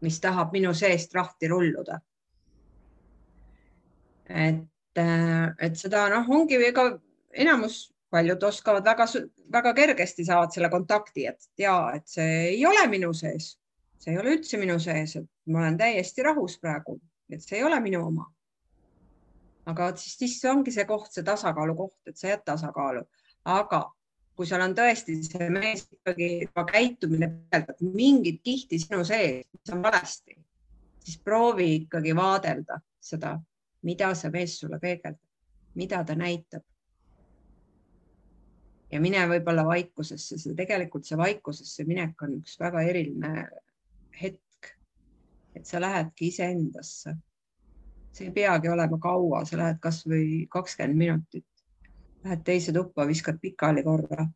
mis 0.00 0.20
tahab 0.20 0.52
minu 0.52 0.74
seest 0.74 1.14
lahti 1.14 1.48
rulluda? 1.48 2.00
et, 4.28 4.98
et 5.60 5.76
seda 5.76 6.08
noh, 6.08 6.28
ongi 6.28 6.54
ega 6.54 7.00
enamus 7.32 7.92
paljud 8.10 8.42
oskavad 8.42 8.84
väga, 8.84 9.06
väga 9.52 9.72
kergesti 9.74 10.24
saavad 10.24 10.52
selle 10.54 10.70
kontakti, 10.70 11.26
et 11.30 11.48
ja 11.58 11.76
et 11.94 12.08
see 12.10 12.40
ei 12.56 12.66
ole 12.66 12.86
minu 12.90 13.12
sees, 13.14 13.52
see 14.02 14.14
ei 14.14 14.18
ole 14.18 14.34
üldse 14.36 14.58
minu 14.58 14.78
sees, 14.82 15.16
et 15.20 15.28
ma 15.52 15.62
olen 15.62 15.78
täiesti 15.78 16.24
rahus 16.26 16.58
praegu, 16.60 16.98
et 17.30 17.42
see 17.44 17.60
ei 17.60 17.64
ole 17.64 17.80
minu 17.80 18.02
oma. 18.06 18.26
aga 19.70 19.92
siis, 19.96 20.16
siis 20.18 20.44
ongi 20.50 20.72
see 20.74 20.84
koht, 20.88 21.12
see 21.14 21.22
tasakaalu 21.22 21.74
koht, 21.78 21.98
et 22.08 22.16
sa 22.18 22.32
jääd 22.32 22.42
tasakaalu, 22.44 23.04
aga 23.44 23.84
kui 24.34 24.48
seal 24.48 24.64
on 24.64 24.74
tõesti 24.74 25.18
see 25.22 25.50
mees 25.52 25.84
ikkagi 25.92 26.48
käitumine 26.72 27.28
peegeldab 27.52 27.82
mingit 27.94 28.40
kihti 28.42 28.80
sinu 28.80 29.04
sees, 29.04 29.44
mis 29.52 29.74
on 29.76 29.82
valesti, 29.84 30.34
siis 31.04 31.20
proovi 31.22 31.68
ikkagi 31.82 32.16
vaadelda 32.16 32.80
seda, 32.98 33.36
mida 33.86 34.10
see 34.18 34.32
mees 34.34 34.56
sulle 34.58 34.80
peegeldab, 34.82 35.20
mida 35.78 36.02
ta 36.08 36.16
näitab 36.18 36.64
ja 38.90 39.00
mine 39.00 39.22
võib-olla 39.30 39.64
vaikusesse, 39.66 40.38
see 40.38 40.56
tegelikult 40.58 41.06
see 41.06 41.18
vaikusesse 41.18 41.86
minek 41.88 42.22
on 42.26 42.38
üks 42.40 42.56
väga 42.60 42.82
eriline 42.90 43.46
hetk. 44.20 44.70
et 45.54 45.66
sa 45.66 45.80
lähedki 45.80 46.28
iseendasse. 46.30 47.16
see 48.12 48.26
ei 48.26 48.34
peagi 48.34 48.68
olema 48.68 48.98
kaua, 48.98 49.44
sa 49.44 49.56
lähed 49.56 49.78
kasvõi 49.82 50.46
kakskümmend 50.50 50.98
minutit, 50.98 51.46
lähed 52.24 52.42
teise 52.44 52.72
tuppa, 52.72 53.06
viskad 53.06 53.38
pikali 53.40 53.82
korra, 53.86 54.26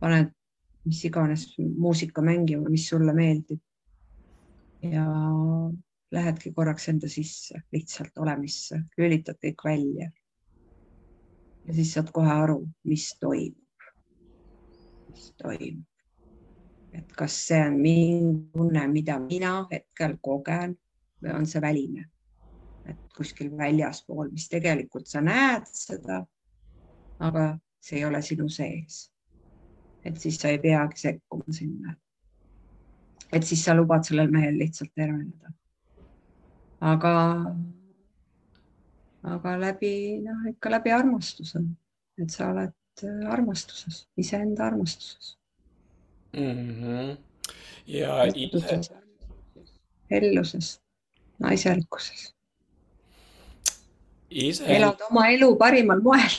paned 0.00 0.30
mis 0.86 1.04
iganes 1.04 1.48
muusika 1.58 2.22
mängima, 2.22 2.68
mis 2.70 2.88
sulle 2.88 3.12
meeldib. 3.14 3.60
ja 4.82 5.06
lähedki 6.12 6.52
korraks 6.54 6.88
enda 6.88 7.08
sisse, 7.10 7.62
lihtsalt 7.72 8.18
olemisse, 8.22 8.78
lülitad 8.98 9.40
kõik 9.42 9.64
välja 9.64 10.10
ja 11.66 11.74
siis 11.74 11.92
saad 11.94 12.10
kohe 12.14 12.30
aru, 12.30 12.60
mis 12.84 13.10
toimub, 13.20 13.86
mis 15.10 15.32
toimub. 15.42 15.84
et 16.96 17.12
kas 17.12 17.34
see 17.48 17.60
on 17.60 17.74
mingi 17.80 18.52
tunne, 18.52 18.86
mida 18.88 19.18
mina 19.20 19.66
hetkel 19.72 20.14
kogen 20.24 20.76
või 21.22 21.34
on 21.36 21.46
see 21.46 21.60
väline, 21.60 22.06
et 22.88 23.02
kuskil 23.16 23.50
väljaspool, 23.58 24.30
mis 24.32 24.48
tegelikult 24.48 25.10
sa 25.10 25.20
näed 25.20 25.66
seda, 25.68 26.22
aga 27.20 27.50
see 27.82 28.00
ei 28.00 28.06
ole 28.08 28.22
sinu 28.22 28.48
sees. 28.48 29.10
et 30.06 30.18
siis 30.22 30.38
sa 30.40 30.48
ei 30.48 30.58
peagi 30.62 31.02
sekkuma 31.02 31.52
sinna. 31.52 31.96
et 33.32 33.44
siis 33.44 33.64
sa 33.64 33.74
lubad 33.74 34.06
sellel 34.06 34.30
mehel 34.30 34.58
lihtsalt 34.58 34.94
terveneda. 34.94 35.52
aga 36.80 37.12
aga 39.26 39.56
läbi, 39.60 39.92
noh, 40.24 40.46
ikka 40.50 40.70
läbi 40.76 40.92
armastuse, 40.94 41.62
et 42.22 42.32
sa 42.32 42.50
oled 42.52 43.04
äh, 43.04 43.26
armastuses, 43.32 44.04
iseenda 44.18 44.66
armastuses 44.70 45.36
mm. 46.36 46.72
-hmm. 46.80 47.16
ja 47.86 48.24
ise. 48.34 48.80
helluses, 50.10 50.80
naiselikkuses. 51.38 52.34
ise. 54.30 54.64
elad 54.76 55.00
oma 55.10 55.28
elu 55.28 55.56
parimal 55.56 56.02
moel 56.02 56.36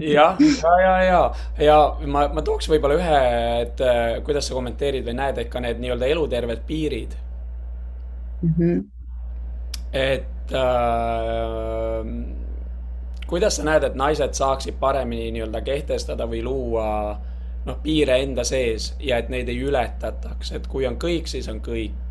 jah, 0.00 0.36
ja, 0.40 0.80
ja, 0.80 1.02
ja, 1.02 1.34
ja 1.58 1.78
ma, 2.06 2.28
ma 2.28 2.42
tooks 2.42 2.68
võib-olla 2.68 2.98
ühe, 3.00 3.22
et 3.62 3.80
äh, 3.80 4.22
kuidas 4.24 4.46
sa 4.48 4.54
kommenteerid 4.54 5.06
või 5.06 5.16
näed, 5.18 5.38
et 5.38 5.50
ka 5.50 5.60
need 5.60 5.80
nii-öelda 5.80 6.06
eluterved 6.06 6.62
piirid 6.66 7.18
mm. 8.42 8.54
-hmm 8.54 8.97
et 9.92 10.52
äh, 10.52 12.10
kuidas 13.26 13.56
sa 13.56 13.64
näed, 13.68 13.84
et 13.84 13.96
naised 13.98 14.36
saaksid 14.36 14.78
paremini 14.80 15.30
nii-öelda 15.36 15.62
kehtestada 15.64 16.26
või 16.28 16.42
luua 16.44 16.88
noh, 17.66 17.80
piire 17.82 18.20
enda 18.22 18.44
sees 18.44 18.94
ja 19.00 19.18
et 19.20 19.28
neid 19.32 19.48
ei 19.48 19.60
ületataks, 19.64 20.52
et 20.56 20.68
kui 20.70 20.86
on 20.88 20.96
kõik, 21.00 21.28
siis 21.28 21.48
on 21.48 21.60
kõik. 21.64 22.04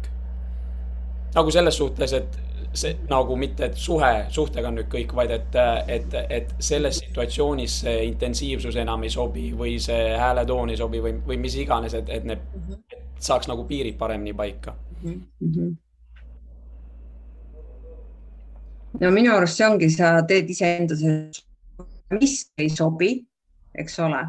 nagu 1.35 1.51
selles 1.51 1.77
suhtes, 1.77 2.13
et 2.13 2.37
see 2.77 2.95
nagu 3.09 3.35
mitte, 3.37 3.65
et 3.65 3.75
suhe, 3.77 4.11
suhtega 4.33 4.69
on 4.69 4.77
nüüd 4.79 4.87
kõik, 4.91 5.13
vaid 5.15 5.31
et, 5.31 5.57
et, 5.87 6.15
et 6.29 6.53
selles 6.59 6.99
situatsioonis 7.01 7.79
see 7.83 8.05
intensiivsus 8.07 8.75
enam 8.75 9.03
ei 9.03 9.09
sobi 9.09 9.51
või 9.57 9.77
see 9.81 10.15
hääletoon 10.17 10.73
ei 10.73 10.77
sobi 10.77 11.01
või, 11.01 11.13
või 11.27 11.37
mis 11.41 11.55
iganes, 11.61 11.93
et, 11.97 12.09
et 12.09 12.25
need 12.27 12.41
et 13.17 13.25
saaks 13.25 13.49
nagu 13.49 13.65
piirid 13.65 13.97
paremini 13.97 14.33
paika 14.37 14.75
mm. 15.03 15.21
-hmm. 15.41 15.75
No 19.01 19.11
minu 19.11 19.33
arust 19.35 19.59
see 19.59 19.67
ongi, 19.67 19.89
sa 19.93 20.15
teed 20.27 20.49
iseenda 20.49 20.97
see, 20.97 21.29
mis 22.17 22.39
ei 22.57 22.69
sobi, 22.73 23.11
eks 23.77 23.99
ole, 24.05 24.23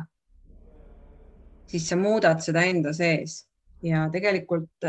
siis 1.68 1.88
sa 1.88 1.96
muudad 1.96 2.42
seda 2.44 2.64
enda 2.68 2.92
sees 2.96 3.40
ja 3.84 4.08
tegelikult 4.12 4.88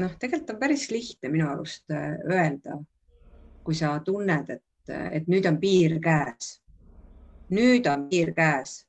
noh, 0.00 0.16
tegelikult 0.18 0.54
on 0.54 0.60
päris 0.60 0.88
lihtne 0.90 1.30
minu 1.32 1.48
arust 1.50 1.90
äh, 1.90 2.14
öelda, 2.30 2.78
kui 3.64 3.76
sa 3.76 3.92
tunned, 4.04 4.50
et, 4.50 4.94
et 5.12 5.28
nüüd 5.30 5.46
on 5.48 5.58
piir 5.60 5.98
käes. 6.02 6.56
nüüd 7.50 7.86
on 7.90 8.08
piir 8.08 8.32
käes. 8.34 8.86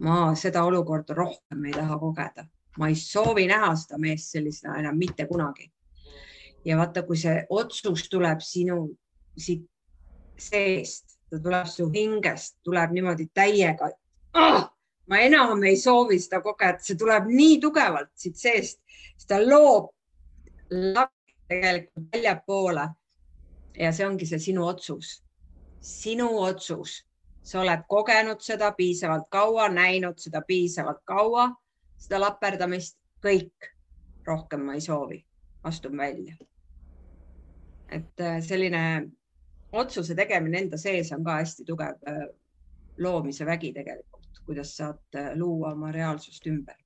ma 0.00 0.34
seda 0.34 0.64
olukorda 0.66 1.14
rohkem 1.14 1.64
ei 1.64 1.72
taha 1.72 1.98
kogeda, 1.98 2.44
ma 2.78 2.88
ei 2.90 2.96
soovi 2.98 3.46
näha 3.46 3.70
seda 3.78 3.98
meest 3.98 4.32
sellisena 4.34 4.78
enam 4.78 4.98
mitte 4.98 5.26
kunagi. 5.26 5.70
Ja 6.64 6.76
vaata, 6.78 7.02
kui 7.02 7.16
see 7.16 7.46
otsus 7.50 8.08
tuleb 8.10 8.40
sinu 8.40 8.78
siit 9.36 9.64
seest, 10.38 11.18
ta 11.30 11.38
tuleb 11.38 11.66
su 11.68 11.88
hingest, 11.92 12.56
tuleb 12.64 12.94
niimoodi 12.94 13.28
täiega 13.34 13.90
oh,. 14.34 14.70
ma 15.08 15.18
enam 15.20 15.62
ei 15.62 15.76
soovi 15.76 16.18
seda 16.18 16.40
kogeda, 16.40 16.80
see 16.80 16.96
tuleb 16.96 17.28
nii 17.28 17.58
tugevalt 17.60 18.10
siit 18.16 18.40
seest, 18.40 18.80
seda 19.20 19.42
loob 19.44 19.90
laps 20.70 21.24
tegelikult 21.48 22.12
väljapoole. 22.12 22.88
ja 23.78 23.92
see 23.92 24.06
ongi 24.06 24.26
see 24.26 24.38
sinu 24.38 24.66
otsus, 24.66 25.24
sinu 25.80 26.28
otsus, 26.38 27.02
sa 27.42 27.60
oled 27.60 27.82
kogenud 27.88 28.40
seda 28.40 28.70
piisavalt 28.72 29.26
kaua, 29.28 29.68
näinud 29.68 30.18
seda 30.18 30.40
piisavalt 30.46 31.02
kaua, 31.04 31.48
seda 31.98 32.20
laperdamist, 32.20 32.96
kõik, 33.24 33.70
rohkem 34.26 34.62
ma 34.64 34.78
ei 34.78 34.80
soovi, 34.80 35.24
astun 35.64 35.96
välja. 35.98 36.36
Et 37.88 38.20
äh, 38.20 38.40
selline 38.42 38.84
otsuse 39.72 40.14
tegemine 40.14 40.58
enda 40.62 40.78
sees 40.78 41.12
on 41.12 41.24
ka 41.24 41.40
hästi 41.40 41.66
tugev 41.68 42.00
äh, 42.08 42.24
loomise 42.98 43.46
vägi 43.46 43.72
tegelikult, 43.74 44.40
kuidas 44.46 44.76
saad 44.76 45.18
äh, 45.18 45.32
luua 45.36 45.72
oma 45.72 45.92
reaalsust 45.92 46.46
ümber 46.46 46.78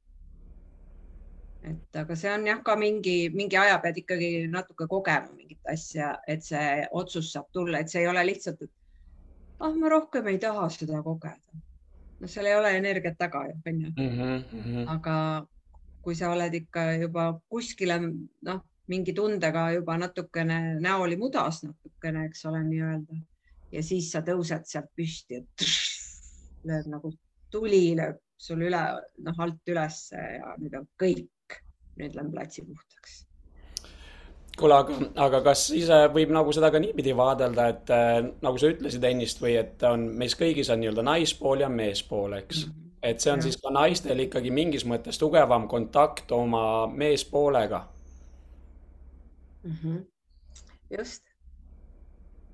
et 1.62 1.96
aga 2.00 2.16
see 2.16 2.30
on 2.32 2.46
jah, 2.46 2.60
ka 2.64 2.76
mingi, 2.78 3.16
mingi 3.34 3.58
aja 3.58 3.78
pead 3.82 3.98
ikkagi 4.02 4.30
natuke 4.50 4.86
kogema 4.90 5.30
mingit 5.36 5.72
asja, 5.72 6.14
et 6.28 6.44
see 6.44 6.86
otsus 7.00 7.32
saab 7.34 7.48
tulla, 7.52 7.80
et 7.80 7.90
see 7.90 8.04
ei 8.04 8.10
ole 8.10 8.24
lihtsalt, 8.26 8.62
et 8.62 8.70
ah, 9.60 9.72
ma 9.74 9.90
rohkem 9.92 10.30
ei 10.30 10.38
taha 10.42 10.68
seda 10.72 11.02
kogeda. 11.02 11.62
no 12.20 12.30
seal 12.30 12.46
ei 12.50 12.56
ole 12.58 12.72
energiat 12.78 13.18
taga 13.18 13.44
ju, 13.50 13.56
onju. 13.66 13.92
Mhm, 13.96 14.58
mhm. 14.60 14.88
aga 14.94 15.46
kui 16.02 16.14
sa 16.18 16.32
oled 16.32 16.54
ikka 16.54 16.92
juba 17.02 17.30
kuskile, 17.50 17.98
noh, 18.48 18.62
mingi 18.88 19.12
tundega 19.12 19.70
juba 19.76 19.98
natukene 20.00 20.78
näoli 20.80 21.16
mudas 21.20 21.62
natukene, 21.64 22.24
eks 22.28 22.44
ole, 22.48 22.62
nii-öelda 22.64 23.18
ja 23.72 23.82
siis 23.84 24.10
sa 24.12 24.22
tõused 24.24 24.68
sealt 24.68 24.90
püsti, 24.96 25.42
et 25.42 25.68
lööb 26.68 26.88
nagu 26.92 27.12
tuli 27.52 27.92
lööb 27.98 28.20
sul 28.38 28.62
üle, 28.62 28.82
noh, 29.24 29.40
alt 29.44 29.72
ülesse 29.72 30.20
ja 30.38 30.54
nüüd 30.60 30.76
on 30.78 30.86
kõik 31.00 31.58
nüüd 31.98 32.14
lähen 32.14 32.30
platsi 32.32 32.62
puhtaks 32.66 33.24
kuule, 34.58 34.74
aga, 34.74 34.96
aga 35.26 35.40
kas 35.50 35.68
siis 35.70 35.90
võib 36.14 36.32
nagu 36.34 36.52
seda 36.54 36.70
ka 36.74 36.80
niipidi 36.82 37.14
vaadelda, 37.16 37.68
et 37.74 37.92
äh, 37.94 38.16
nagu 38.42 38.58
sa 38.58 38.72
ütlesid 38.72 39.04
ennist 39.06 39.42
või 39.42 39.54
et 39.60 39.82
on, 39.86 40.08
meis 40.18 40.34
kõigis 40.38 40.70
on 40.74 40.82
nii-öelda 40.82 41.04
naispool 41.06 41.62
ja 41.62 41.68
meespool, 41.70 42.34
eks 42.40 42.64
mm. 42.64 42.72
-hmm. 42.72 42.96
et 43.10 43.22
see 43.22 43.32
on 43.34 43.42
ja. 43.42 43.46
siis 43.46 43.60
ka 43.62 43.74
naistel 43.74 44.24
ikkagi 44.26 44.50
mingis 44.54 44.86
mõttes 44.86 45.20
tugevam 45.20 45.68
kontakt 45.68 46.32
oma 46.34 46.64
meespoolega 46.90 47.84
mm. 49.62 49.72
-hmm. 49.72 50.06
just. 50.98 51.24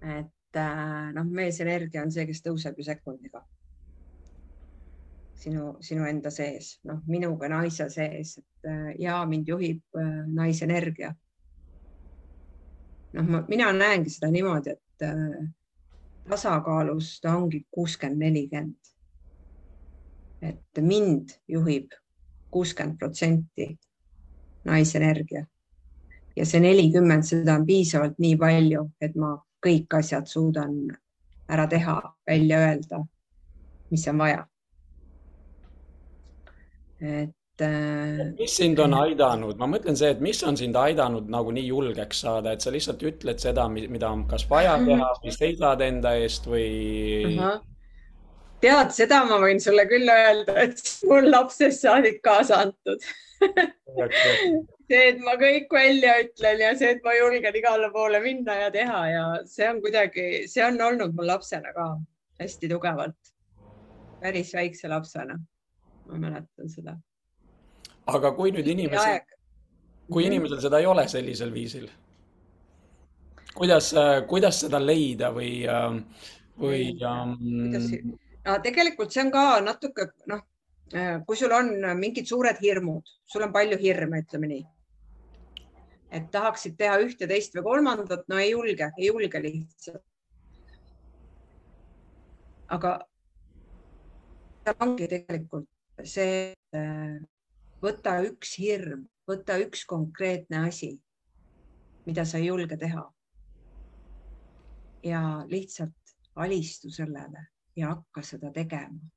et 0.03 0.57
äh, 0.57 1.13
noh, 1.13 1.25
meesenergia 1.25 2.03
on 2.03 2.13
see, 2.13 2.27
kes 2.27 2.43
tõuseb 2.43 2.79
ju 2.79 2.85
sekundiga 2.85 3.41
sinu, 5.35 5.77
sinu 5.81 6.05
enda 6.05 6.31
sees, 6.31 6.79
noh, 6.85 7.01
minuga 7.07 7.49
naise 7.49 7.89
sees, 7.91 8.39
et 8.39 8.69
äh, 8.71 8.95
ja 8.99 9.25
mind 9.27 9.49
juhib 9.49 9.83
äh, 9.97 10.27
naisenergia. 10.27 11.15
noh, 13.13 13.45
mina 13.49 13.73
näengi 13.73 14.11
seda 14.11 14.31
niimoodi, 14.31 14.71
et 14.71 15.05
tasakaalus 16.29 17.21
ta 17.21 17.37
ongi 17.37 17.65
kuuskümmend, 17.71 18.19
nelikümmend. 18.19 18.77
et 20.43 20.81
mind 20.81 21.31
juhib 21.49 21.93
kuuskümmend 22.51 22.99
protsenti 22.99 23.79
naisenergia 24.65 25.47
ja 26.37 26.47
see 26.47 26.61
nelikümmend, 26.61 27.27
seda 27.27 27.59
on 27.59 27.67
piisavalt 27.67 28.19
nii 28.19 28.37
palju, 28.41 28.89
et 29.01 29.15
ma 29.17 29.37
kõik 29.65 29.99
asjad 29.99 30.27
suudan 30.29 30.75
ära 31.49 31.69
teha, 31.69 32.01
välja 32.27 32.59
öelda, 32.69 33.05
mis 33.91 34.09
on 34.09 34.19
vaja 34.19 34.45
et 37.05 37.61
äh,. 37.61 38.33
mis 38.39 38.57
sind 38.57 38.79
on 38.79 38.95
aidanud, 38.95 39.59
ma 39.59 39.69
mõtlen 39.71 39.97
see, 39.99 40.11
et 40.15 40.23
mis 40.25 40.41
on 40.47 40.57
sind 40.59 40.77
aidanud 40.79 41.29
nagu 41.31 41.53
nii 41.55 41.67
julgeks 41.67 42.25
saada, 42.25 42.55
et 42.55 42.65
sa 42.65 42.73
lihtsalt 42.75 43.03
ütled 43.07 43.43
seda, 43.43 43.69
mida 43.69 44.11
on 44.11 44.27
kas 44.31 44.47
vaja 44.51 44.77
teha 44.85 45.13
või 45.23 45.37
seisad 45.37 45.85
enda 45.85 46.15
eest 46.23 46.49
või 46.51 46.69
uh? 47.29 47.41
-huh. 47.41 47.59
tead, 48.65 48.95
seda 48.97 49.25
ma 49.31 49.41
võin 49.43 49.63
sulle 49.63 49.87
küll 49.91 50.11
öelda, 50.11 50.57
et 50.67 50.81
mul 51.11 51.31
lapsest 51.31 51.85
saadik 51.87 52.23
kaasa 52.25 52.65
antud 52.67 53.11
see, 54.89 55.05
et 55.11 55.21
ma 55.25 55.37
kõik 55.41 55.73
välja 55.73 56.19
ütlen 56.25 56.61
ja 56.63 56.73
see, 56.79 56.95
et 56.97 57.05
ma 57.05 57.15
julgen 57.17 57.57
igale 57.57 57.91
poole 57.95 58.21
minna 58.25 58.57
ja 58.65 58.71
teha 58.75 59.01
ja 59.11 59.25
see 59.49 59.69
on 59.71 59.81
kuidagi, 59.85 60.27
see 60.51 60.65
on 60.67 60.81
olnud 60.81 61.15
mul 61.17 61.31
lapsena 61.33 61.73
ka 61.77 61.89
hästi 62.41 62.71
tugevalt, 62.71 63.35
päris 64.21 64.53
väikse 64.57 64.91
lapsena 64.93 65.39
ma 66.07 66.19
mäletan 66.19 66.71
seda. 66.71 66.97
aga 68.07 68.33
kui 68.37 68.53
nüüd 68.53 68.67
inimesel, 68.69 69.23
kui 70.13 70.27
inimesel 70.29 70.61
seda 70.67 70.81
ei 70.83 70.89
ole 70.89 71.07
sellisel 71.09 71.53
viisil, 71.55 71.87
kuidas, 73.55 73.93
kuidas 74.29 74.61
seda 74.67 74.83
leida 74.83 75.33
või, 75.33 75.63
või 76.61 76.91
um...? 77.01 77.39
no 78.45 78.59
tegelikult 78.67 79.15
see 79.15 79.25
on 79.25 79.33
ka 79.33 79.47
natuke 79.65 80.11
noh, 80.29 80.45
kui 81.25 81.41
sul 81.41 81.57
on 81.57 81.73
mingid 81.97 82.29
suured 82.29 82.61
hirmud, 82.61 83.17
sul 83.25 83.49
on 83.49 83.55
palju 83.55 83.81
hirme, 83.81 84.21
ütleme 84.27 84.53
nii 84.53 84.65
et 86.15 86.31
tahaksid 86.31 86.77
teha 86.79 86.99
ühte, 87.03 87.27
teist 87.31 87.57
või 87.59 87.65
kolmandat, 87.69 88.29
no 88.31 88.39
ei 88.39 88.53
julge, 88.53 88.91
ei 88.99 89.09
julge 89.11 89.41
lihtsalt. 89.43 90.05
aga 92.75 92.93
ongi 94.81 95.07
tegelikult 95.11 96.07
see, 96.11 96.55
võta 97.83 98.15
üks 98.27 98.55
hirm, 98.59 99.05
võta 99.29 99.59
üks 99.63 99.85
konkreetne 99.87 100.65
asi, 100.69 100.95
mida 102.07 102.25
sa 102.25 102.41
ei 102.41 102.49
julge 102.49 102.79
teha. 102.81 103.05
ja 105.05 105.21
lihtsalt 105.49 106.15
alistu 106.41 106.91
sellele 106.91 107.47
ja 107.77 107.91
hakka 107.93 108.23
seda 108.23 108.51
tegema. 108.53 109.11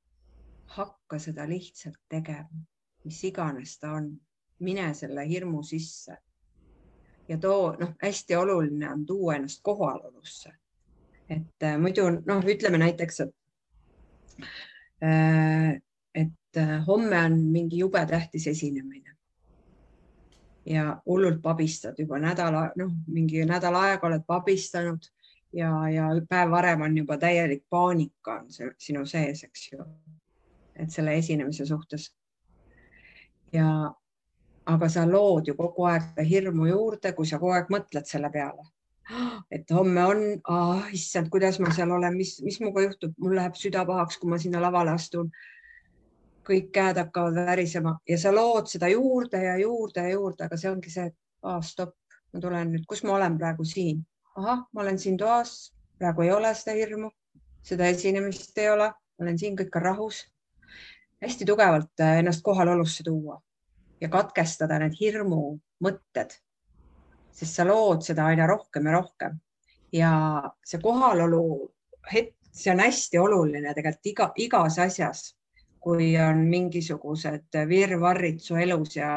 hakka 0.78 1.20
seda 1.20 1.48
lihtsalt 1.50 2.00
tegema, 2.10 2.66
mis 3.06 3.24
iganes 3.24 3.80
ta 3.80 3.94
on, 4.02 4.12
mine 4.60 4.94
selle 4.94 5.24
hirmu 5.30 5.64
sisse 5.64 6.18
ja 7.28 7.38
too, 7.38 7.76
noh, 7.80 7.94
hästi 8.02 8.36
oluline 8.36 8.90
on 8.90 9.06
tuua 9.06 9.36
ennast 9.36 9.60
kohalolusse. 9.64 10.52
et 11.30 11.64
äh, 11.64 11.78
muidu 11.80 12.10
noh, 12.26 12.44
ütleme 12.46 12.78
näiteks, 12.78 13.20
et 13.20 13.36
äh, 15.04 15.82
et 16.16 16.58
äh, 16.58 16.86
homme 16.88 17.20
on 17.26 17.40
mingi 17.40 17.78
jube 17.78 18.06
tähtis 18.06 18.48
esinemine. 18.48 19.16
ja 20.66 21.02
hullult 21.06 21.42
pabistad 21.42 21.96
juba 22.00 22.20
nädala, 22.20 22.72
noh, 22.76 22.92
mingi 23.08 23.46
nädal 23.46 23.76
aega 23.76 24.08
oled 24.08 24.24
pabistanud 24.28 25.06
ja, 25.54 25.90
ja 25.90 26.08
päev 26.30 26.52
varem 26.52 26.82
on 26.82 26.98
juba 26.98 27.18
täielik 27.18 27.64
paanika 27.70 28.40
on 28.40 28.52
see 28.52 28.72
sinu 28.78 29.06
sees, 29.06 29.44
eks 29.44 29.72
ju. 29.72 29.86
et 30.76 30.92
selle 30.92 31.16
esinemise 31.18 31.66
suhtes. 31.66 32.14
ja 33.54 33.94
aga 34.68 34.90
sa 34.92 35.06
lood 35.08 35.48
ju 35.48 35.56
kogu 35.56 35.86
aeg 35.88 36.18
hirmu 36.28 36.68
juurde, 36.68 37.14
kui 37.16 37.28
sa 37.30 37.40
kogu 37.40 37.54
aeg 37.56 37.70
mõtled 37.72 38.08
selle 38.10 38.32
peale. 38.34 38.66
et 39.56 39.70
homme 39.72 40.02
on 40.04 40.18
oh,, 40.52 40.88
issand, 40.92 41.30
kuidas 41.32 41.62
ma 41.64 41.72
seal 41.72 41.94
olen, 41.96 42.18
mis, 42.20 42.34
mis 42.44 42.58
minuga 42.60 42.84
juhtub, 42.84 43.14
mul 43.24 43.38
läheb 43.40 43.56
süda 43.56 43.86
pahaks, 43.88 44.18
kui 44.20 44.28
ma 44.34 44.40
sinna 44.44 44.60
lavale 44.64 44.92
astun. 44.92 45.32
kõik 46.48 46.68
käed 46.76 47.00
hakkavad 47.00 47.36
värisema 47.48 47.98
ja 48.08 48.18
sa 48.20 48.32
lood 48.32 48.70
seda 48.72 48.88
juurde 48.88 49.40
ja 49.44 49.58
juurde 49.60 50.04
ja 50.04 50.12
juurde, 50.16 50.46
aga 50.46 50.60
see 50.60 50.72
ongi 50.72 50.92
see, 50.92 51.08
et 51.12 51.16
oh, 51.44 51.62
stopp, 51.64 51.96
ma 52.34 52.44
tulen 52.44 52.72
nüüd, 52.76 52.86
kus 52.88 53.04
ma 53.04 53.16
olen 53.16 53.40
praegu 53.40 53.64
siin. 53.68 54.04
ahah, 54.36 54.68
ma 54.74 54.84
olen 54.84 55.00
siin 55.00 55.18
toas, 55.18 55.74
praegu 56.00 56.28
ei 56.28 56.32
ole 56.36 56.54
seda 56.56 56.76
hirmu, 56.76 57.12
seda 57.64 57.88
esinemist 57.96 58.60
ei 58.60 58.72
ole, 58.76 58.92
olen 59.22 59.40
siin, 59.40 59.56
kõik 59.60 59.80
on 59.80 59.88
rahus. 59.92 60.26
hästi 61.24 61.48
tugevalt 61.48 62.04
äh, 62.04 62.20
ennast 62.20 62.44
kohalolusse 62.44 63.04
tuua 63.08 63.40
ja 64.02 64.10
katkestada 64.10 64.80
need 64.80 64.98
hirmumõtted 65.00 66.38
sest 67.38 67.60
sa 67.60 67.66
lood 67.68 68.02
seda 68.06 68.26
aina 68.32 68.48
rohkem 68.50 68.88
ja 68.90 68.94
rohkem 68.98 69.38
ja 69.94 70.12
see 70.66 70.82
kohalolu 70.82 71.44
hetk, 72.12 72.34
see 72.52 72.72
on 72.74 72.82
hästi 72.82 73.20
oluline 73.22 73.74
tegelikult 73.78 74.10
iga, 74.12 74.28
igas 74.42 74.80
asjas, 74.82 75.24
kui 75.80 76.16
on 76.20 76.42
mingisugused 76.50 77.60
virvarrid 77.70 78.42
su 78.42 78.58
elus 78.58 78.98
ja 78.98 79.12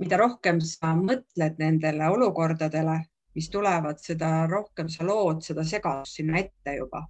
mida 0.00 0.18
rohkem 0.18 0.60
sa 0.64 0.94
mõtled 0.96 1.60
nendele 1.60 2.08
olukordadele, 2.14 2.96
mis 3.36 3.50
tulevad, 3.52 4.00
seda 4.00 4.46
rohkem 4.48 4.88
sa 4.88 5.04
lood 5.06 5.44
seda 5.44 5.64
segadust 5.68 6.18
sinna 6.18 6.40
ette 6.40 6.76
juba. 6.78 7.04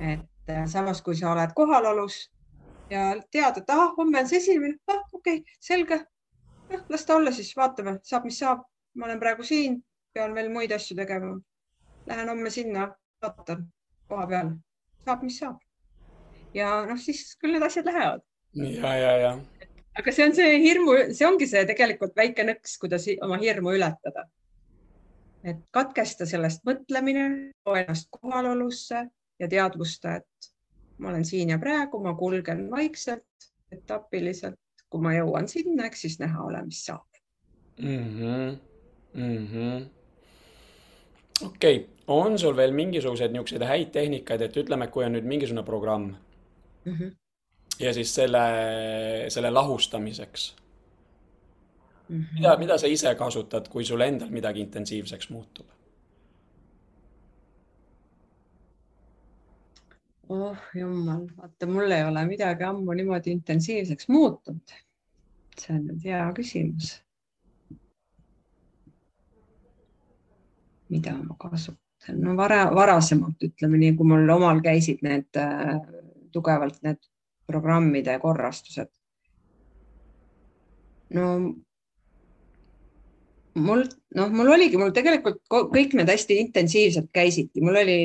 et 0.00 0.52
samas, 0.68 1.00
kui 1.02 1.16
sa 1.16 1.32
oled 1.32 1.54
kohalolus 1.56 2.26
ja 2.90 3.06
tead, 3.32 3.60
et 3.60 3.70
ahah, 3.70 3.92
homme 3.96 4.20
on 4.20 4.28
see 4.28 4.40
esimene, 4.40 4.78
ah 4.90 5.02
okei 5.12 5.40
okay,, 5.40 5.56
selge, 5.60 6.00
noh, 6.70 6.84
las 6.92 7.06
ta 7.06 7.16
olla 7.16 7.32
siis, 7.34 7.52
vaatame, 7.56 7.98
saab, 8.06 8.26
mis 8.28 8.38
saab. 8.42 8.64
ma 8.96 9.04
olen 9.04 9.20
praegu 9.20 9.44
siin, 9.44 9.74
pean 10.16 10.32
veel 10.34 10.48
muid 10.48 10.72
asju 10.72 10.94
tegema. 10.96 11.34
Lähen 12.08 12.30
homme 12.32 12.50
sinna, 12.50 12.86
vaatan 13.20 13.66
koha 14.08 14.26
peal, 14.30 14.54
saab, 15.04 15.26
mis 15.26 15.40
saab. 15.42 15.58
ja 16.54 16.70
noh, 16.88 17.00
siis 17.00 17.34
küll 17.40 17.56
need 17.56 17.66
asjad 17.66 17.90
lähevad. 17.90 18.24
ja, 18.54 18.94
ja, 18.96 19.12
ja. 19.24 19.34
aga 19.98 20.12
see 20.12 20.28
on 20.28 20.34
see 20.38 20.56
hirmu, 20.62 20.96
see 21.12 21.28
ongi 21.28 21.50
see 21.50 21.66
tegelikult 21.68 22.16
väike 22.16 22.46
nõks, 22.46 22.78
kuidas 22.80 23.08
oma 23.20 23.40
hirmu 23.42 23.76
ületada. 23.76 24.28
et 25.44 25.60
katkesta 25.70 26.26
sellest 26.26 26.64
mõtlemine, 26.66 27.52
ennast 27.76 28.08
kohalolusse 28.10 29.04
ja 29.38 29.48
teadvusta, 29.48 30.16
et 30.16 30.26
ma 30.98 31.08
olen 31.08 31.24
siin 31.24 31.50
ja 31.50 31.58
praegu, 31.58 32.00
ma 32.02 32.14
kulgen 32.14 32.70
vaikselt, 32.70 33.50
etapiliselt 33.72 34.60
kui 34.90 35.02
ma 35.02 35.12
jõuan 35.16 35.48
sinna, 35.50 35.86
eks 35.88 36.06
siis 36.06 36.18
näha 36.22 36.44
ole, 36.46 36.62
mis 36.66 36.84
saab 36.86 37.20
mm. 37.78 38.08
-hmm. 38.18 38.56
Mm 39.14 39.46
-hmm. 39.46 39.86
okei 41.46 41.76
okay., 41.76 41.88
on 42.06 42.38
sul 42.38 42.56
veel 42.56 42.72
mingisuguseid 42.72 43.32
niisuguseid 43.32 43.62
häid 43.62 43.90
tehnikaid, 43.92 44.40
et 44.40 44.56
ütleme, 44.56 44.88
kui 44.88 45.04
on 45.04 45.12
nüüd 45.12 45.24
mingisugune 45.24 45.64
programm 45.64 46.14
mm 46.84 46.92
-hmm. 46.92 47.16
ja 47.80 47.94
siis 47.94 48.14
selle, 48.14 48.44
selle 49.28 49.50
lahustamiseks 49.50 50.56
mm. 52.08 52.20
-hmm. 52.20 52.34
mida, 52.34 52.56
mida 52.56 52.78
sa 52.78 52.86
ise 52.86 53.14
kasutad, 53.14 53.68
kui 53.68 53.84
sul 53.84 54.00
endal 54.00 54.30
midagi 54.30 54.60
intensiivseks 54.60 55.30
muutub? 55.30 55.66
Oh 60.28 60.56
jumal, 60.74 61.26
vaata, 61.36 61.66
mul 61.66 61.90
ei 61.90 62.04
ole 62.04 62.24
midagi 62.26 62.64
ammu 62.66 62.92
niimoodi 62.92 63.30
intensiivseks 63.36 64.08
muutunud. 64.08 64.74
see 65.56 65.72
on 65.72 65.84
nüüd 65.88 66.02
hea 66.04 66.22
küsimus. 66.36 66.88
mida 70.90 71.16
ma 71.18 71.34
kasutan, 71.38 72.18
no 72.22 72.36
vara, 72.38 72.66
varasemalt 72.74 73.42
ütleme 73.42 73.78
nii, 73.80 73.94
kui 73.98 74.06
mul 74.06 74.28
omal 74.30 74.60
käisid 74.62 75.02
need 75.02 75.38
äh, 75.42 75.78
tugevalt 76.32 76.82
need 76.82 77.00
programmide 77.46 78.18
korrastused. 78.22 78.90
no 81.14 81.26
mul, 83.54 83.86
noh, 84.14 84.30
mul 84.30 84.52
oligi, 84.58 84.78
mul 84.78 84.94
tegelikult 84.94 85.40
kõik 85.50 85.94
need 85.96 86.10
hästi 86.10 86.38
intensiivselt 86.44 87.10
käisidki, 87.14 87.62
mul 87.64 87.80
oli 87.82 87.98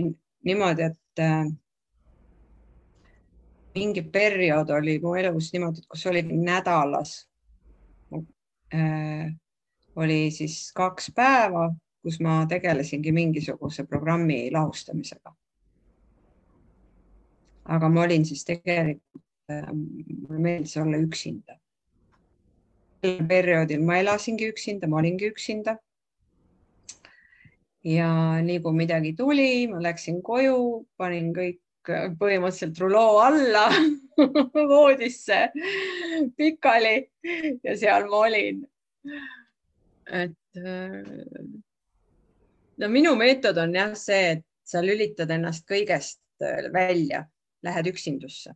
niimoodi, 0.47 0.89
et 0.89 1.21
äh, 1.25 1.45
mingi 3.75 4.01
periood 4.01 4.69
oli 4.69 4.99
mu 4.99 5.13
elus 5.15 5.51
niimoodi, 5.53 5.83
kus 5.89 6.05
oli 6.07 6.21
nädalas 6.21 7.13
äh,, 8.73 9.31
oli 9.95 10.31
siis 10.31 10.71
kaks 10.75 11.11
päeva, 11.15 11.69
kus 12.03 12.19
ma 12.19 12.45
tegelesingi 12.49 13.11
mingisuguse 13.11 13.85
programmi 13.87 14.49
lahustamisega. 14.51 15.35
aga 17.65 17.89
ma 17.89 18.01
olin 18.01 18.25
siis 18.25 18.43
tegelikult 18.45 19.23
äh,, 19.51 19.71
mulle 19.73 20.39
meeldis 20.39 20.77
olla 20.77 20.97
üksinda. 20.97 21.59
sel 23.01 23.23
perioodil 23.27 23.81
ma 23.81 23.97
elasingi 23.97 24.49
üksinda, 24.49 24.87
ma 24.87 24.97
olingi 24.97 25.31
üksinda. 25.31 25.77
ja 27.83 28.11
nii 28.41 28.59
kui 28.59 28.73
midagi 28.73 29.13
tuli, 29.13 29.67
ma 29.67 29.81
läksin 29.81 30.21
koju, 30.21 30.85
panin 30.97 31.33
kõik 31.33 31.60
põhimõtteliselt 31.87 32.79
ruloo 32.81 33.19
alla 33.23 33.65
voodisse 34.71 35.39
pikali 36.37 36.95
ja 37.63 37.75
seal 37.77 38.07
ma 38.09 38.23
olin. 38.27 38.61
et 40.11 40.61
no 42.77 42.89
minu 42.89 43.15
meetod 43.17 43.57
on 43.57 43.75
jah 43.75 43.93
see, 43.97 44.35
et 44.37 44.45
sa 44.63 44.83
lülitad 44.85 45.31
ennast 45.33 45.65
kõigest 45.69 46.21
välja, 46.73 47.25
lähed 47.63 47.87
üksindusse. 47.91 48.53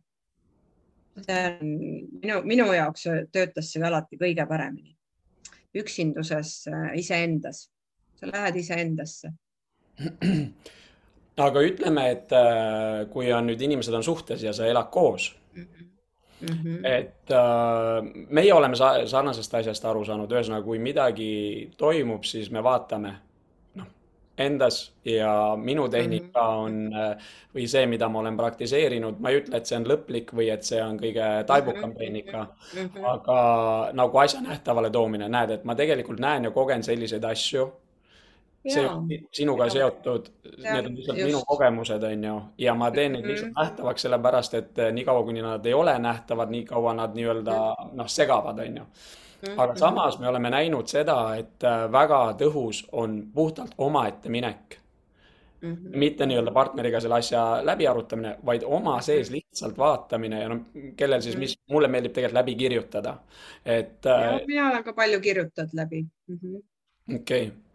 see 1.16 1.42
on 1.46 1.74
minu, 2.22 2.40
minu 2.44 2.72
jaoks 2.72 3.08
töötas 3.32 3.72
see 3.72 3.82
alati 3.82 4.18
kõige 4.20 4.46
paremini. 4.46 4.96
üksinduses 5.76 6.68
iseendas, 6.94 7.66
sa 8.16 8.26
lähed 8.30 8.56
iseendasse 8.62 9.32
aga 11.44 11.62
ütleme, 11.66 12.06
et 12.14 12.32
äh, 12.32 13.04
kui 13.12 13.28
on 13.34 13.50
nüüd 13.50 13.60
inimesed 13.62 13.94
on 13.96 14.04
suhtes 14.04 14.44
ja 14.44 14.54
sa 14.56 14.68
elad 14.68 14.88
koos 14.92 15.34
mm. 15.54 15.66
-hmm. 16.48 16.86
et 16.86 17.30
äh, 17.30 18.26
meie 18.28 18.54
oleme 18.54 18.76
sarnasest 19.06 19.54
asjast 19.54 19.84
aru 19.84 20.04
saanud, 20.04 20.32
ühesõnaga, 20.32 20.64
kui 20.64 20.78
midagi 20.78 21.70
toimub, 21.76 22.24
siis 22.24 22.50
me 22.50 22.62
vaatame 22.62 23.14
noh, 23.74 23.86
endas 24.38 24.92
ja 25.04 25.56
minu 25.56 25.88
tehnika 25.88 26.42
mm 26.42 26.56
-hmm. 26.56 26.64
on 26.64 26.92
äh, 26.94 27.16
või 27.54 27.68
see, 27.68 27.86
mida 27.86 28.08
ma 28.08 28.18
olen 28.18 28.36
praktiseerinud, 28.36 29.20
ma 29.20 29.30
ei 29.30 29.40
ütle, 29.40 29.56
et 29.56 29.66
see 29.66 29.78
on 29.78 29.86
lõplik 29.86 30.32
või 30.32 30.50
et 30.52 30.62
see 30.64 30.82
on 30.82 30.98
kõige 30.98 31.44
taibukam 31.46 31.90
mhm. 31.90 31.98
tehnika 31.98 32.46
mm, 32.46 32.80
-hmm. 32.80 33.04
aga 33.04 33.90
nagu 33.92 34.18
asja 34.18 34.40
nähtavale 34.40 34.90
toomine, 34.90 35.28
näed, 35.28 35.50
et 35.50 35.64
ma 35.64 35.74
tegelikult 35.74 36.18
näen 36.18 36.44
ja 36.44 36.50
kogen 36.50 36.82
selliseid 36.82 37.24
asju 37.24 37.72
see 38.68 38.86
on 38.86 39.08
sinuga 39.32 39.68
seotud, 39.70 40.30
need 40.62 40.86
on 40.86 40.96
lihtsalt 40.96 41.20
minu 41.22 41.42
kogemused, 41.46 42.02
on 42.02 42.24
ju, 42.24 42.38
ja 42.58 42.74
ma 42.74 42.90
teen 42.90 43.12
neid 43.12 43.26
lihtsalt 43.26 43.50
mm 43.50 43.54
-hmm. 43.54 43.62
nähtavaks, 43.64 44.02
sellepärast 44.02 44.54
et 44.54 44.78
eh, 44.78 44.92
niikaua, 44.92 45.24
kuni 45.24 45.42
nad 45.42 45.66
ei 45.66 45.74
ole 45.74 45.98
nähtavad, 45.98 46.50
nii 46.50 46.64
kaua 46.64 46.94
nad 46.94 47.14
nii-öelda 47.14 47.58
noh, 47.92 48.08
segavad, 48.08 48.58
on 48.58 48.76
ju. 48.76 48.84
aga 49.56 49.72
mhm. 49.72 49.78
samas 49.78 50.18
me 50.18 50.28
oleme 50.28 50.50
näinud 50.50 50.86
seda, 50.86 51.34
et 51.34 51.64
eh, 51.64 51.92
väga 51.92 52.34
tõhus 52.38 52.84
on 52.92 53.22
puhtalt 53.34 53.74
omaette 53.78 54.28
minek 54.28 54.80
Mm 55.60 55.74
-hmm. 55.74 55.96
mitte 55.96 56.26
nii-öelda 56.26 56.52
partneriga 56.52 57.00
selle 57.00 57.14
asja 57.14 57.60
läbi 57.62 57.86
arutamine, 57.88 58.36
vaid 58.46 58.62
oma 58.64 59.00
sees 59.00 59.30
lihtsalt 59.30 59.78
vaatamine 59.78 60.40
ja 60.40 60.48
noh, 60.48 60.60
kellel 60.96 61.20
siis, 61.20 61.36
mis, 61.36 61.58
mulle 61.70 61.88
meeldib 61.88 62.12
tegelikult 62.12 62.34
läbi 62.34 62.54
kirjutada, 62.54 63.16
et. 63.64 64.06
Eh, 64.06 64.46
mina 64.46 64.70
olen 64.70 64.84
ka 64.84 64.92
palju 64.92 65.20
kirjutanud 65.20 65.70
läbi. 65.72 66.06
Mhm. 66.28 66.56
okei, 67.14 67.16
okei 67.16 67.46
okay. 67.46 67.65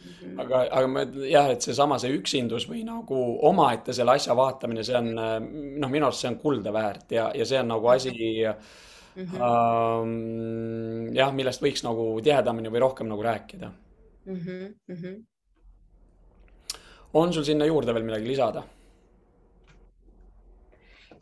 Mm 0.00 0.34
-hmm. 0.34 0.40
aga, 0.40 0.58
aga 0.72 0.86
ma 0.86 1.00
jah, 1.28 1.50
et 1.52 1.62
seesama, 1.62 1.98
see 2.00 2.14
üksindus 2.16 2.64
või 2.68 2.84
nagu 2.84 3.16
omaette 3.48 3.92
selle 3.92 4.14
asja 4.16 4.36
vaatamine, 4.36 4.84
see 4.84 4.96
on 4.96 5.10
noh, 5.14 5.90
minu 5.92 6.06
arust 6.06 6.20
see 6.24 6.30
on 6.30 6.38
kulda 6.40 6.72
väärt 6.72 7.12
ja, 7.12 7.30
ja 7.36 7.44
see 7.44 7.60
on 7.60 7.68
nagu 7.68 7.86
asi 7.88 8.10
mm. 9.16 9.24
-hmm. 9.24 10.16
Jah, 11.14 11.32
millest 11.34 11.62
võiks 11.62 11.84
nagu 11.84 12.20
tihedamini 12.24 12.72
või 12.72 12.80
rohkem 12.80 13.08
nagu 13.12 13.22
rääkida 13.22 13.72
mm. 14.26 14.40
-hmm. 14.88 15.24
on 17.12 17.32
sul 17.32 17.44
sinna 17.44 17.64
juurde 17.64 17.94
veel 17.94 18.04
midagi 18.04 18.28
lisada? 18.28 18.62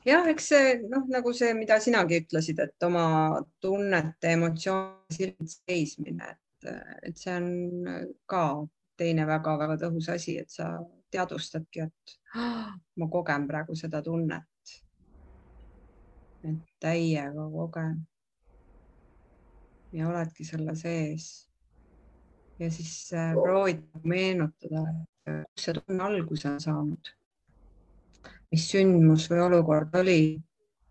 jah, 0.09 0.27
eks 0.29 0.49
see 0.53 0.75
noh, 0.89 1.07
nagu 1.13 1.33
see, 1.37 1.55
mida 1.55 1.81
sinagi 1.81 2.21
ütlesid, 2.23 2.61
et 2.63 2.87
oma 2.87 3.41
tunnete, 3.61 4.35
emotsioonide 4.37 5.49
seismine, 5.51 6.31
et 6.33 6.48
see 6.63 7.35
on 7.35 7.49
ka 8.27 8.43
teine 8.99 9.27
väga-väga 9.29 9.79
tõhus 9.83 10.09
asi, 10.13 10.37
et 10.41 10.51
sa 10.51 10.73
teadvustadki, 11.13 11.87
et 11.87 12.15
ma 12.99 13.09
kogen 13.11 13.47
praegu 13.49 13.77
seda 13.79 14.03
tunnet. 14.03 14.45
et 16.45 16.59
täiega 16.81 17.45
kogen. 17.51 18.07
ja 19.93 20.09
oledki 20.09 20.45
selle 20.45 20.75
sees. 20.77 21.49
ja 22.59 22.71
siis 22.71 23.13
äh, 23.13 23.33
proovida 23.33 24.01
meenutada, 24.05 24.85
kust 25.25 25.65
see 25.65 25.75
tunne 25.79 26.05
alguse 26.05 26.49
on 26.51 26.61
saanud. 26.61 27.15
mis 28.53 28.71
sündmus 28.71 29.29
või 29.31 29.45
olukord 29.47 29.95
oli, 29.95 30.43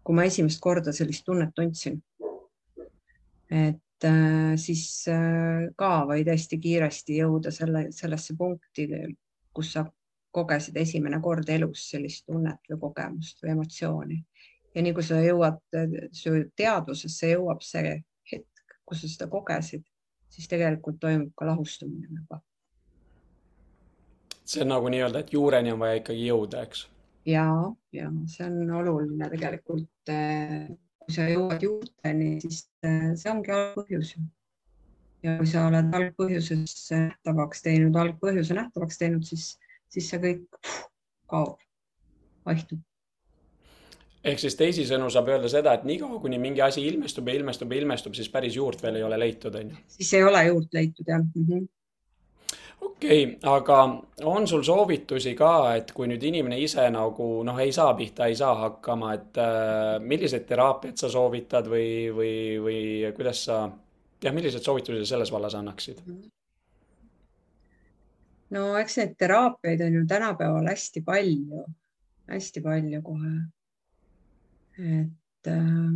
kui 0.04 0.16
ma 0.16 0.24
esimest 0.24 0.62
korda 0.62 0.94
sellist 0.94 1.26
tunnet 1.26 1.54
tundsin. 1.56 2.02
et 3.52 3.82
äh, 4.06 4.56
siis 4.60 5.06
äh, 5.12 5.70
ka 5.76 5.92
võid 6.10 6.30
hästi 6.30 6.60
kiiresti 6.62 7.22
jõuda 7.22 7.52
selle, 7.52 7.88
sellesse 7.96 8.36
punkti, 8.38 8.88
kus 9.54 9.74
sa 9.74 9.86
kogesid 10.38 10.78
esimene 10.78 11.20
kord 11.24 11.50
elus 11.50 11.88
sellist 11.92 12.28
tunnet 12.28 12.70
või 12.70 12.80
kogemust 12.82 13.42
või 13.44 13.56
emotsiooni. 13.56 14.18
ja 14.76 14.84
nii 14.86 14.94
kui 14.94 15.04
sa 15.04 15.22
jõuad, 15.24 15.62
su 16.14 16.36
teadvusesse 16.56 17.32
jõuab 17.32 17.64
see 17.66 17.96
hetk, 18.32 18.76
kus 18.86 19.02
sa 19.02 19.10
seda 19.14 19.30
kogesid, 19.32 19.86
siis 20.30 20.48
tegelikult 20.52 21.00
toimub 21.02 21.34
ka 21.36 21.48
lahustumine 21.50 22.08
juba. 22.12 22.42
see 24.46 24.62
on 24.62 24.72
nagu 24.76 24.90
nii-öelda, 24.94 25.26
et 25.26 25.34
juureni 25.34 25.74
on 25.74 25.80
vaja 25.80 26.04
ikkagi 26.04 26.28
jõuda, 26.28 26.62
eks? 26.68 26.86
ja, 27.26 27.48
ja 27.92 28.12
see 28.32 28.46
on 28.48 28.72
oluline 28.82 29.30
tegelikult. 29.34 29.90
Kui 31.08 31.16
sa 31.16 31.28
jõuad 31.30 31.62
juurteni, 31.64 32.34
siis 32.44 32.66
eh, 32.84 33.14
see 33.16 33.32
ongi 33.32 33.54
algpõhjus. 33.56 34.18
ja 35.24 35.38
kui 35.40 35.48
sa 35.48 35.64
oled 35.70 35.96
algpõhjuses 35.96 36.74
nähtavaks 36.92 37.64
teinud, 37.64 37.96
algpõhjuse 37.96 38.58
nähtavaks 38.58 39.00
teinud, 39.00 39.24
siis 39.26 39.56
siis 39.94 40.10
see 40.12 40.20
kõik 40.24 40.60
kaob, 41.32 41.56
vaihtub. 42.48 42.84
ehk 44.28 44.42
siis 44.44 44.58
teisisõnu 44.60 45.08
saab 45.14 45.32
öelda 45.32 45.50
seda, 45.52 45.78
et 45.78 45.88
niikaua, 45.88 46.20
kuni 46.20 46.40
mingi 46.42 46.62
asi 46.62 46.84
ilmestub 46.84 47.28
ja 47.30 47.38
ilmestub 47.40 47.72
ja 47.72 47.80
ilmestub, 47.82 48.16
siis 48.18 48.30
päris 48.34 48.60
juurt 48.60 48.84
veel 48.84 49.00
ei 49.00 49.08
ole 49.08 49.20
leitud, 49.20 49.56
on 49.56 49.72
ju? 49.72 49.82
siis 49.96 50.14
ei 50.20 50.28
ole 50.28 50.44
juurt 50.50 50.74
leitud, 50.76 51.08
jah 51.08 51.24
mm 51.24 51.48
-hmm 51.48 51.66
okei 52.98 53.24
okay,, 53.26 53.40
aga 53.50 53.80
on 54.26 54.48
sul 54.48 54.64
soovitusi 54.66 55.36
ka, 55.38 55.52
et 55.78 55.92
kui 55.94 56.10
nüüd 56.10 56.24
inimene 56.24 56.60
ise 56.62 56.88
nagu 56.94 57.28
noh, 57.46 57.60
ei 57.62 57.72
saa 57.72 57.94
pihta, 57.98 58.26
ei 58.28 58.36
saa 58.36 58.56
hakkama, 58.64 59.14
et 59.14 59.42
äh, 59.42 59.98
milliseid 60.02 60.48
teraapiaid 60.50 60.98
sa 60.98 61.10
soovitad 61.10 61.70
või, 61.70 62.10
või, 62.14 62.34
või 62.64 62.82
kuidas 63.16 63.46
sa, 63.50 63.62
jah, 64.24 64.34
milliseid 64.34 64.66
soovitusi 64.66 65.06
selles 65.06 65.32
vallas 65.32 65.56
annaksid 65.58 66.02
no 68.56 68.68
eks 68.80 68.98
neid 69.02 69.16
teraapiaid 69.20 69.84
on 69.88 70.00
ju 70.00 70.06
tänapäeval 70.08 70.70
hästi 70.72 71.04
palju, 71.06 71.66
hästi 72.32 72.64
palju 72.64 73.02
kohe. 73.04 73.34
et 74.78 75.52
äh, 75.52 75.92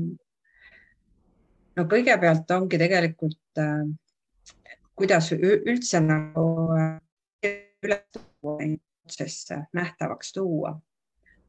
no 1.78 1.86
kõigepealt 1.96 2.52
ongi 2.58 2.80
tegelikult, 2.82 3.42
äh, 3.62 3.86
kuidas 5.02 5.32
üldse 5.34 6.00
nagu 6.06 6.46
äh, 6.78 7.00
üles 7.84 8.06
tuua 8.14 8.58
neid 8.62 8.80
protsesse 9.02 9.58
nähtavaks 9.74 10.34
tuua, 10.34 10.76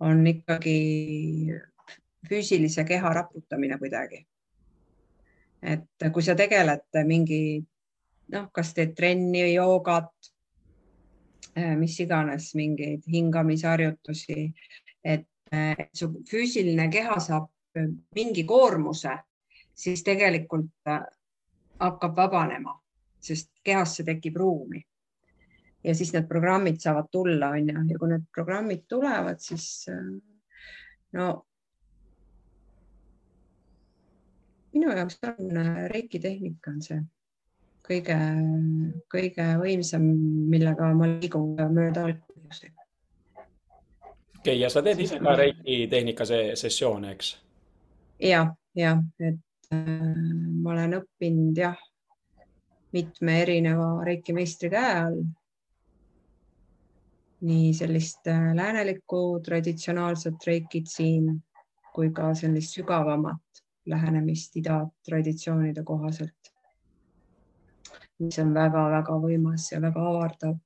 on 0.01 0.27
ikkagi 0.27 0.79
füüsilise 2.29 2.85
keha 2.89 3.13
raputamine 3.15 3.79
kuidagi. 3.79 4.27
et 5.63 6.09
kui 6.13 6.23
sa 6.23 6.35
tegeled 6.35 7.05
mingi 7.07 7.63
noh, 8.33 8.49
kas 8.51 8.73
teed 8.75 8.97
trenni, 8.99 9.45
joogat 9.55 10.33
Äh, 11.57 11.77
mis 11.77 11.99
iganes, 12.01 12.55
mingeid 12.57 13.03
hingamisharjutusi, 13.13 14.47
et 15.05 15.27
su 15.93 16.09
füüsiline 16.25 16.87
keha 16.91 17.19
saab 17.21 17.51
mingi 18.17 18.45
koormuse, 18.49 19.19
siis 19.77 20.01
tegelikult 20.07 20.71
äh, 20.89 21.03
hakkab 21.81 22.17
vabanema, 22.17 22.79
sest 23.23 23.51
kehasse 23.65 24.05
tekib 24.05 24.37
ruumi. 24.37 24.83
ja 25.85 25.95
siis 25.95 26.13
need 26.15 26.29
programmid 26.31 26.79
saavad 26.79 27.09
tulla, 27.11 27.49
on 27.57 27.69
ju, 27.69 27.87
ja 27.91 27.99
kui 27.99 28.11
need 28.11 28.29
programmid 28.35 28.85
tulevad, 28.89 29.41
siis 29.43 29.89
äh, 29.91 30.05
no 31.13 31.33
minu 34.73 34.95
jaoks 34.97 35.19
on 35.27 35.59
reiki 35.93 36.21
tehnika 36.21 36.71
on 36.71 36.83
see 36.83 37.01
kõige, 37.87 38.17
kõige 39.13 39.47
võimsam, 39.61 40.07
millega 40.53 40.93
ma 40.97 41.09
liigun 41.11 41.57
mööda 41.75 42.07
algpõhjusi. 42.09 42.71
okei 42.71 44.41
okay,, 44.41 44.59
ja 44.61 44.71
sa 44.73 44.83
teed 44.83 45.03
ise 45.05 45.21
ka 45.23 45.37
reiki 45.39 45.87
tehnika 45.91 46.27
sessioone, 46.27 47.13
eks? 47.17 47.35
ja, 48.23 48.47
ja, 48.79 48.97
et 49.21 49.75
äh, 49.75 49.97
ma 50.63 50.77
olen 50.77 51.01
õppinud 51.03 51.59
jah, 51.59 51.79
mitme 52.93 53.39
erineva 53.43 54.05
reiki 54.05 54.35
meistri 54.37 54.71
käe 54.73 54.97
all. 55.05 55.23
nii 57.43 57.73
sellist 57.75 58.29
äh, 58.31 58.53
läänelikku 58.55 59.41
traditsionaalset 59.45 60.47
reikit 60.47 60.87
siin 60.87 61.33
kui 61.95 62.13
ka 62.15 62.35
sellist 62.39 62.79
sügavamat 62.79 63.63
lähenemist 63.87 64.57
ida 64.57 64.85
traditsioonide 65.05 65.83
kohaselt 65.83 66.53
mis 68.23 68.39
on 68.43 68.53
väga-väga 68.55 69.17
võimas 69.23 69.69
ja 69.73 69.81
väga 69.83 70.05
avardav. 70.11 70.59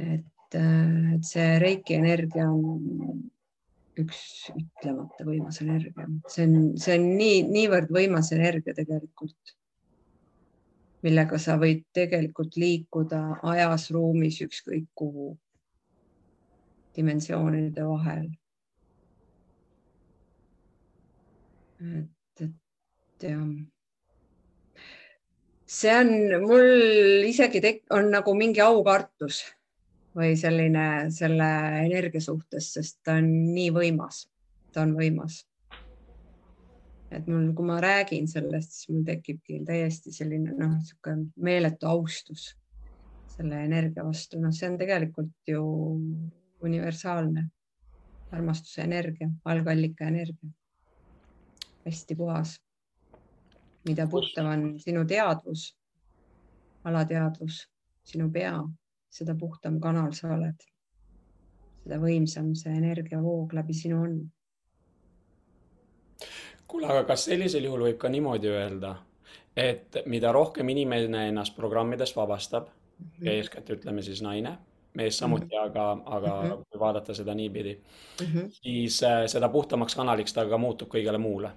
et, 0.00 0.54
äh, 0.56 1.14
et 1.14 1.24
see 1.28 1.58
reiki 1.60 1.94
energia 1.98 2.46
on 2.50 3.28
üks 4.00 4.20
ütlemata 4.54 5.26
võimas 5.26 5.60
energia, 5.60 6.06
see 6.32 6.46
on, 6.46 6.54
see 6.80 6.94
on 6.96 7.04
nii, 7.18 7.42
niivõrd 7.50 7.90
võimas 7.92 8.30
energia 8.32 8.72
tegelikult, 8.74 9.54
millega 11.04 11.38
sa 11.40 11.56
võid 11.60 11.86
tegelikult 11.96 12.56
liikuda 12.60 13.22
ajas, 13.52 13.88
ruumis, 13.94 14.40
ükskõik 14.44 14.88
kuhu, 14.94 15.32
dimensioonide 16.96 17.86
vahel. 17.88 18.30
et, 21.80 22.42
et 22.44 23.24
jah 23.24 23.44
see 25.70 25.92
on 25.94 26.08
mul 26.42 27.26
isegi 27.30 27.62
tek-, 27.62 27.84
on 27.94 28.10
nagu 28.10 28.34
mingi 28.34 28.62
aukartus 28.64 29.44
või 30.18 30.34
selline 30.38 31.10
selle 31.14 31.46
energia 31.84 32.22
suhtes, 32.24 32.72
sest 32.74 32.98
ta 33.06 33.20
on 33.20 33.28
nii 33.54 33.70
võimas, 33.76 34.24
ta 34.74 34.82
on 34.82 34.96
võimas. 34.98 35.44
Et 37.10 37.26
mul, 37.26 37.50
kui 37.56 37.66
ma 37.66 37.80
räägin 37.82 38.28
sellest, 38.30 38.76
siis 38.76 38.90
mul 38.92 39.04
tekibki 39.06 39.60
täiesti 39.66 40.12
selline 40.14 40.54
noh, 40.56 40.76
niisugune 40.76 41.30
meeletu 41.36 41.88
austus 41.90 42.50
selle 43.34 43.62
energia 43.64 44.04
vastu, 44.04 44.40
noh, 44.42 44.52
see 44.54 44.68
on 44.70 44.78
tegelikult 44.78 45.48
ju 45.48 45.62
universaalne 46.66 47.46
armastuse 48.30 48.82
energia, 48.84 49.30
algallika 49.44 50.06
energia. 50.06 50.50
hästi 51.84 52.14
puhas 52.14 52.58
mida 53.84 54.06
puhtam 54.06 54.46
on 54.46 54.80
sinu 54.80 55.04
teadvus, 55.04 55.76
alateadvus, 56.84 57.62
sinu 58.04 58.30
pea, 58.32 58.58
seda 59.10 59.34
puhtam 59.34 59.80
kanal 59.80 60.12
sa 60.12 60.34
oled. 60.34 60.66
seda 61.80 61.96
võimsam 61.96 62.50
see 62.54 62.74
energiavoog 62.76 63.54
läbi 63.56 63.74
sinu 63.74 64.02
on. 64.04 64.16
Kuule, 66.70 66.86
aga 66.86 67.04
kas 67.04 67.26
sellisel 67.28 67.66
juhul 67.66 67.86
võib 67.88 67.98
ka 68.00 68.08
niimoodi 68.12 68.50
öelda, 68.52 68.94
et 69.56 70.02
mida 70.06 70.32
rohkem 70.32 70.68
inimene 70.72 71.26
ennast 71.30 71.56
programmidest 71.56 72.16
vabastab 72.16 72.68
mm, 72.68 73.06
-hmm. 73.06 73.28
eeskätt 73.34 73.70
ütleme 73.70 74.02
siis 74.02 74.22
naine, 74.22 74.58
mees 74.94 75.18
samuti 75.18 75.46
mm, 75.46 75.50
-hmm. 75.50 75.66
aga, 75.66 75.90
aga 76.04 76.42
mm 76.42 76.50
-hmm. 76.50 76.64
kui 76.70 76.80
vaadata 76.80 77.14
seda 77.14 77.34
niipidi 77.34 77.74
mm, 77.74 78.26
-hmm. 78.26 78.50
siis 78.50 79.02
äh, 79.02 79.26
seda 79.26 79.48
puhtamaks 79.48 79.94
kanaliks 79.94 80.32
ta 80.32 80.48
ka 80.48 80.58
muutub 80.58 80.88
kõigele 80.88 81.18
muule. 81.18 81.50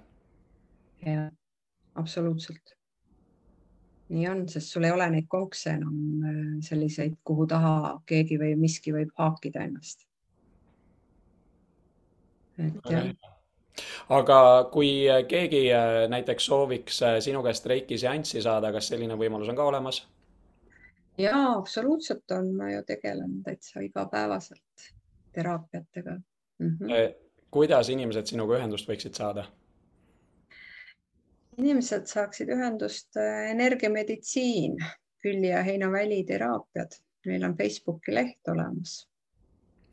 jah 1.06 1.30
absoluutselt. 1.94 2.74
nii 4.08 4.28
on, 4.28 4.48
sest 4.48 4.66
sul 4.66 4.84
ei 4.84 4.90
ole 4.90 5.10
neid 5.10 5.26
konkse 5.28 5.70
enam 5.70 6.24
äh, 6.24 6.56
selliseid, 6.60 7.14
kuhu 7.24 7.46
taha 7.46 8.00
keegi 8.06 8.38
või 8.38 8.56
miski 8.56 8.92
võib 8.92 9.10
haakida 9.18 9.60
ennast. 9.60 10.06
et 12.58 12.90
jah 12.90 13.33
aga 14.08 14.68
kui 14.72 14.90
keegi 15.28 15.64
äh, 15.72 16.08
näiteks 16.08 16.46
sooviks 16.46 17.02
äh, 17.02 17.18
sinu 17.20 17.42
käest 17.42 17.66
reiki 17.66 17.98
seanssi 17.98 18.42
saada, 18.42 18.72
kas 18.72 18.88
selline 18.92 19.18
võimalus 19.18 19.50
on 19.50 19.56
ka 19.56 19.64
olemas? 19.64 20.04
ja 21.18 21.34
absoluutselt 21.56 22.30
on, 22.30 22.54
ma 22.56 22.70
ju 22.70 22.82
tegelen 22.86 23.42
täitsa 23.42 23.80
igapäevaselt 23.80 24.88
teraapiatega 25.32 26.10
mm. 26.58 26.78
-hmm. 26.80 27.14
kuidas 27.50 27.88
inimesed 27.88 28.26
sinuga 28.26 28.58
ühendust 28.58 28.88
võiksid 28.88 29.14
saada? 29.14 29.46
inimesed 31.58 32.06
saaksid 32.10 32.50
ühendust 32.50 33.16
äh, 33.16 33.50
energiameditsiin, 33.50 34.78
külje 35.22 35.50
ja 35.50 35.62
heinaväli 35.62 36.24
teraapiad. 36.24 37.00
meil 37.26 37.44
on 37.44 37.54
Facebooki 37.56 38.14
leht 38.14 38.48
olemas. 38.48 39.08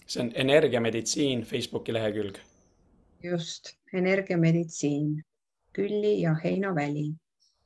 see 0.07 0.23
on 0.23 0.31
Energiameditsiin 0.35 1.43
Facebooki 1.43 1.93
lehekülg. 1.93 2.37
Just, 3.23 3.73
Energiameditsiin, 3.93 5.23
külli 5.73 6.21
ja 6.21 6.35
heinaväli. 6.43 7.11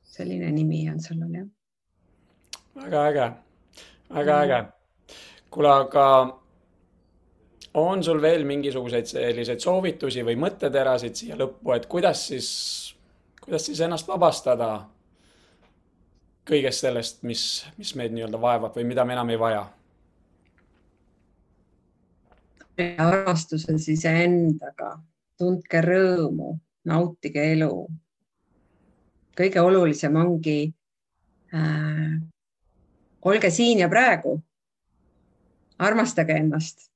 selline 0.06 0.50
nimi 0.52 0.90
on 0.90 1.00
sellel 1.00 1.34
jah. 1.34 1.46
väga 2.74 3.06
äge, 3.06 3.30
väga 4.14 4.40
äge. 4.42 4.64
kuule, 5.50 5.70
aga 5.70 6.06
on 7.74 8.04
sul 8.04 8.22
veel 8.22 8.44
mingisuguseid 8.44 9.06
selliseid 9.06 9.60
soovitusi 9.60 10.24
või 10.24 10.36
mõtteterasid 10.40 11.14
siia 11.14 11.36
lõppu, 11.36 11.74
et 11.76 11.86
kuidas 11.86 12.26
siis, 12.28 12.50
kuidas 13.44 13.66
siis 13.66 13.80
ennast 13.80 14.08
vabastada 14.08 14.86
kõigest 16.46 16.86
sellest, 16.86 17.22
mis, 17.22 17.66
mis 17.76 17.94
meid 17.98 18.14
nii-öelda 18.14 18.40
vaevab 18.40 18.76
või 18.78 18.86
mida 18.88 19.04
me 19.04 19.16
enam 19.18 19.30
ei 19.34 19.40
vaja? 19.40 19.66
armastuses 22.76 23.86
iseendaga, 23.88 24.98
tundke 25.38 25.80
rõõmu, 25.84 26.56
nautige 26.84 27.44
elu. 27.52 27.86
kõige 29.36 29.60
olulisem 29.60 30.16
ongi 30.16 30.74
äh, 31.54 32.16
olge 33.20 33.50
siin 33.50 33.78
ja 33.78 33.88
praegu. 33.88 34.42
armastage 35.78 36.32
ennast 36.32 36.90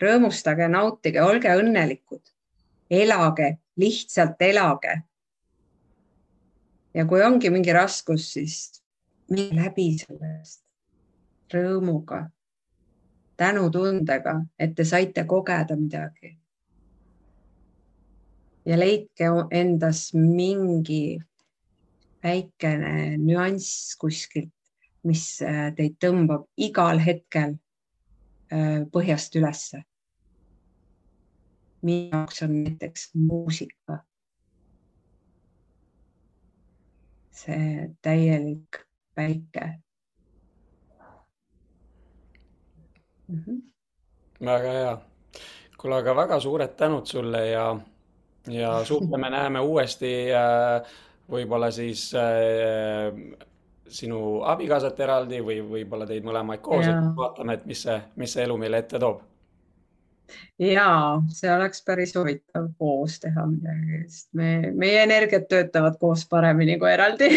rõõmustage, 0.00 0.68
nautige, 0.68 1.22
olge 1.22 1.50
õnnelikud, 1.54 2.22
elage, 2.90 3.56
lihtsalt 3.80 4.42
elage. 4.42 5.02
ja 6.94 7.06
kui 7.06 7.22
ongi 7.22 7.50
mingi 7.50 7.72
raskus, 7.72 8.32
siis 8.32 8.82
minge 9.30 9.56
läbi 9.56 9.96
sellest 9.98 10.62
rõõmuga, 11.54 12.24
tänutundega, 13.36 14.40
et 14.58 14.74
te 14.74 14.84
saite 14.84 15.24
kogeda 15.26 15.76
midagi. 15.76 16.38
Ja 18.64 18.78
leidke 18.78 19.30
endas 19.50 20.10
mingi 20.14 21.20
väikene 22.24 23.16
nüanss 23.20 23.96
kuskilt, 24.00 24.52
mis 25.04 25.26
äh, 25.44 25.68
teid 25.76 25.98
tõmbab 26.00 26.46
igal 26.56 27.02
hetkel 27.02 27.58
äh, 28.52 28.86
põhjast 28.92 29.36
ülesse 29.36 29.84
minu 31.84 32.08
jaoks 32.10 32.42
on 32.42 32.64
näiteks 32.64 33.10
muusika. 33.14 33.98
see 37.34 37.90
täielik 38.02 38.76
päike 39.14 39.64
mm. 43.28 43.42
-hmm. 43.46 43.62
väga 44.44 44.72
hea. 44.72 44.98
kuule, 45.78 45.96
aga 45.96 46.16
väga 46.16 46.40
suured 46.40 46.76
tänud 46.76 47.06
sulle 47.06 47.46
ja, 47.46 47.76
ja 48.48 48.84
suhtleme, 48.84 49.30
näeme 49.30 49.60
uuesti 49.60 50.12
äh, 50.34 50.94
võib-olla 51.30 51.70
siis 51.72 52.10
äh, 52.14 53.12
sinu 53.88 54.42
abikaasat 54.48 55.00
eraldi 55.00 55.40
või 55.44 55.60
võib-olla 55.68 56.06
teid 56.08 56.24
mõlemaid 56.26 56.62
koos, 56.64 56.86
et 56.88 57.14
vaatame, 57.16 57.58
et 57.58 57.64
mis 57.68 57.84
see, 57.86 57.96
mis 58.20 58.34
see 58.34 58.44
elu 58.44 58.58
meile 58.60 58.82
ette 58.84 59.00
toob. 59.00 59.22
Ja 60.58 60.86
see 61.36 61.50
oleks 61.52 61.82
päris 61.84 62.14
huvitav 62.16 62.70
koos 62.80 63.18
teha 63.20 63.44
midagi, 63.48 64.00
sest 64.08 64.30
me, 64.38 64.70
meie 64.72 65.02
energiat 65.04 65.44
töötavad 65.50 65.98
koos 66.00 66.24
paremini 66.30 66.78
kui 66.80 66.92
eraldi. 66.92 67.28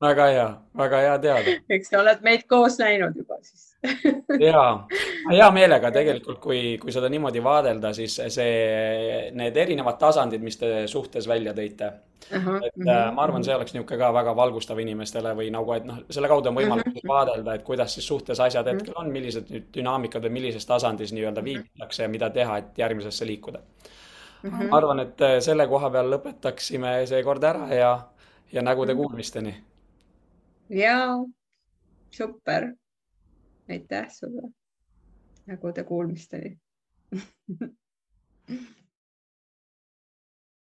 Väga 0.00 0.26
hea, 0.32 0.46
väga 0.78 1.02
hea 1.04 1.16
teada. 1.26 1.56
eks 1.76 1.90
sa 1.90 1.98
oled 2.00 2.22
meid 2.24 2.46
koos 2.48 2.78
näinud 2.80 3.18
juba 3.18 3.36
siis 3.42 3.69
ja, 4.50 4.62
hea 5.30 5.48
meelega 5.54 5.90
tegelikult, 5.94 6.38
kui, 6.42 6.60
kui 6.80 6.92
seda 6.92 7.08
niimoodi 7.12 7.40
vaadelda, 7.44 7.92
siis 7.96 8.18
see, 8.28 9.30
need 9.36 9.56
erinevad 9.56 9.96
tasandid, 10.00 10.42
mis 10.44 10.58
te 10.60 10.70
suhtes 10.90 11.28
välja 11.28 11.54
tõite. 11.56 11.92
et 12.30 12.36
uh 12.36 12.44
-huh. 12.44 12.66
Äh, 12.88 13.14
ma 13.14 13.22
arvan, 13.22 13.44
see 13.44 13.54
oleks 13.54 13.74
niisugune 13.74 13.98
ka 13.98 14.12
väga 14.12 14.36
valgustav 14.36 14.78
inimestele 14.78 15.34
või 15.34 15.50
nagu, 15.50 15.72
et 15.72 15.84
noh, 15.84 16.02
selle 16.10 16.28
kaudu 16.28 16.48
on 16.48 16.54
võimalik 16.54 16.86
uh 16.86 16.92
-huh. 16.92 17.08
vaadelda, 17.08 17.54
et 17.54 17.62
kuidas 17.62 17.94
siis 17.94 18.06
suhtes 18.06 18.40
asjad 18.40 18.66
hetkel 18.66 18.94
on, 18.96 19.10
millised 19.10 19.50
nüüd 19.50 19.64
dünaamikad 19.74 20.22
või 20.22 20.30
millises 20.30 20.66
tasandis 20.66 21.12
nii-öelda 21.12 21.44
viibitakse 21.44 22.02
ja 22.02 22.08
mida 22.08 22.30
teha, 22.30 22.58
et 22.58 22.78
järgmisesse 22.78 23.26
liikuda 23.26 23.58
uh. 23.58 24.50
-huh. 24.50 24.68
ma 24.68 24.76
arvan, 24.76 25.00
et 25.00 25.20
äh, 25.20 25.40
selle 25.40 25.66
koha 25.66 25.90
peal 25.90 26.10
lõpetaksime 26.10 27.06
seekord 27.06 27.44
ära 27.44 27.74
ja, 27.74 28.08
ja 28.52 28.62
nägude 28.62 28.94
kuulmisteni. 28.94 29.54
ja 30.68 31.16
super 32.10 32.79
aitäh 33.70 34.10
sulle. 34.10 34.50
nägude 35.46 35.84
kuulmisteni 35.84 36.58